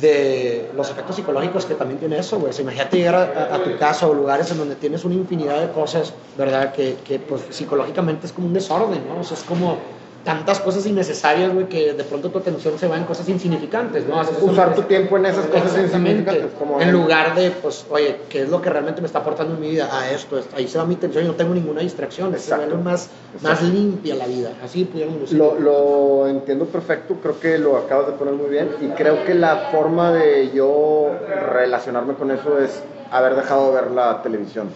[0.00, 2.52] de los efectos psicológicos que también tiene eso, güey.
[2.60, 5.70] Imagínate llegar a, a- a tu casa o lugares en donde tienes una infinidad de
[5.70, 6.72] cosas, ¿verdad?
[6.72, 9.20] Que, que, pues psicológicamente es como un desorden, ¿no?
[9.20, 9.78] O sea, es como
[10.26, 14.18] tantas cosas innecesarias, güey, que de pronto tu atención se va en cosas insignificantes, ¿no?
[14.18, 16.50] Haces Usar tu tiempo en esas cosas insignificantes.
[16.58, 19.60] Como en lugar de, pues, oye, ¿qué es lo que realmente me está aportando en
[19.60, 19.88] mi vida?
[19.90, 20.56] A esto, esto.
[20.56, 22.34] ahí se va mi atención y no tengo ninguna distracción.
[22.34, 22.66] Exacto.
[22.66, 23.08] vuelve más,
[23.40, 24.50] más limpia la vida.
[24.64, 25.38] Así pudiéramos decir.
[25.38, 29.32] Lo, lo entiendo perfecto, creo que lo acabas de poner muy bien y creo que
[29.32, 31.12] la forma de yo
[31.52, 32.82] relacionarme con eso es
[33.12, 34.70] haber dejado de ver la televisión.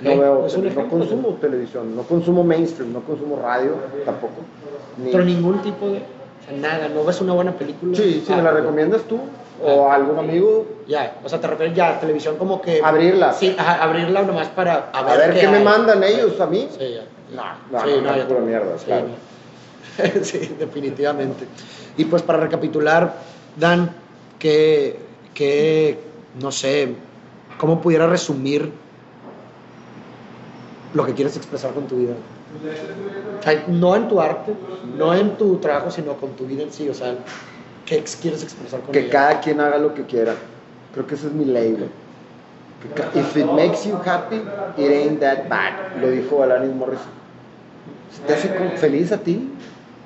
[0.00, 4.34] No veo, es un no consumo televisión, no consumo mainstream, no consumo radio tampoco.
[5.02, 5.98] Ni- Pero ningún tipo de.
[5.98, 7.96] O sea, nada, no ves una buena película.
[7.96, 9.20] Sí, si Ah, me la recomiendas tú
[9.64, 12.80] o algún amigo, Ya, o sea, te refieres ya a televisión como que.
[12.82, 13.32] Abrirla.
[13.32, 14.90] Sí, abrirla nomás para.
[14.92, 16.68] A a ver, qué, me mandan ellos a mí.
[16.76, 17.04] Sí, ya.
[17.70, 19.06] No, sí, no, no, pura mierda, sí, claro.
[19.06, 20.24] no.
[20.24, 21.46] sí, definitivamente.
[21.96, 23.14] Y pues para recapitular,
[23.56, 23.90] Dan,
[24.38, 24.98] que,
[25.32, 25.98] que,
[26.40, 26.94] no sé,
[27.58, 28.72] ¿cómo pudiera resumir
[30.94, 32.14] lo que quieres expresar con tu vida?
[33.40, 34.52] O sea, no en tu arte,
[34.96, 36.88] no en tu trabajo, sino con tu vida en sí.
[36.88, 37.14] O sea,
[37.86, 39.10] ¿qué quieres expresar con Que ella?
[39.10, 40.34] cada quien haga lo que quiera.
[40.92, 41.44] Creo que esa es mi
[42.94, 44.42] ca- If it makes you happy,
[44.76, 45.72] it ain't that bad.
[46.00, 47.10] Lo dijo Alanis Morrison.
[48.12, 49.48] Si te hace feliz a ti,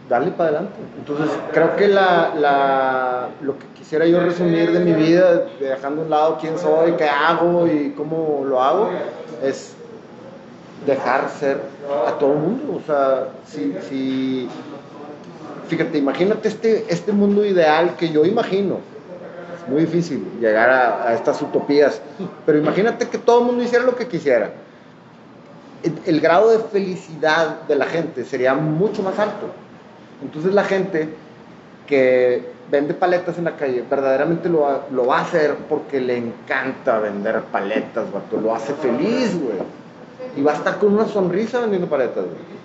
[0.08, 0.74] dale para adelante.
[0.98, 6.04] Entonces, creo que la, la- lo que quisiera yo resumir de mi vida, dejando a
[6.04, 8.90] un lado quién soy, qué hago y cómo lo hago,
[9.42, 9.74] es
[10.86, 11.60] dejar ser
[12.06, 12.80] a todo el mundo.
[12.82, 14.48] O sea, si, si
[15.68, 18.78] fíjate, imagínate este, este mundo ideal que yo imagino.
[19.60, 22.00] Es muy difícil llegar a, estas utopías,
[22.44, 24.52] pero imagínate que todo el mundo hiciera lo que quisiera.
[25.82, 29.48] El, el grado de felicidad de la gente sería mucho más alto.
[30.22, 31.08] Entonces la gente
[31.86, 36.16] que vende paletas en la calle verdaderamente lo va, lo va a hacer porque le
[36.16, 38.40] encanta vender paletas, vato.
[38.40, 39.58] Lo hace feliz, güey.
[40.36, 42.56] Y va a estar con una sonrisa vendiendo paletas, güey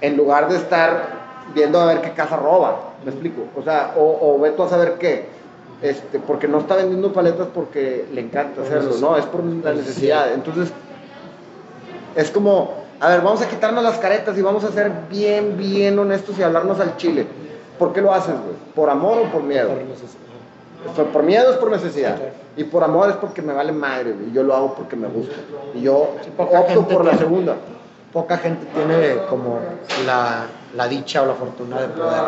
[0.00, 1.18] en lugar de estar
[1.54, 3.42] viendo a ver qué casa roba, ¿me explico?
[3.56, 5.26] O sea, o, o ve tú a saber qué,
[5.82, 10.32] este, porque no está vendiendo paletas porque le encanta hacerlo, no, es por la necesidad.
[10.32, 10.72] Entonces,
[12.14, 15.98] es como, a ver, vamos a quitarnos las caretas y vamos a ser bien, bien
[15.98, 17.26] honestos y hablarnos al chile.
[17.78, 18.56] ¿Por qué lo haces, güey?
[18.74, 19.70] ¿Por amor o por miedo?
[20.84, 21.06] Necesidad.
[21.12, 22.16] Por, miedo es por necesidad.
[22.56, 24.32] Y por amor es porque me vale madre, güey.
[24.32, 25.34] Yo lo hago porque me gusta.
[25.74, 27.56] Y yo Sí, opto por la tiene- segunda.
[28.12, 29.58] Poca gente tiene como
[30.06, 32.20] la, la dicha o la fortuna de poder.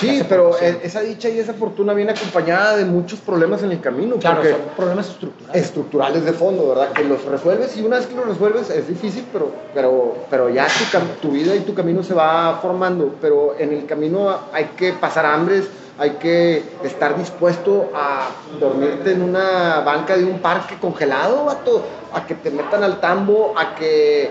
[0.00, 3.80] Sí, pero e- esa dicha y esa fortuna viene acompañada de muchos problemas en el
[3.82, 4.16] camino.
[4.16, 5.62] Claro, son problemas estructurales.
[5.66, 6.92] estructurales de fondo, ¿verdad?
[6.92, 10.66] Que los resuelves y una vez que los resuelves es difícil, pero, pero, pero ya
[10.66, 13.14] tu, tu vida y tu camino se va formando.
[13.20, 15.68] Pero en el camino hay que pasar hambres,
[15.98, 18.28] hay que estar dispuesto a
[18.58, 23.54] dormirte en una banca de un parque congelado, vato, a que te metan al tambo,
[23.56, 24.30] a que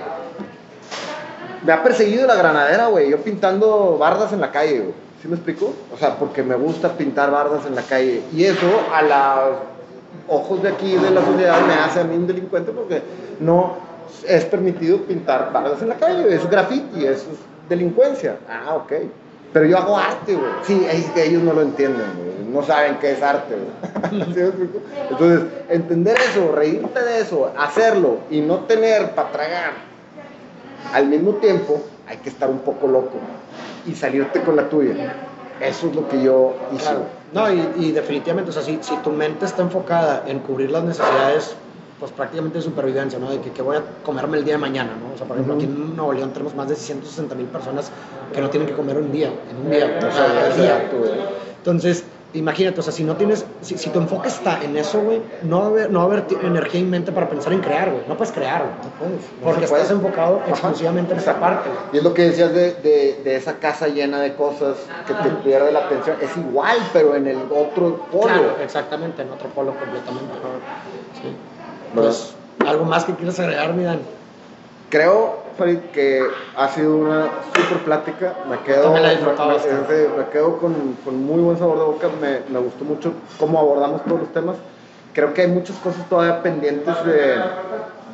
[1.63, 3.09] me ha perseguido la granadera, güey.
[3.09, 4.93] Yo pintando bardas en la calle, güey.
[5.21, 5.71] ¿Sí me explico?
[5.93, 8.23] O sea, porque me gusta pintar bardas en la calle.
[8.33, 9.59] Y eso, a los
[10.27, 13.03] ojos de aquí de la sociedad, me hace a mí un delincuente porque
[13.39, 13.75] no
[14.27, 16.33] es permitido pintar bardas en la calle.
[16.33, 17.27] Es graffiti, es
[17.69, 18.37] delincuencia.
[18.49, 18.93] Ah, ok.
[19.53, 20.51] Pero yo hago arte, güey.
[20.63, 22.31] Sí, ellos no lo entienden, güey.
[22.51, 24.21] No saben qué es arte, güey.
[25.09, 29.91] Entonces, entender eso, reírte de eso, hacerlo y no tener para tragar
[30.93, 33.17] al mismo tiempo hay que estar un poco loco
[33.85, 35.15] y salirte con la tuya.
[35.61, 36.91] Eso es lo que yo hice.
[37.33, 40.83] No, y, y definitivamente, o sea, si, si tu mente está enfocada en cubrir las
[40.83, 41.55] necesidades,
[42.01, 43.29] pues prácticamente de supervivencia, ¿no?
[43.29, 45.13] De que, que voy a comerme el día de mañana, ¿no?
[45.13, 45.63] O sea, por ejemplo, Ujú.
[45.63, 47.91] aquí en Nuevo León tenemos más de 160 mil personas
[48.33, 50.89] que no tienen que comer un día, en un día, o O sea, al día.
[51.57, 52.03] Entonces,
[52.33, 55.59] imagínate, o sea, si no tienes, si, si tu enfoque está en eso, güey, no
[55.59, 58.01] va a haber, no va a haber energía en mente para pensar en crear, güey.
[58.07, 58.73] No puedes crear, güey.
[58.83, 59.81] No puedes, no Porque puede.
[59.83, 60.49] estás enfocado Ajá.
[60.49, 61.81] exclusivamente en esa parte, güey.
[61.93, 65.29] Y es lo que decías de, de- de esa casa llena de cosas que te
[65.43, 66.17] pierde la atención.
[66.19, 68.23] Es igual, pero en el otro polo.
[68.23, 70.33] Claro, exactamente, en otro polo completamente.
[71.21, 71.35] Sí.
[71.93, 72.33] Pues,
[72.65, 73.99] ¿algo más que quieras agregar, mi Dan?
[74.89, 76.21] Creo, Farid, que
[76.57, 78.33] ha sido una super plática.
[78.49, 80.09] Me quedo, la disfrutado me, bastante.
[80.09, 80.73] me- me quedo con,
[81.05, 82.09] con muy buen sabor de boca.
[82.21, 84.57] Me, me gustó mucho cómo abordamos todos los temas.
[85.13, 87.41] Creo que hay muchas cosas todavía pendientes de,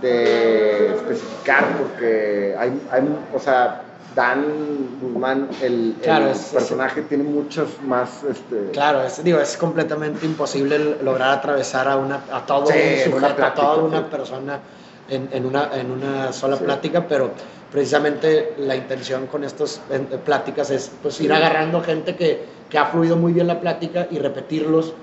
[0.02, 3.82] de especificar porque hay, hay o sea,
[4.18, 9.56] Dan Guzmán, el, el Claro, es- personaje, tiene muchos más, este, Claro, es, digo, es
[9.58, 13.76] completamente imposible lograr atravesar a, una, a todo Sí, un en una sujeto, a toda
[13.84, 14.06] una sí.
[14.10, 14.60] persona
[15.08, 16.64] en, en una, en una sola Sí.
[16.64, 17.30] plática, pero
[17.72, 22.86] precisamente la intención con estas eh, pláticas es pues, ir agarrando gente que, que ha
[22.86, 24.96] fluido muy bien la plática y repetirlos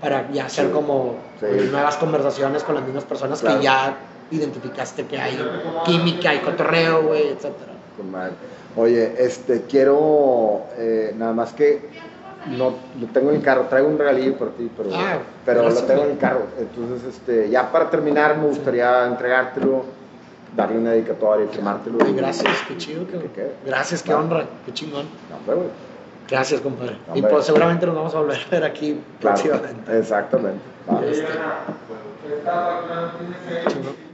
[0.00, 1.14] para ya hacer como
[1.70, 3.58] nuevas conversaciones con las mismas personas Claro.
[3.58, 3.96] que ya
[4.32, 5.38] identificaste que hay
[5.84, 7.74] química, hay cotorreo, güey, etcétera.
[7.96, 8.32] Con madre.
[8.76, 11.88] Oye, este, quiero eh, nada más que
[12.48, 15.82] no lo tengo en el carro, traigo un regalillo por ti, pero, Ah, pero gracias,
[15.82, 16.42] lo tengo en el carro.
[16.58, 19.84] Entonces, este, ya para terminar, me gustaría entregártelo,
[20.54, 21.98] darle una dedicatoria y firmártelo.
[22.04, 23.06] Ay, gracias, qué chido.
[23.06, 23.52] Que, ¿Qué, qué?
[23.64, 25.06] Gracias, qué honra, qué chingón.
[25.30, 25.68] No, hombre, güey.
[26.28, 26.96] Gracias, compadre.
[27.14, 29.98] Y pues seguramente nos vamos a volver a ver aquí Claro, próximamente.
[29.98, 30.60] exactamente.
[31.08, 31.24] Este,
[33.70, 34.05] chingón.